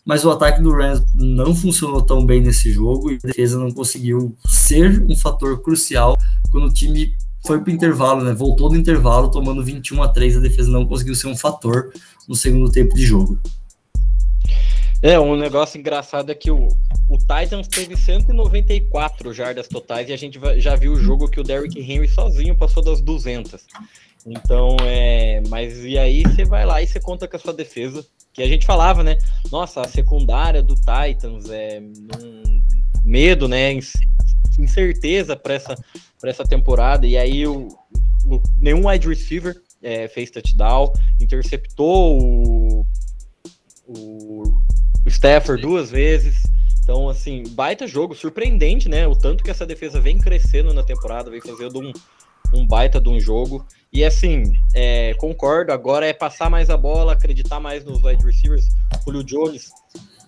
mas 0.04 0.24
o 0.24 0.30
ataque 0.30 0.62
do 0.62 0.72
Rams 0.72 1.02
não 1.14 1.54
funcionou 1.54 2.02
tão 2.02 2.24
bem 2.24 2.40
nesse 2.40 2.70
jogo 2.70 3.10
e 3.10 3.18
a 3.22 3.26
defesa 3.26 3.58
não 3.58 3.70
conseguiu 3.72 4.36
ser 4.46 5.04
um 5.08 5.16
fator 5.16 5.60
crucial 5.62 6.16
quando 6.50 6.66
o 6.66 6.72
time 6.72 7.14
foi 7.44 7.60
para 7.60 7.70
o 7.70 7.74
intervalo, 7.74 8.24
né? 8.24 8.32
Voltou 8.32 8.68
do 8.68 8.76
intervalo, 8.76 9.30
tomando 9.30 9.64
21 9.64 10.02
a 10.02 10.08
3, 10.08 10.36
a 10.36 10.40
defesa 10.40 10.70
não 10.70 10.86
conseguiu 10.86 11.14
ser 11.14 11.26
um 11.26 11.36
fator 11.36 11.92
no 12.28 12.34
segundo 12.34 12.70
tempo 12.70 12.94
de 12.94 13.04
jogo. 13.04 13.38
É, 15.02 15.18
um 15.18 15.34
negócio 15.34 15.80
engraçado 15.80 16.30
é 16.30 16.34
que 16.34 16.48
o, 16.48 16.68
o 17.08 17.18
Titans 17.18 17.66
teve 17.66 17.96
194 17.96 19.32
jardas 19.32 19.66
totais 19.66 20.08
e 20.08 20.12
a 20.12 20.16
gente 20.16 20.38
já 20.58 20.76
viu 20.76 20.92
o 20.92 21.00
jogo 21.00 21.28
que 21.28 21.40
o 21.40 21.42
Derrick 21.42 21.80
Henry 21.80 22.06
sozinho 22.06 22.56
passou 22.56 22.84
das 22.84 23.00
200. 23.00 23.66
Então, 24.24 24.76
é. 24.82 25.42
Mas 25.48 25.84
e 25.84 25.98
aí 25.98 26.22
você 26.22 26.44
vai 26.44 26.64
lá 26.64 26.80
e 26.80 26.86
você 26.86 27.00
conta 27.00 27.26
com 27.26 27.36
a 27.36 27.40
sua 27.40 27.52
defesa, 27.52 28.06
que 28.32 28.42
a 28.42 28.46
gente 28.46 28.64
falava, 28.64 29.02
né? 29.02 29.18
Nossa, 29.50 29.80
a 29.80 29.88
secundária 29.88 30.62
do 30.62 30.76
Titans 30.76 31.50
é 31.50 31.80
um 31.80 32.62
medo, 33.04 33.48
né? 33.48 33.76
Incerteza 34.56 35.34
para 35.34 35.54
essa 35.54 35.74
para 36.22 36.30
essa 36.30 36.44
temporada. 36.44 37.04
E 37.04 37.18
aí 37.18 37.44
o, 37.46 37.66
o 38.24 38.40
nenhum 38.60 38.88
wide 38.88 39.08
receiver 39.08 39.60
é, 39.82 40.06
fez 40.06 40.30
touchdown, 40.30 40.92
interceptou 41.20 42.22
o, 42.22 42.86
o, 43.88 44.42
o 45.04 45.08
Stafford 45.08 45.60
duas 45.60 45.90
vezes. 45.90 46.44
Então, 46.80 47.08
assim, 47.08 47.42
baita 47.50 47.86
jogo, 47.86 48.14
surpreendente, 48.14 48.88
né? 48.88 49.06
O 49.06 49.16
tanto 49.16 49.42
que 49.42 49.50
essa 49.50 49.66
defesa 49.66 50.00
vem 50.00 50.18
crescendo 50.18 50.72
na 50.72 50.82
temporada, 50.84 51.30
vem 51.30 51.40
fazendo 51.40 51.80
um, 51.80 51.92
um 52.54 52.66
baita 52.66 53.00
de 53.00 53.08
um 53.08 53.18
jogo. 53.18 53.66
E 53.92 54.04
assim, 54.04 54.52
é, 54.74 55.14
concordo, 55.14 55.72
agora 55.72 56.06
é 56.06 56.12
passar 56.12 56.48
mais 56.48 56.70
a 56.70 56.76
bola, 56.76 57.12
acreditar 57.12 57.58
mais 57.58 57.84
nos 57.84 58.02
wide 58.02 58.24
receivers. 58.24 58.68
O 59.06 59.12
Julio 59.12 59.24
Jones 59.24 59.70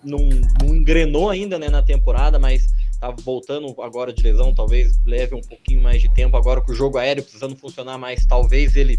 não, 0.03 0.19
não 0.61 0.75
engrenou 0.75 1.29
ainda 1.29 1.57
né, 1.57 1.69
na 1.69 1.81
temporada, 1.81 2.37
mas 2.37 2.67
tá 3.05 3.15
voltando 3.23 3.75
agora 3.81 4.11
de 4.11 4.23
lesão, 4.23 4.53
talvez 4.53 4.99
leve 5.05 5.35
um 5.35 5.41
pouquinho 5.41 5.81
mais 5.81 6.01
de 6.01 6.09
tempo 6.09 6.35
agora 6.35 6.61
com 6.61 6.71
o 6.71 6.75
jogo 6.75 6.97
aéreo 6.97 7.23
precisando 7.23 7.55
funcionar 7.55 7.97
mais, 7.97 8.25
talvez 8.25 8.75
ele 8.75 8.97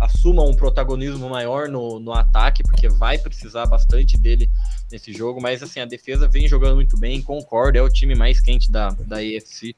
assuma 0.00 0.42
um 0.42 0.54
protagonismo 0.54 1.28
maior 1.28 1.68
no, 1.68 2.00
no 2.00 2.12
ataque, 2.12 2.62
porque 2.62 2.88
vai 2.88 3.18
precisar 3.18 3.66
bastante 3.66 4.18
dele 4.18 4.50
nesse 4.90 5.12
jogo, 5.12 5.40
mas 5.40 5.62
assim, 5.62 5.80
a 5.80 5.84
defesa 5.84 6.28
vem 6.28 6.48
jogando 6.48 6.74
muito 6.74 6.98
bem, 6.98 7.22
concordo, 7.22 7.78
é 7.78 7.82
o 7.82 7.88
time 7.88 8.14
mais 8.14 8.40
quente 8.40 8.70
da, 8.70 8.90
da 8.90 9.18
AFC, 9.18 9.74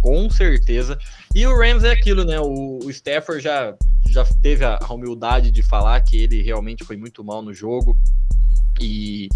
com 0.00 0.30
certeza. 0.30 0.98
E 1.34 1.46
o 1.46 1.58
Rams 1.58 1.84
é 1.84 1.90
aquilo, 1.90 2.24
né? 2.24 2.40
O, 2.40 2.78
o 2.82 2.90
Stafford 2.90 3.42
já, 3.42 3.74
já 4.08 4.24
teve 4.40 4.64
a, 4.64 4.78
a 4.80 4.94
humildade 4.94 5.50
de 5.50 5.62
falar 5.62 6.00
que 6.00 6.16
ele 6.16 6.40
realmente 6.40 6.84
foi 6.84 6.96
muito 6.96 7.22
mal 7.22 7.42
no 7.42 7.52
jogo. 7.52 7.98
E 8.80 9.28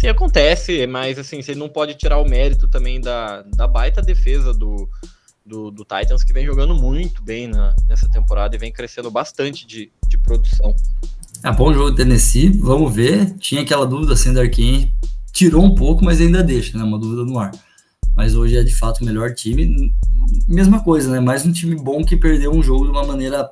sim, 0.00 0.08
acontece, 0.08 0.86
mas 0.86 1.18
assim, 1.18 1.42
você 1.42 1.54
não 1.54 1.68
pode 1.68 1.94
tirar 1.94 2.18
o 2.18 2.28
mérito 2.28 2.66
também 2.66 3.00
da, 3.00 3.42
da 3.42 3.68
baita 3.68 4.00
defesa 4.00 4.54
do, 4.54 4.88
do, 5.44 5.70
do 5.70 5.84
Titans, 5.84 6.24
que 6.24 6.32
vem 6.32 6.46
jogando 6.46 6.74
muito 6.74 7.22
bem 7.22 7.46
na, 7.46 7.74
nessa 7.86 8.08
temporada 8.08 8.56
e 8.56 8.58
vem 8.58 8.72
crescendo 8.72 9.10
bastante 9.10 9.66
de, 9.66 9.92
de 10.08 10.18
produção. 10.18 10.74
É 11.42 11.52
bom 11.52 11.72
jogo 11.72 11.90
do 11.90 11.96
Tennessee, 11.96 12.48
vamos 12.48 12.94
ver. 12.94 13.34
Tinha 13.38 13.62
aquela 13.62 13.86
dúvida 13.86 14.16
sendo 14.16 14.40
Arquim, 14.40 14.92
tirou 15.32 15.62
um 15.62 15.74
pouco, 15.74 16.04
mas 16.04 16.20
ainda 16.20 16.42
deixa, 16.42 16.76
né? 16.76 16.84
Uma 16.84 16.98
dúvida 16.98 17.24
no 17.24 17.38
ar. 17.38 17.50
Mas 18.14 18.34
hoje 18.34 18.56
é 18.56 18.62
de 18.62 18.74
fato 18.74 19.00
o 19.00 19.04
melhor 19.04 19.34
time. 19.34 19.94
Mesma 20.46 20.82
coisa, 20.82 21.10
né? 21.10 21.20
Mais 21.20 21.46
um 21.46 21.52
time 21.52 21.76
bom 21.76 22.04
que 22.04 22.16
perdeu 22.16 22.52
um 22.52 22.62
jogo 22.62 22.84
de 22.84 22.90
uma 22.90 23.06
maneira 23.06 23.48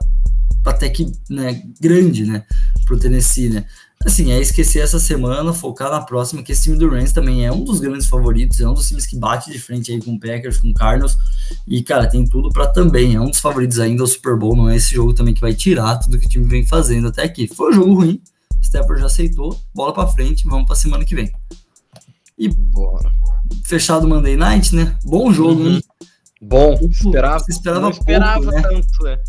até 0.64 0.88
que 0.90 1.10
né, 1.30 1.62
grande, 1.80 2.26
né? 2.26 2.44
Pro 2.84 2.98
Tennessee, 2.98 3.48
né? 3.48 3.64
Assim, 4.06 4.30
é 4.30 4.40
esquecer 4.40 4.78
essa 4.78 5.00
semana, 5.00 5.52
focar 5.52 5.90
na 5.90 6.00
próxima, 6.00 6.42
que 6.42 6.52
esse 6.52 6.64
time 6.64 6.78
do 6.78 6.88
Rams 6.88 7.12
também 7.12 7.44
é 7.44 7.50
um 7.50 7.64
dos 7.64 7.80
grandes 7.80 8.06
favoritos, 8.06 8.60
é 8.60 8.68
um 8.68 8.72
dos 8.72 8.86
times 8.86 9.06
que 9.06 9.16
bate 9.16 9.50
de 9.50 9.58
frente 9.58 9.90
aí 9.90 10.00
com 10.00 10.12
o 10.12 10.20
Packers, 10.20 10.58
com 10.58 10.70
o 10.70 10.74
Cardinals, 10.74 11.18
e, 11.66 11.82
cara, 11.82 12.06
tem 12.06 12.24
tudo 12.24 12.48
para 12.50 12.68
também, 12.68 13.16
é 13.16 13.20
um 13.20 13.28
dos 13.28 13.40
favoritos 13.40 13.80
ainda, 13.80 14.04
o 14.04 14.06
Super 14.06 14.36
Bowl, 14.36 14.54
não 14.54 14.70
é 14.70 14.76
esse 14.76 14.94
jogo 14.94 15.12
também 15.12 15.34
que 15.34 15.40
vai 15.40 15.52
tirar 15.52 15.96
tudo 15.96 16.18
que 16.18 16.26
o 16.26 16.28
time 16.28 16.46
vem 16.46 16.64
fazendo 16.64 17.08
até 17.08 17.24
aqui. 17.24 17.48
Foi 17.48 17.70
um 17.70 17.74
jogo 17.74 17.94
ruim, 17.94 18.22
Stafford 18.62 19.00
já 19.00 19.06
aceitou, 19.06 19.58
bola 19.74 19.92
para 19.92 20.06
frente, 20.06 20.46
vamos 20.46 20.66
pra 20.66 20.76
semana 20.76 21.04
que 21.04 21.14
vem. 21.16 21.32
E 22.38 22.48
Bora. 22.48 23.12
fechado 23.64 24.06
o 24.06 24.08
Monday 24.08 24.36
Night, 24.36 24.76
né? 24.76 24.96
Bom 25.04 25.32
jogo, 25.32 25.60
uhum. 25.60 25.70
hein? 25.72 25.82
Bom, 26.40 26.78
esperava, 26.88 27.44
esperava, 27.48 27.90
esperava 27.90 28.42
pouco, 28.42 28.56
né? 28.56 28.62
tanto, 28.62 29.06
é. 29.08 29.20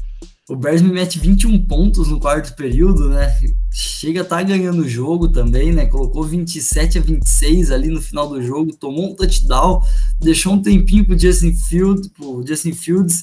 O 0.49 0.55
Bears 0.55 0.81
me 0.81 0.91
mete 0.91 1.19
21 1.19 1.63
pontos 1.67 2.07
no 2.07 2.19
quarto 2.19 2.55
período, 2.55 3.07
né? 3.07 3.31
Chega 3.71 4.21
a 4.21 4.25
tá 4.25 4.41
ganhando 4.41 4.81
o 4.81 4.89
jogo 4.89 5.29
também, 5.29 5.71
né? 5.71 5.85
Colocou 5.85 6.23
27 6.23 6.97
a 6.97 7.01
26 7.01 7.69
ali 7.69 7.87
no 7.89 8.01
final 8.01 8.27
do 8.27 8.41
jogo, 8.41 8.75
tomou 8.75 9.11
um 9.11 9.15
touchdown, 9.15 9.79
deixou 10.19 10.53
um 10.53 10.61
tempinho 10.61 11.05
pro 11.05 11.17
Justin 11.17 11.53
Fields, 11.53 12.07
pro 12.07 12.43
Justin 12.47 12.73
Fields, 12.73 13.19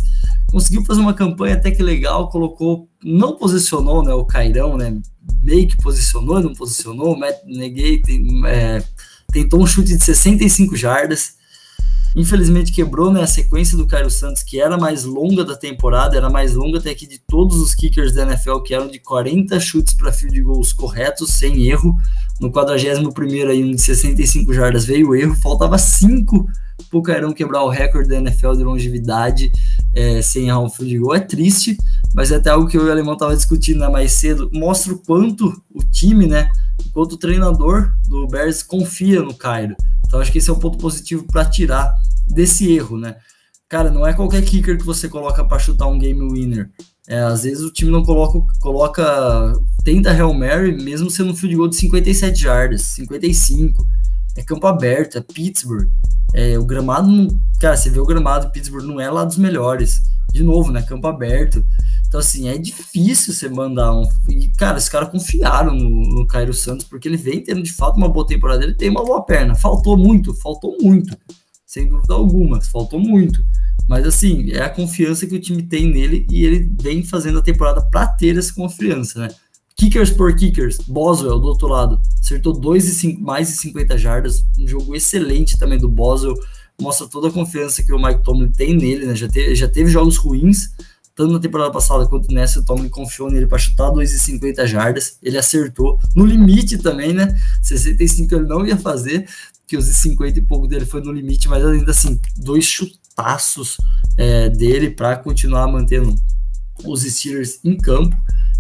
conseguiu 0.52 0.84
fazer 0.84 1.00
uma 1.00 1.14
campanha 1.14 1.56
até 1.56 1.72
que 1.72 1.82
legal, 1.82 2.28
colocou, 2.30 2.88
não 3.02 3.36
posicionou, 3.36 4.04
né, 4.04 4.14
o 4.14 4.24
Cairão, 4.24 4.76
né? 4.76 4.96
Meio 5.42 5.66
que 5.66 5.76
posicionou, 5.78 6.40
não 6.40 6.54
posicionou, 6.54 7.18
Matt 7.18 7.42
Negay 7.44 8.02
tem, 8.02 8.46
é, 8.46 8.84
tentou 9.32 9.60
um 9.60 9.66
chute 9.66 9.96
de 9.96 10.04
65 10.04 10.76
jardas, 10.76 11.35
Infelizmente 12.16 12.72
quebrou 12.72 13.12
né, 13.12 13.22
a 13.22 13.26
sequência 13.26 13.76
do 13.76 13.86
Cairo 13.86 14.10
Santos, 14.10 14.42
que 14.42 14.58
era 14.58 14.78
mais 14.78 15.04
longa 15.04 15.44
da 15.44 15.54
temporada, 15.54 16.16
era 16.16 16.30
mais 16.30 16.54
longa 16.54 16.78
até 16.78 16.94
que 16.94 17.06
de 17.06 17.18
todos 17.18 17.60
os 17.60 17.74
kickers 17.74 18.14
da 18.14 18.22
NFL, 18.22 18.60
que 18.60 18.72
eram 18.72 18.88
de 18.88 18.98
40 18.98 19.60
chutes 19.60 19.92
para 19.92 20.10
field 20.10 20.40
goals 20.40 20.72
corretos, 20.72 21.34
sem 21.34 21.68
erro. 21.68 21.94
No 22.40 22.50
41 22.50 23.48
aí, 23.50 23.62
um 23.62 23.70
de 23.70 23.82
65 23.82 24.50
jardas 24.54 24.86
veio 24.86 25.10
o 25.10 25.14
erro, 25.14 25.34
faltava 25.34 25.76
5 25.76 26.48
para 26.88 26.98
o 26.98 27.02
Cairão 27.02 27.32
quebrar 27.32 27.62
o 27.62 27.68
recorde 27.68 28.08
da 28.08 28.16
NFL 28.16 28.52
de 28.52 28.64
longevidade 28.64 29.52
é, 29.94 30.22
sem 30.22 30.48
errar 30.48 30.60
um 30.60 30.70
field 30.70 30.98
goal. 30.98 31.14
É 31.14 31.20
triste, 31.20 31.76
mas 32.14 32.32
é 32.32 32.36
até 32.36 32.48
algo 32.48 32.66
que 32.66 32.78
eu 32.78 32.86
e 32.86 32.88
o 32.88 32.90
Alemão 32.90 33.14
estava 33.14 33.36
discutindo 33.36 33.80
né, 33.80 33.88
mais 33.88 34.12
cedo. 34.12 34.50
Mostra 34.54 34.94
o 34.94 34.98
quanto 34.98 35.48
o 35.74 35.82
time, 35.90 36.26
né, 36.26 36.48
o 36.86 36.92
quanto 36.92 37.12
o 37.12 37.18
treinador 37.18 37.92
do 38.08 38.26
Bears 38.26 38.62
confia 38.62 39.20
no 39.20 39.34
Cairo. 39.34 39.76
Então 40.06 40.20
acho 40.20 40.32
que 40.32 40.38
esse 40.38 40.50
é 40.50 40.52
um 40.52 40.58
ponto 40.58 40.78
positivo 40.78 41.24
para 41.30 41.44
tirar 41.44 41.92
desse 42.26 42.72
erro, 42.72 42.98
né? 42.98 43.16
Cara, 43.68 43.90
não 43.90 44.06
é 44.06 44.12
qualquer 44.12 44.42
kicker 44.44 44.78
que 44.78 44.84
você 44.84 45.08
coloca 45.08 45.44
para 45.44 45.58
chutar 45.58 45.88
um 45.88 45.98
game 45.98 46.20
winner. 46.32 46.70
É, 47.08 47.20
às 47.20 47.42
vezes 47.42 47.62
o 47.62 47.72
time 47.72 47.90
não 47.90 48.04
coloca, 48.04 48.40
coloca 48.60 49.52
tenta 49.84 50.10
Hail 50.10 50.32
Mary 50.34 50.72
mesmo 50.82 51.08
sendo 51.10 51.30
um 51.30 51.36
field 51.36 51.56
goal 51.56 51.68
de 51.68 51.76
57 51.76 52.40
jardas, 52.40 52.82
55. 52.82 53.86
É 54.36 54.42
campo 54.42 54.66
aberto, 54.66 55.18
é 55.18 55.20
Pittsburgh. 55.20 55.88
É, 56.34 56.58
o 56.58 56.64
gramado, 56.64 57.08
cara, 57.60 57.76
você 57.76 57.88
vê 57.88 57.98
o 57.98 58.04
gramado 58.04 58.50
Pittsburgh 58.50 58.84
não 58.84 59.00
é 59.00 59.10
lá 59.10 59.24
dos 59.24 59.38
melhores. 59.38 60.02
de 60.32 60.42
novo, 60.42 60.70
né? 60.70 60.82
Campo 60.82 61.06
aberto. 61.06 61.64
Então, 62.06 62.20
assim, 62.20 62.48
é 62.48 62.58
difícil 62.58 63.32
você 63.32 63.48
mandar 63.48 63.92
um. 63.94 64.06
E, 64.28 64.48
cara, 64.48 64.76
os 64.76 64.88
caras 64.88 65.08
confiaram 65.08 65.74
no, 65.74 65.90
no 65.90 66.26
Cairo 66.26 66.52
Santos, 66.52 66.86
porque 66.86 67.08
ele 67.08 67.16
vem 67.16 67.42
tendo 67.42 67.62
de 67.62 67.72
fato 67.72 67.96
uma 67.96 68.08
boa 68.08 68.26
temporada. 68.26 68.62
Ele 68.62 68.74
tem 68.74 68.90
uma 68.90 69.04
boa 69.04 69.22
perna. 69.24 69.54
Faltou 69.54 69.96
muito, 69.96 70.34
faltou 70.34 70.76
muito. 70.80 71.16
Sem 71.64 71.88
dúvida 71.88 72.14
alguma, 72.14 72.60
faltou 72.60 73.00
muito. 73.00 73.42
Mas, 73.88 74.06
assim, 74.06 74.50
é 74.50 74.62
a 74.62 74.70
confiança 74.70 75.26
que 75.26 75.34
o 75.34 75.40
time 75.40 75.62
tem 75.62 75.90
nele 75.90 76.26
e 76.30 76.44
ele 76.44 76.70
vem 76.80 77.02
fazendo 77.02 77.38
a 77.38 77.42
temporada 77.42 77.80
para 77.82 78.06
ter 78.06 78.36
essa 78.36 78.52
confiança, 78.52 79.20
né? 79.20 79.28
Kickers 79.76 80.10
por 80.10 80.34
kickers, 80.34 80.78
Boswell 80.88 81.38
do 81.38 81.48
outro 81.48 81.68
lado, 81.68 82.00
acertou 82.18 82.54
dois 82.54 82.88
e 82.88 82.94
cinco, 82.94 83.20
mais 83.20 83.48
de 83.48 83.54
50 83.54 83.98
jardas, 83.98 84.42
um 84.58 84.66
jogo 84.66 84.96
excelente 84.96 85.58
também 85.58 85.78
do 85.78 85.88
Boswell, 85.88 86.34
mostra 86.80 87.06
toda 87.06 87.28
a 87.28 87.30
confiança 87.30 87.82
que 87.82 87.92
o 87.92 88.02
Mike 88.02 88.24
Tomlin 88.24 88.50
tem 88.50 88.74
nele, 88.74 89.04
né? 89.04 89.14
Já 89.14 89.28
teve, 89.28 89.54
já 89.54 89.68
teve 89.68 89.90
jogos 89.90 90.16
ruins, 90.16 90.70
tanto 91.14 91.32
na 91.32 91.38
temporada 91.38 91.70
passada 91.70 92.06
quanto 92.06 92.32
nessa, 92.32 92.60
o 92.60 92.64
Tomlin 92.64 92.88
confiou 92.88 93.30
nele 93.30 93.46
para 93.46 93.58
chutar 93.58 93.90
2,50 93.90 94.66
jardas, 94.66 95.18
ele 95.22 95.36
acertou, 95.36 95.98
no 96.14 96.24
limite 96.24 96.78
também, 96.78 97.12
né? 97.12 97.38
65 97.62 98.34
ele 98.34 98.46
não 98.46 98.66
ia 98.66 98.78
fazer, 98.78 99.28
que 99.66 99.76
os 99.76 99.84
50 99.84 100.38
e 100.38 100.42
pouco 100.42 100.66
dele 100.66 100.86
foi 100.86 101.02
no 101.02 101.12
limite, 101.12 101.48
mas 101.48 101.62
ainda 101.62 101.90
assim, 101.90 102.18
dois 102.36 102.64
chutaços 102.64 103.76
é, 104.16 104.48
dele 104.48 104.90
para 104.90 105.16
continuar 105.16 105.66
mantendo 105.66 106.14
os 106.84 107.02
Steelers 107.02 107.58
em 107.64 107.76
campo. 107.76 108.16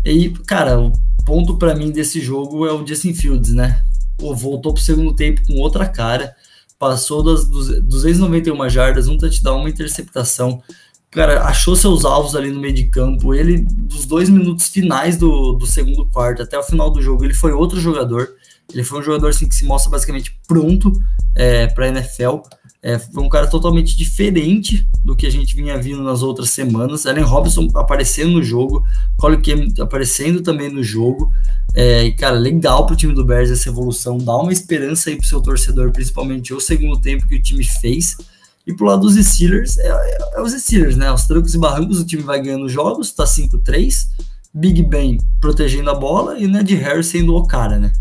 E, 0.06 0.30
cara, 0.46 0.78
o 0.80 0.92
ponto 1.24 1.56
para 1.56 1.74
mim 1.74 1.90
desse 1.90 2.20
jogo 2.20 2.64
é 2.64 2.72
o 2.72 2.86
Justin 2.86 3.12
Fields, 3.12 3.52
né? 3.52 3.82
Voltou 4.18 4.72
pro 4.72 4.82
segundo 4.82 5.14
tempo 5.14 5.44
com 5.44 5.54
outra 5.54 5.86
cara, 5.86 6.34
passou 6.78 7.24
das 7.24 7.48
291 7.48 8.70
jardas, 8.70 9.08
um 9.08 9.18
touchdown, 9.18 9.60
uma 9.60 9.68
interceptação. 9.68 10.62
Cara, 11.10 11.42
achou 11.42 11.74
seus 11.74 12.04
alvos 12.04 12.36
ali 12.36 12.50
no 12.52 12.60
meio 12.60 12.72
de 12.72 12.84
campo. 12.84 13.34
Ele, 13.34 13.66
dos 13.68 14.06
dois 14.06 14.28
minutos 14.28 14.68
finais 14.68 15.16
do, 15.16 15.54
do 15.54 15.66
segundo 15.66 16.06
quarto 16.06 16.42
até 16.42 16.56
o 16.56 16.62
final 16.62 16.88
do 16.90 17.02
jogo, 17.02 17.24
ele 17.24 17.34
foi 17.34 17.52
outro 17.52 17.80
jogador. 17.80 18.28
Ele 18.72 18.84
foi 18.84 19.00
um 19.00 19.02
jogador 19.02 19.28
assim, 19.28 19.48
que 19.48 19.54
se 19.54 19.64
mostra 19.64 19.90
basicamente 19.90 20.38
pronto 20.46 20.92
é, 21.34 21.66
para 21.66 21.86
a 21.86 21.88
NFL. 21.88 22.42
É, 22.86 23.00
foi 23.00 23.24
um 23.24 23.28
cara 23.28 23.48
totalmente 23.48 23.96
diferente 23.96 24.86
do 25.04 25.16
que 25.16 25.26
a 25.26 25.30
gente 25.30 25.56
vinha 25.56 25.76
vindo 25.76 26.04
nas 26.04 26.22
outras 26.22 26.50
semanas. 26.50 27.04
Allen 27.04 27.24
Robinson 27.24 27.66
aparecendo 27.74 28.34
no 28.34 28.44
jogo, 28.44 28.86
Colin 29.16 29.40
Kim 29.40 29.74
aparecendo 29.80 30.40
também 30.40 30.70
no 30.70 30.84
jogo. 30.84 31.28
É, 31.74 32.04
e, 32.04 32.12
cara, 32.12 32.38
legal 32.38 32.86
pro 32.86 32.94
time 32.94 33.12
do 33.12 33.24
Bears 33.24 33.50
essa 33.50 33.68
evolução. 33.68 34.18
Dá 34.18 34.36
uma 34.36 34.52
esperança 34.52 35.10
aí 35.10 35.16
pro 35.16 35.26
seu 35.26 35.42
torcedor, 35.42 35.90
principalmente 35.90 36.54
o 36.54 36.60
segundo 36.60 37.00
tempo 37.00 37.26
que 37.26 37.34
o 37.34 37.42
time 37.42 37.64
fez. 37.64 38.16
E 38.64 38.72
pro 38.72 38.86
lado 38.86 39.00
dos 39.00 39.16
Steelers, 39.16 39.76
é, 39.78 39.88
é, 39.88 40.18
é 40.36 40.40
os 40.40 40.52
Steelers, 40.52 40.96
né? 40.96 41.10
Os 41.10 41.26
trancos 41.26 41.54
e 41.54 41.58
barrancos, 41.58 41.98
o 41.98 42.06
time 42.06 42.22
vai 42.22 42.40
ganhando 42.40 42.68
jogos, 42.68 43.10
tá 43.10 43.24
5-3. 43.24 44.06
Big 44.54 44.80
Ben 44.84 45.18
protegendo 45.40 45.90
a 45.90 45.94
bola 45.94 46.38
e 46.38 46.46
Ned 46.46 46.72
Harris 46.76 47.08
sendo 47.08 47.34
o 47.34 47.48
cara, 47.48 47.80
né? 47.80 47.92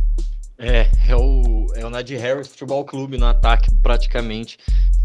É, 0.58 0.90
é 1.10 1.16
o, 1.16 1.68
é 1.76 1.86
o 1.86 1.90
Nadir 1.90 2.20
Harris 2.20 2.48
Futebol 2.48 2.86
Clube 2.86 3.18
no 3.18 3.26
ataque, 3.26 3.70
praticamente. 3.82 4.58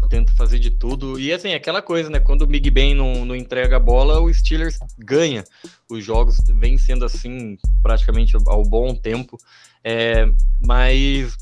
Tenta 0.09 0.31
fazer 0.33 0.59
de 0.59 0.71
tudo. 0.71 1.19
E 1.19 1.31
assim, 1.31 1.53
aquela 1.53 1.81
coisa, 1.81 2.09
né? 2.09 2.19
Quando 2.19 2.41
o 2.41 2.47
Big 2.47 2.69
Ben 2.69 2.93
não, 2.93 3.23
não 3.23 3.35
entrega 3.35 3.77
a 3.77 3.79
bola, 3.79 4.19
o 4.19 4.33
Steelers 4.33 4.79
ganha. 4.97 5.43
Os 5.89 6.03
jogos 6.03 6.37
vem 6.55 6.77
sendo 6.77 7.05
assim 7.05 7.57
praticamente 7.81 8.35
ao 8.47 8.63
bom 8.63 8.93
tempo. 8.93 9.37
É, 9.83 10.25
mas 10.59 11.37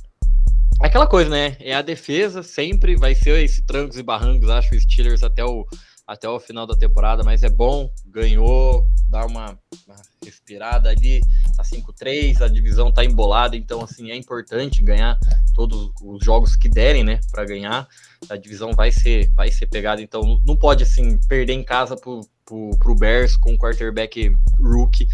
aquela 0.79 1.07
coisa, 1.07 1.29
né? 1.29 1.57
É 1.59 1.73
a 1.73 1.81
defesa, 1.81 2.43
sempre 2.43 2.95
vai 2.95 3.15
ser 3.15 3.43
esse 3.43 3.61
trancos 3.63 3.97
e 3.97 4.03
barrancos, 4.03 4.49
acho, 4.49 4.75
o 4.75 4.79
Steelers 4.79 5.23
até 5.23 5.43
o, 5.43 5.65
até 6.09 6.27
o 6.27 6.39
final 6.39 6.65
da 6.65 6.75
temporada, 6.75 7.23
mas 7.23 7.43
é 7.43 7.49
bom, 7.49 7.87
ganhou, 8.07 8.83
dá 9.07 9.27
uma, 9.27 9.55
uma 9.85 9.95
respirada 10.25 10.89
ali, 10.89 11.21
tá 11.55 11.61
5-3, 11.61 12.41
a 12.41 12.47
divisão 12.47 12.91
tá 12.91 13.05
embolada, 13.05 13.55
então 13.55 13.83
assim, 13.83 14.09
é 14.09 14.15
importante 14.15 14.81
ganhar 14.81 15.19
todos 15.53 15.91
os 16.01 16.25
jogos 16.25 16.55
que 16.55 16.67
derem, 16.67 17.03
né, 17.03 17.19
para 17.29 17.45
ganhar. 17.45 17.87
A 18.27 18.35
divisão 18.35 18.73
vai 18.73 18.91
ser 18.91 19.31
vai 19.35 19.51
ser 19.51 19.67
pegada, 19.67 20.01
então 20.01 20.41
não 20.43 20.57
pode 20.57 20.81
assim 20.81 21.19
perder 21.27 21.53
em 21.53 21.63
casa 21.63 21.95
pro, 21.95 22.21
pro, 22.43 22.71
pro 22.79 22.95
Bears 22.95 23.37
com 23.37 23.53
o 23.53 23.57
quarterback 23.57 24.35
rookie. 24.59 25.07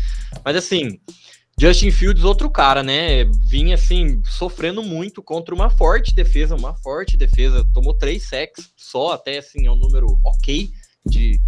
Mas 0.46 0.56
assim, 0.56 0.98
Justin 1.60 1.92
Fields, 1.92 2.24
outro 2.24 2.50
cara, 2.50 2.82
né? 2.82 3.26
Vinha 3.50 3.76
assim, 3.76 4.22
sofrendo 4.24 4.82
muito 4.82 5.22
contra 5.22 5.54
uma 5.54 5.70
forte 5.70 6.16
defesa, 6.16 6.56
uma 6.56 6.74
forte 6.74 7.18
defesa. 7.18 7.68
Tomou 7.74 7.94
três 7.94 8.30
sacks 8.30 8.72
só, 8.78 9.12
até 9.12 9.40
assim, 9.40 9.68
é 9.68 9.72
um 9.72 9.76
número 9.76 10.18
ok 10.24 10.72
de, 11.06 11.40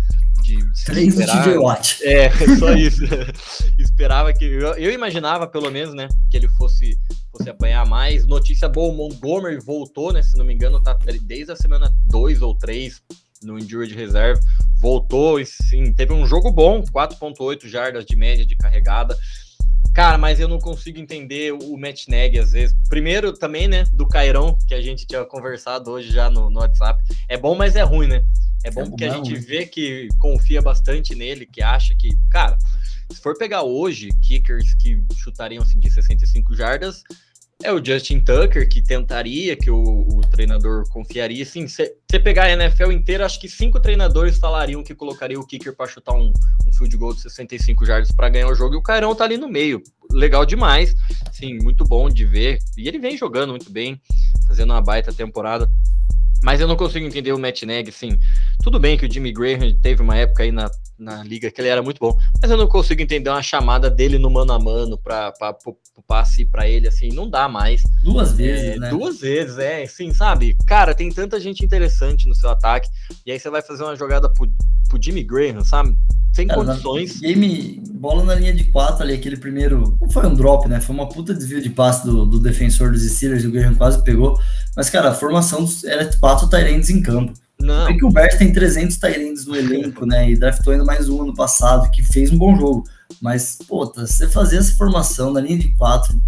de, 0.43 0.57
de 0.57 1.07
esperar. 1.07 1.81
É, 2.01 2.29
só 2.57 2.73
isso. 2.73 3.03
Esperava 3.77 4.31
que. 4.33 4.45
Eu, 4.45 4.75
eu, 4.75 4.91
imaginava, 4.91 5.47
pelo 5.47 5.71
menos, 5.71 5.93
né, 5.93 6.07
que 6.29 6.37
ele 6.37 6.47
fosse, 6.49 6.97
fosse 7.31 7.49
apanhar 7.49 7.85
mais. 7.85 8.25
Notícia 8.25 8.69
boa: 8.69 8.93
o 8.93 8.95
Montgomery 8.95 9.59
voltou, 9.59 10.13
né? 10.13 10.21
Se 10.21 10.37
não 10.37 10.45
me 10.45 10.53
engano, 10.53 10.81
tá 10.81 10.97
desde 11.23 11.51
a 11.51 11.55
semana 11.55 11.93
2 12.05 12.41
ou 12.41 12.55
3 12.55 13.01
no 13.43 13.57
Injured 13.57 13.93
Reserve. 13.93 14.41
Voltou 14.79 15.39
e 15.39 15.45
sim, 15.45 15.91
teve 15.93 16.13
um 16.13 16.25
jogo 16.25 16.51
bom, 16.51 16.83
4.8 16.83 17.67
jardas 17.67 18.05
de 18.05 18.15
média 18.15 18.45
de 18.45 18.55
carregada. 18.55 19.17
Cara, 19.93 20.15
mas 20.15 20.39
eu 20.39 20.47
não 20.47 20.59
consigo 20.59 20.99
entender 20.99 21.51
o 21.53 21.75
Matt 21.75 22.07
Neg 22.07 22.37
às 22.37 22.51
vezes. 22.51 22.75
Primeiro 22.87 23.33
também, 23.33 23.67
né, 23.67 23.83
do 23.93 24.07
Cairão, 24.07 24.55
que 24.67 24.75
a 24.75 24.81
gente 24.81 25.07
tinha 25.07 25.25
conversado 25.25 25.89
hoje 25.89 26.11
já 26.11 26.29
no, 26.29 26.51
no 26.51 26.59
WhatsApp. 26.59 27.03
É 27.27 27.35
bom, 27.35 27.55
mas 27.55 27.75
é 27.75 27.81
ruim, 27.81 28.07
né? 28.07 28.23
É 28.63 28.71
bom 28.71 28.81
é 28.81 28.89
porque 28.89 29.05
a 29.05 29.13
gente 29.13 29.35
vê 29.35 29.65
que 29.65 30.07
confia 30.19 30.61
bastante 30.61 31.15
nele, 31.15 31.45
que 31.45 31.61
acha 31.61 31.95
que, 31.95 32.09
cara, 32.29 32.57
se 33.11 33.21
for 33.21 33.37
pegar 33.37 33.63
hoje 33.63 34.09
kickers 34.21 34.73
que 34.75 35.03
chutariam 35.15 35.63
assim 35.63 35.79
de 35.79 35.89
65 35.89 36.55
jardas, 36.55 37.03
é 37.63 37.73
o 37.73 37.83
Justin 37.83 38.19
Tucker 38.19 38.69
que 38.69 38.83
tentaria, 38.83 39.55
que 39.55 39.69
o, 39.71 40.07
o 40.07 40.21
treinador 40.21 40.87
confiaria. 40.89 41.43
Sim, 41.43 41.67
se 41.67 41.91
você 42.09 42.19
pegar 42.19 42.43
a 42.43 42.51
NFL 42.51 42.91
inteira, 42.91 43.25
acho 43.25 43.39
que 43.39 43.49
cinco 43.49 43.79
treinadores 43.79 44.37
falariam 44.37 44.83
que 44.83 44.93
colocaria 44.93 45.39
o 45.39 45.45
kicker 45.45 45.75
para 45.75 45.87
chutar 45.87 46.13
um, 46.13 46.31
um 46.67 46.73
field 46.73 46.95
goal 46.97 47.13
de 47.13 47.21
65 47.21 47.85
jardas 47.85 48.11
para 48.11 48.29
ganhar 48.29 48.47
o 48.47 48.55
jogo 48.55 48.75
e 48.75 48.77
o 48.77 48.81
Cairão 48.81 49.15
tá 49.15 49.23
ali 49.23 49.37
no 49.37 49.49
meio. 49.49 49.81
Legal 50.11 50.45
demais, 50.45 50.93
sim, 51.31 51.57
muito 51.61 51.83
bom 51.83 52.09
de 52.09 52.25
ver. 52.25 52.59
E 52.77 52.87
ele 52.87 52.99
vem 52.99 53.17
jogando 53.17 53.49
muito 53.49 53.71
bem, 53.71 53.99
fazendo 54.47 54.71
uma 54.71 54.81
baita 54.81 55.11
temporada. 55.11 55.67
Mas 56.43 56.61
eu 56.61 56.67
não 56.67 56.75
consigo 56.75 57.05
entender 57.05 57.33
o 57.33 57.39
Matt 57.39 57.63
Neg, 57.63 57.89
assim. 57.89 58.17
Tudo 58.63 58.79
bem 58.79 58.97
que 58.97 59.05
o 59.05 59.11
Jimmy 59.11 59.31
Graham 59.31 59.77
teve 59.81 60.01
uma 60.01 60.15
época 60.15 60.43
aí 60.43 60.51
na, 60.51 60.69
na 60.97 61.23
liga 61.23 61.51
que 61.51 61.61
ele 61.61 61.67
era 61.67 61.81
muito 61.81 61.99
bom, 61.99 62.17
mas 62.41 62.49
eu 62.49 62.57
não 62.57 62.67
consigo 62.67 63.01
entender 63.01 63.29
uma 63.29 63.43
chamada 63.43 63.89
dele 63.89 64.17
no 64.17 64.29
mano 64.29 64.53
a 64.53 64.59
mano 64.59 64.97
para 64.97 65.33
o 65.95 66.01
passe 66.01 66.45
para 66.45 66.67
ele, 66.67 66.87
assim, 66.87 67.09
não 67.09 67.29
dá 67.29 67.47
mais. 67.47 67.83
Duas 68.03 68.33
vezes, 68.33 68.65
é, 68.65 68.79
né? 68.79 68.89
Duas 68.89 69.19
vezes, 69.19 69.57
é, 69.57 69.83
assim, 69.83 70.13
sabe? 70.13 70.57
Cara, 70.65 70.93
tem 70.93 71.09
tanta 71.11 71.39
gente 71.39 71.63
interessante 71.63 72.27
no 72.27 72.35
seu 72.35 72.49
ataque, 72.49 72.89
e 73.25 73.31
aí 73.31 73.39
você 73.39 73.49
vai 73.49 73.61
fazer 73.61 73.83
uma 73.83 73.95
jogada 73.95 74.29
pro, 74.29 74.49
pro 74.89 75.01
Jimmy 75.01 75.23
Graham, 75.23 75.63
sabe? 75.63 75.95
Sem 76.33 76.47
Cara, 76.47 76.63
condições. 76.63 77.19
Game, 77.19 77.81
bola 77.93 78.23
na 78.23 78.35
linha 78.35 78.53
de 78.53 78.65
quatro 78.65 79.03
ali, 79.03 79.13
aquele 79.13 79.37
primeiro. 79.37 79.97
Não 79.99 80.09
foi 80.09 80.27
um 80.27 80.35
drop, 80.35 80.67
né? 80.67 80.79
Foi 80.79 80.95
uma 80.95 81.09
puta 81.09 81.33
desvio 81.33 81.61
de 81.61 81.69
passe 81.69 82.05
do, 82.05 82.25
do 82.25 82.39
defensor 82.39 82.91
dos 82.91 83.01
Steelers, 83.01 83.43
o 83.43 83.51
Graham 83.51 83.73
quase 83.73 84.03
pegou. 84.03 84.39
Mas, 84.75 84.87
cara, 84.87 85.09
a 85.09 85.13
formação 85.13 85.67
era 85.85 86.05
quatro 86.19 86.47
Tyrants 86.47 86.91
em 86.91 87.01
campo. 87.01 87.33
Não. 87.59 87.97
Que 87.97 88.05
o 88.05 88.11
Bears 88.11 88.35
tem 88.35 88.53
300 88.53 88.97
Tyrants 88.97 89.45
no 89.45 89.55
elenco, 89.55 90.05
né? 90.05 90.29
E 90.29 90.37
draftou 90.37 90.73
ainda 90.73 90.85
mais 90.85 91.09
um 91.09 91.23
ano 91.23 91.33
passado, 91.33 91.89
que 91.89 92.03
fez 92.03 92.31
um 92.31 92.37
bom 92.37 92.55
jogo. 92.55 92.83
Mas, 93.21 93.57
pô, 93.67 93.87
tá, 93.87 94.05
você 94.05 94.27
fazer 94.27 94.57
essa 94.57 94.75
formação 94.75 95.31
na 95.31 95.41
linha 95.41 95.57
de 95.57 95.69
quatro, 95.75 96.21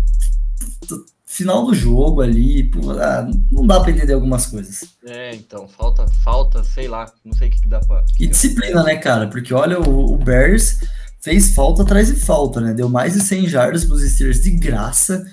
final 1.29 1.65
do 1.65 1.75
jogo 1.75 2.21
ali, 2.21 2.63
pô, 2.63 2.91
ah, 2.91 3.29
não 3.51 3.65
dá 3.65 3.79
para 3.79 3.91
entender 3.91 4.13
algumas 4.13 4.47
coisas. 4.47 4.83
É, 5.05 5.35
então, 5.35 5.67
falta, 5.67 6.07
falta, 6.23 6.63
sei 6.63 6.87
lá, 6.87 7.11
não 7.23 7.33
sei 7.33 7.47
o 7.47 7.51
que, 7.51 7.61
que 7.61 7.67
dá 7.67 7.79
pra. 7.79 8.03
Que 8.15 8.25
e 8.25 8.27
disciplina, 8.27 8.83
né, 8.83 8.95
cara? 8.95 9.27
Porque 9.27 9.53
olha, 9.53 9.79
o, 9.79 10.13
o, 10.13 10.17
Bears 10.17 10.79
fez 11.21 11.53
falta 11.53 11.83
atrás 11.83 12.07
de 12.07 12.15
falta, 12.15 12.59
né? 12.59 12.73
Deu 12.73 12.89
mais 12.89 13.13
de 13.13 13.21
100 13.21 13.47
jardas 13.47 13.85
pros 13.85 14.01
Steelers 14.01 14.41
de 14.41 14.51
graça. 14.51 15.23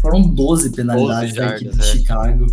Foram 0.00 0.22
12 0.22 0.70
penalidades 0.70 1.34
12 1.34 1.48
da 1.48 1.54
equipe 1.54 1.76
de 1.76 1.80
é. 1.80 1.84
Chicago. 1.84 2.46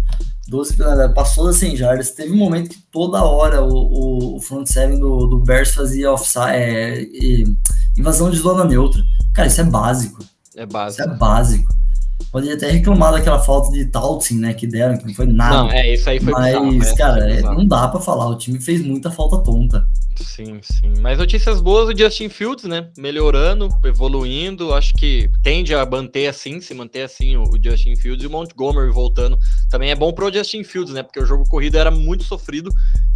12 0.48 0.76
penalidades, 0.76 1.16
passou 1.16 1.46
das 1.46 1.58
100 1.58 1.76
jardas. 1.76 2.12
Teve 2.12 2.32
um 2.32 2.38
momento 2.38 2.70
que 2.70 2.82
toda 2.92 3.24
hora 3.24 3.64
o, 3.64 3.74
o, 3.74 4.36
o 4.38 4.42
front 4.42 4.68
seven 4.68 5.00
do, 5.00 5.28
do 5.28 5.40
Bears 5.40 5.72
fazia 5.72 6.12
offside, 6.12 6.56
é, 6.56 7.04
invasão 7.98 8.30
de 8.30 8.38
zona 8.38 8.66
neutra. 8.66 9.02
Cara, 9.34 9.48
isso 9.48 9.62
é 9.62 9.64
básico. 9.64 10.24
É 10.56 10.66
básico. 10.66 11.04
Isso 11.04 11.12
é 11.12 11.18
básico. 11.18 11.77
Poderia 12.32 12.56
até 12.56 12.70
reclamar 12.72 13.14
daquela 13.14 13.40
falta 13.40 13.72
de 13.72 13.86
Tautsin, 13.86 14.40
né, 14.40 14.54
que 14.54 14.68
deram, 14.68 14.98
que 14.98 15.06
não 15.06 15.14
foi 15.14 15.26
nada. 15.28 15.64
Não, 15.64 15.72
é, 15.72 15.94
isso 15.94 16.10
aí 16.10 16.20
foi 16.20 16.34
Mas, 16.34 16.60
bizarro, 16.70 16.98
cara, 16.98 17.32
é, 17.32 17.42
não 17.42 17.66
dá 17.66 17.88
para 17.88 18.00
falar, 18.00 18.28
o 18.28 18.38
time 18.38 18.60
fez 18.60 18.84
muita 18.84 19.10
falta 19.10 19.38
tonta. 19.40 19.88
Sim, 20.24 20.60
sim. 20.62 20.94
Mas 21.00 21.20
notícias 21.20 21.62
boas 21.62 21.94
do 21.94 21.98
Justin 21.98 22.30
Fields, 22.30 22.66
né? 22.66 22.90
Melhorando, 22.98 23.70
evoluindo. 23.84 24.74
Acho 24.74 24.94
que 24.94 25.30
tende 25.44 25.74
a 25.76 25.86
manter 25.86 26.28
assim, 26.28 26.60
se 26.60 26.74
manter 26.74 27.04
assim 27.04 27.38
o, 27.38 27.52
Justin 27.62 27.96
Fields 27.96 28.24
e 28.24 28.28
o 28.28 28.30
Montgomery 28.30 28.92
voltando. 28.92 29.38
Também 29.70 29.92
é 29.92 29.96
bom 29.96 30.12
pro 30.12 30.34
Justin 30.34 30.64
Fields, 30.64 30.94
né? 30.94 31.04
Porque 31.04 31.20
o 31.20 31.26
jogo 31.26 31.48
corrido 31.48 31.78
era 31.78 31.92
muito 31.92 32.24
sofrido 32.24 32.72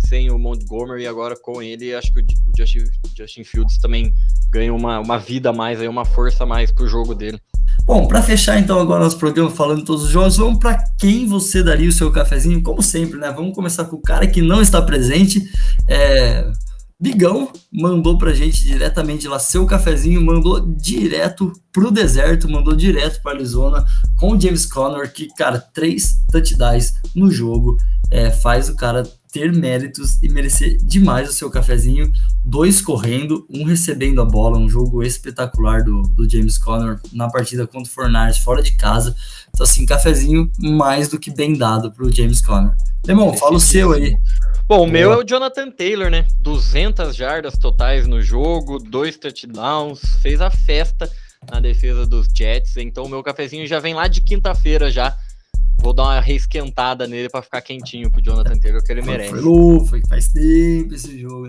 sem 0.08 0.30
o 0.30 0.38
Montgomery. 0.38 1.08
Agora 1.08 1.36
com 1.36 1.62
ele, 1.62 1.94
acho 1.94 2.14
que 2.14 2.20
o, 2.20 2.26
Justin, 2.58 2.84
Justin 3.18 3.44
Fields 3.44 3.78
também 3.80 4.14
ganha 4.52 4.74
uma, 4.74 5.00
uma 5.00 5.18
vida 5.18 5.50
a 5.50 5.54
mais, 5.54 5.82
aí, 5.82 5.88
uma 5.88 6.06
força 6.06 6.44
a 6.44 6.48
mais 6.48 6.72
pro 6.72 6.88
jogo 6.88 7.16
dele. 7.16 7.40
Bom, 7.86 8.08
para 8.08 8.22
fechar 8.22 8.60
então 8.60 8.80
agora 8.80 9.01
nosso 9.02 9.18
programa 9.18 9.50
falando 9.50 9.84
todos 9.84 10.04
os 10.04 10.10
jogos, 10.12 10.38
vamos 10.38 10.60
para 10.60 10.78
quem 11.00 11.26
você 11.26 11.64
daria 11.64 11.90
o 11.90 11.92
seu 11.92 12.12
cafezinho? 12.12 12.62
Como 12.62 12.84
sempre, 12.84 13.20
né? 13.20 13.32
Vamos 13.32 13.56
começar 13.56 13.86
com 13.86 13.96
o 13.96 14.02
cara 14.02 14.28
que 14.28 14.42
não 14.42 14.62
está 14.62 14.80
presente. 14.82 15.42
É... 15.88 16.52
Bigão 17.00 17.52
mandou 17.74 18.16
pra 18.16 18.32
gente 18.32 18.64
diretamente 18.64 19.28
lá 19.28 19.40
seu 19.40 19.66
cafezinho, 19.66 20.24
mandou 20.24 20.60
direto 20.60 21.52
pro 21.72 21.90
deserto, 21.90 22.48
mandou 22.48 22.76
direto 22.76 23.20
para 23.24 23.32
Arizona 23.32 23.84
com 24.20 24.34
o 24.34 24.40
James 24.40 24.68
Conner, 24.68 25.12
que, 25.12 25.28
cara, 25.36 25.58
três 25.60 26.18
touchdowns 26.32 26.94
no 27.16 27.32
jogo 27.32 27.78
é, 28.12 28.30
faz 28.30 28.70
o 28.70 28.76
cara 28.76 29.02
ter 29.32 29.52
méritos 29.54 30.22
e 30.22 30.28
merecer 30.28 30.78
demais 30.84 31.30
o 31.30 31.34
seu 31.34 31.50
cafezinho. 31.50 32.12
Dois 32.44 32.82
correndo, 32.82 33.48
um 33.50 33.64
recebendo 33.64 34.22
a 34.22 34.26
bola, 34.26 34.58
um 34.58 34.68
jogo 34.68 35.02
espetacular 35.02 35.84
do, 35.84 36.02
do 36.02 36.30
James 36.30 36.58
Conner 36.58 37.00
na 37.14 37.30
partida 37.30 37.66
contra 37.66 37.90
o 37.90 37.94
Fornares 37.94 38.38
fora 38.38 38.62
de 38.62 38.74
casa. 38.74 39.16
Então, 39.50 39.64
assim, 39.64 39.86
cafezinho 39.86 40.52
mais 40.60 41.08
do 41.08 41.18
que 41.18 41.32
bem 41.32 41.58
dado 41.58 41.92
pro 41.92 42.14
James 42.14 42.42
Conner. 42.42 42.76
Irmão, 43.08 43.34
fala 43.34 43.56
o 43.56 43.60
seu 43.60 43.94
aí. 43.94 44.18
Bom, 44.68 44.84
o 44.84 44.88
meu 44.88 45.12
é 45.12 45.18
o 45.18 45.24
Jonathan 45.24 45.70
Taylor, 45.72 46.10
né? 46.10 46.28
200 46.40 47.16
jardas 47.16 47.58
totais 47.58 48.08
no 48.08 48.22
jogo, 48.22 48.80
dois 48.80 49.18
touchdowns, 49.18 50.00
fez 50.22 50.40
a 50.40 50.50
festa 50.50 51.10
na 51.50 51.60
defesa 51.60 52.06
dos 52.06 52.28
Jets. 52.34 52.78
Então, 52.78 53.06
o 53.06 53.10
meu 53.10 53.24
cafezinho 53.24 53.66
já 53.66 53.80
vem 53.80 53.94
lá 53.94 54.08
de 54.08 54.22
quinta-feira 54.22 54.92
já. 54.92 55.18
Vou 55.82 55.94
dar 55.94 56.04
uma 56.04 56.20
reesquentada 56.20 57.08
nele 57.08 57.30
para 57.30 57.42
ficar 57.42 57.62
quentinho 57.62 58.12
pro 58.12 58.22
Jonathan 58.22 58.58
Taylor, 58.58 58.84
que 58.84 58.92
ele 58.92 59.02
merece. 59.02 59.32
Foi, 59.42 59.88
foi 59.88 60.02
faz 60.08 60.28
tempo 60.28 60.94
esse 60.94 61.20
jogo. 61.20 61.48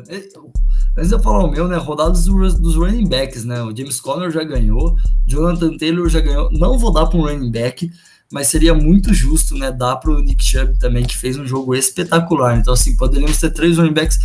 Antes 0.96 1.08
de 1.08 1.14
eu 1.14 1.20
falar 1.20 1.44
o 1.44 1.50
meu, 1.50 1.68
né? 1.68 1.76
Rodadas 1.76 2.24
dos, 2.24 2.54
dos 2.54 2.76
running 2.76 3.06
backs, 3.06 3.44
né? 3.44 3.62
O 3.62 3.76
James 3.76 4.00
Conner 4.00 4.30
já 4.30 4.42
ganhou, 4.42 4.96
Jonathan 5.26 5.76
Taylor 5.76 6.08
já 6.08 6.20
ganhou. 6.20 6.50
Não 6.50 6.78
vou 6.78 6.92
dar 6.92 7.06
para 7.06 7.18
um 7.18 7.22
running 7.22 7.50
back 7.50 7.90
mas 8.32 8.48
seria 8.48 8.74
muito 8.74 9.12
justo, 9.12 9.54
né, 9.58 9.70
dar 9.70 9.96
para 9.96 10.10
o 10.10 10.20
Nick 10.20 10.42
Chubb 10.42 10.78
também, 10.78 11.04
que 11.04 11.16
fez 11.16 11.36
um 11.36 11.46
jogo 11.46 11.74
espetacular. 11.74 12.56
Então, 12.56 12.72
assim, 12.72 12.96
poderíamos 12.96 13.38
ter 13.38 13.50
três 13.50 13.76
running 13.76 13.92
backs. 13.92 14.18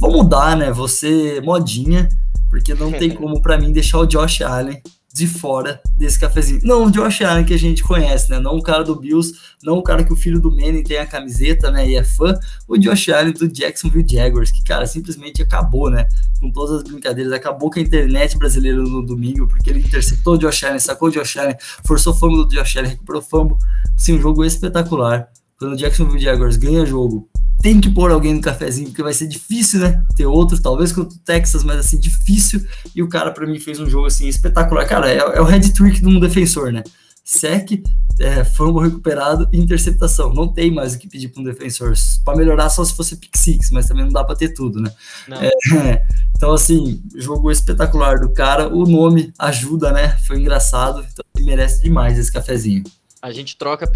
Vamos 0.00 0.16
mudar, 0.16 0.56
né, 0.56 0.72
você 0.72 1.40
modinha, 1.40 2.08
porque 2.50 2.74
não 2.74 2.90
tem 2.90 3.10
como 3.14 3.40
para 3.40 3.56
mim 3.56 3.70
deixar 3.70 3.98
o 3.98 4.06
Josh 4.06 4.42
Allen 4.42 4.82
de 5.12 5.26
fora 5.26 5.80
desse 5.96 6.18
cafezinho. 6.18 6.60
Não 6.64 6.86
o 6.86 6.90
Josh 6.90 7.20
Allen 7.20 7.44
que 7.44 7.52
a 7.52 7.58
gente 7.58 7.82
conhece, 7.82 8.30
né? 8.30 8.38
Não 8.38 8.56
o 8.56 8.62
cara 8.62 8.82
do 8.82 8.96
Bills, 8.96 9.34
não 9.62 9.78
o 9.78 9.82
cara 9.82 10.02
que 10.02 10.12
o 10.12 10.16
filho 10.16 10.40
do 10.40 10.50
Manning 10.50 10.82
tem 10.82 10.98
a 10.98 11.06
camiseta, 11.06 11.70
né? 11.70 11.86
E 11.86 11.96
é 11.96 12.02
fã. 12.02 12.38
O 12.66 12.78
Josh 12.78 13.10
Allen 13.10 13.32
do 13.32 13.46
Jacksonville 13.46 14.06
Jaguars, 14.08 14.50
que, 14.50 14.62
cara, 14.64 14.86
simplesmente 14.86 15.42
acabou, 15.42 15.90
né? 15.90 16.08
Com 16.40 16.50
todas 16.50 16.76
as 16.76 16.82
brincadeiras. 16.82 17.32
Acabou 17.32 17.70
com 17.70 17.78
a 17.78 17.82
internet 17.82 18.38
brasileira 18.38 18.78
no 18.78 19.04
domingo, 19.04 19.46
porque 19.46 19.70
ele 19.70 19.80
interceptou 19.80 20.34
o 20.34 20.38
Josh 20.38 20.64
Allen, 20.64 20.78
sacou 20.78 21.08
o 21.08 21.12
Josh 21.12 21.36
Allen, 21.36 21.56
forçou 21.84 22.12
o 22.12 22.16
fumble 22.16 22.44
do 22.44 22.48
Josh 22.48 22.76
Allen, 22.76 22.92
recuperou 22.92 23.20
o 23.20 23.24
fumble. 23.24 23.56
Sim, 23.96 24.14
um 24.14 24.20
jogo 24.20 24.44
espetacular. 24.44 25.28
Quando 25.62 25.74
o 25.74 25.76
Jacksonville 25.76 26.18
Jaguars 26.18 26.56
ganha 26.56 26.84
jogo 26.84 27.30
tem 27.60 27.80
que 27.80 27.88
pôr 27.88 28.10
alguém 28.10 28.34
no 28.34 28.40
cafezinho, 28.40 28.88
porque 28.88 29.04
vai 29.04 29.12
ser 29.12 29.28
difícil, 29.28 29.78
né? 29.78 30.02
Ter 30.16 30.26
outros, 30.26 30.58
talvez 30.58 30.90
contra 30.90 31.16
o 31.16 31.20
Texas, 31.20 31.62
mas 31.62 31.78
assim, 31.78 32.00
difícil. 32.00 32.66
E 32.92 33.00
o 33.00 33.08
cara, 33.08 33.30
para 33.30 33.46
mim, 33.46 33.60
fez 33.60 33.78
um 33.78 33.88
jogo 33.88 34.08
assim 34.08 34.26
espetacular. 34.26 34.84
Cara, 34.88 35.08
é, 35.08 35.18
é 35.18 35.40
o 35.40 35.44
head 35.44 35.72
trick 35.72 36.00
de 36.00 36.06
um 36.08 36.18
defensor, 36.18 36.72
né? 36.72 36.82
Sec, 37.24 37.80
é, 38.18 38.42
fumble 38.42 38.82
recuperado 38.82 39.48
e 39.52 39.60
interceptação. 39.60 40.34
Não 40.34 40.48
tem 40.48 40.72
mais 40.72 40.94
o 40.94 40.98
que 40.98 41.06
pedir 41.06 41.28
para 41.28 41.40
um 41.40 41.44
defensor. 41.44 41.92
Para 42.24 42.36
melhorar, 42.36 42.68
só 42.68 42.84
se 42.84 42.96
fosse 42.96 43.14
pick 43.14 43.36
six, 43.36 43.70
mas 43.70 43.86
também 43.86 44.04
não 44.04 44.12
dá 44.12 44.24
para 44.24 44.34
ter 44.34 44.48
tudo, 44.48 44.80
né? 44.80 44.92
É, 45.30 46.02
então, 46.36 46.52
assim, 46.52 47.00
jogo 47.14 47.52
espetacular 47.52 48.18
do 48.18 48.30
cara. 48.30 48.68
O 48.68 48.84
nome 48.84 49.32
ajuda, 49.38 49.92
né? 49.92 50.18
Foi 50.26 50.40
engraçado. 50.40 51.06
Então, 51.12 51.24
ele 51.36 51.46
merece 51.46 51.80
demais 51.80 52.18
esse 52.18 52.32
cafezinho 52.32 52.82
a 53.22 53.30
gente 53.30 53.56
troca 53.56 53.84
a 53.84 53.88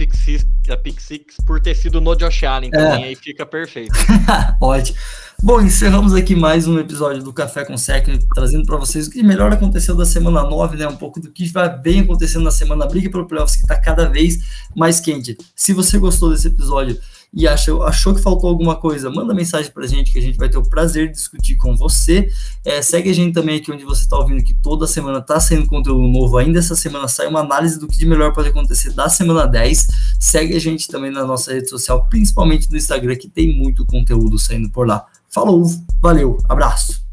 Six 1.01 1.37
por 1.45 1.61
ter 1.61 1.74
sido 1.74 2.01
no 2.01 2.14
Josh 2.14 2.45
Allen 2.45 2.70
também, 2.70 3.03
é. 3.03 3.09
aí 3.09 3.16
fica 3.16 3.45
perfeito. 3.45 3.93
Pode. 4.61 4.95
Bom, 5.43 5.61
encerramos 5.61 6.14
aqui 6.14 6.37
mais 6.37 6.68
um 6.68 6.79
episódio 6.79 7.24
do 7.24 7.33
Café 7.33 7.64
com 7.64 7.77
Sec, 7.77 8.07
trazendo 8.35 8.64
para 8.64 8.77
vocês 8.77 9.09
o 9.09 9.11
que 9.11 9.22
melhor 9.24 9.53
aconteceu 9.53 9.97
da 9.97 10.07
semana 10.07 10.45
9, 10.45 10.77
né? 10.77 10.87
Um 10.87 10.97
pouco 10.97 11.20
do 11.20 11.31
que 11.33 11.45
vai 11.49 11.68
bem 11.77 12.01
acontecendo 12.01 12.45
na 12.45 12.53
semana, 12.53 12.85
a 12.85 12.89
briga 12.89 13.11
pelo 13.11 13.27
playoffs 13.27 13.57
que 13.57 13.62
está 13.62 13.77
cada 13.77 14.09
vez 14.09 14.39
mais 14.77 15.01
quente. 15.01 15.37
Se 15.57 15.72
você 15.72 15.99
gostou 15.99 16.31
desse 16.31 16.47
episódio, 16.47 16.97
e 17.37 17.47
achou, 17.47 17.82
achou 17.82 18.14
que 18.14 18.22
faltou 18.22 18.49
alguma 18.49 18.74
coisa, 18.74 19.11
manda 19.11 19.34
mensagem 19.34 19.70
pra 19.70 19.87
gente 19.87 20.11
que 20.11 20.18
a 20.18 20.22
gente 20.22 20.39
vai 20.39 20.49
ter 20.49 20.57
o 20.57 20.62
prazer 20.62 21.09
de 21.09 21.12
discutir 21.12 21.55
com 21.57 21.76
você. 21.76 22.30
É, 22.64 22.80
segue 22.80 23.11
a 23.11 23.12
gente 23.12 23.34
também 23.34 23.59
aqui 23.59 23.70
onde 23.70 23.84
você 23.84 24.05
está 24.05 24.16
ouvindo 24.16 24.43
que 24.43 24.55
toda 24.55 24.87
semana 24.87 25.20
tá 25.20 25.39
saindo 25.39 25.66
conteúdo 25.66 26.09
novo. 26.09 26.39
Ainda 26.39 26.59
essa 26.59 26.74
semana 26.74 27.07
sai 27.09 27.26
uma 27.26 27.41
análise 27.41 27.78
do 27.78 27.87
que 27.87 27.99
de 27.99 28.07
melhor 28.07 28.32
pode 28.32 28.49
acontecer 28.49 28.91
da 28.95 29.11
semana 29.11 29.47
10. 29.47 29.87
Segue 30.18 30.57
a 30.57 30.59
gente 30.59 30.89
também 30.89 31.11
na 31.11 31.26
nossa 31.26 31.53
rede 31.53 31.68
social, 31.68 32.07
principalmente 32.09 32.70
no 32.70 32.76
Instagram, 32.78 33.14
que 33.16 33.28
tem 33.28 33.55
muito 33.55 33.84
conteúdo 33.84 34.39
saindo 34.39 34.70
por 34.70 34.89
lá. 34.89 35.05
Falou, 35.28 35.62
valeu, 36.01 36.39
abraço. 36.49 37.06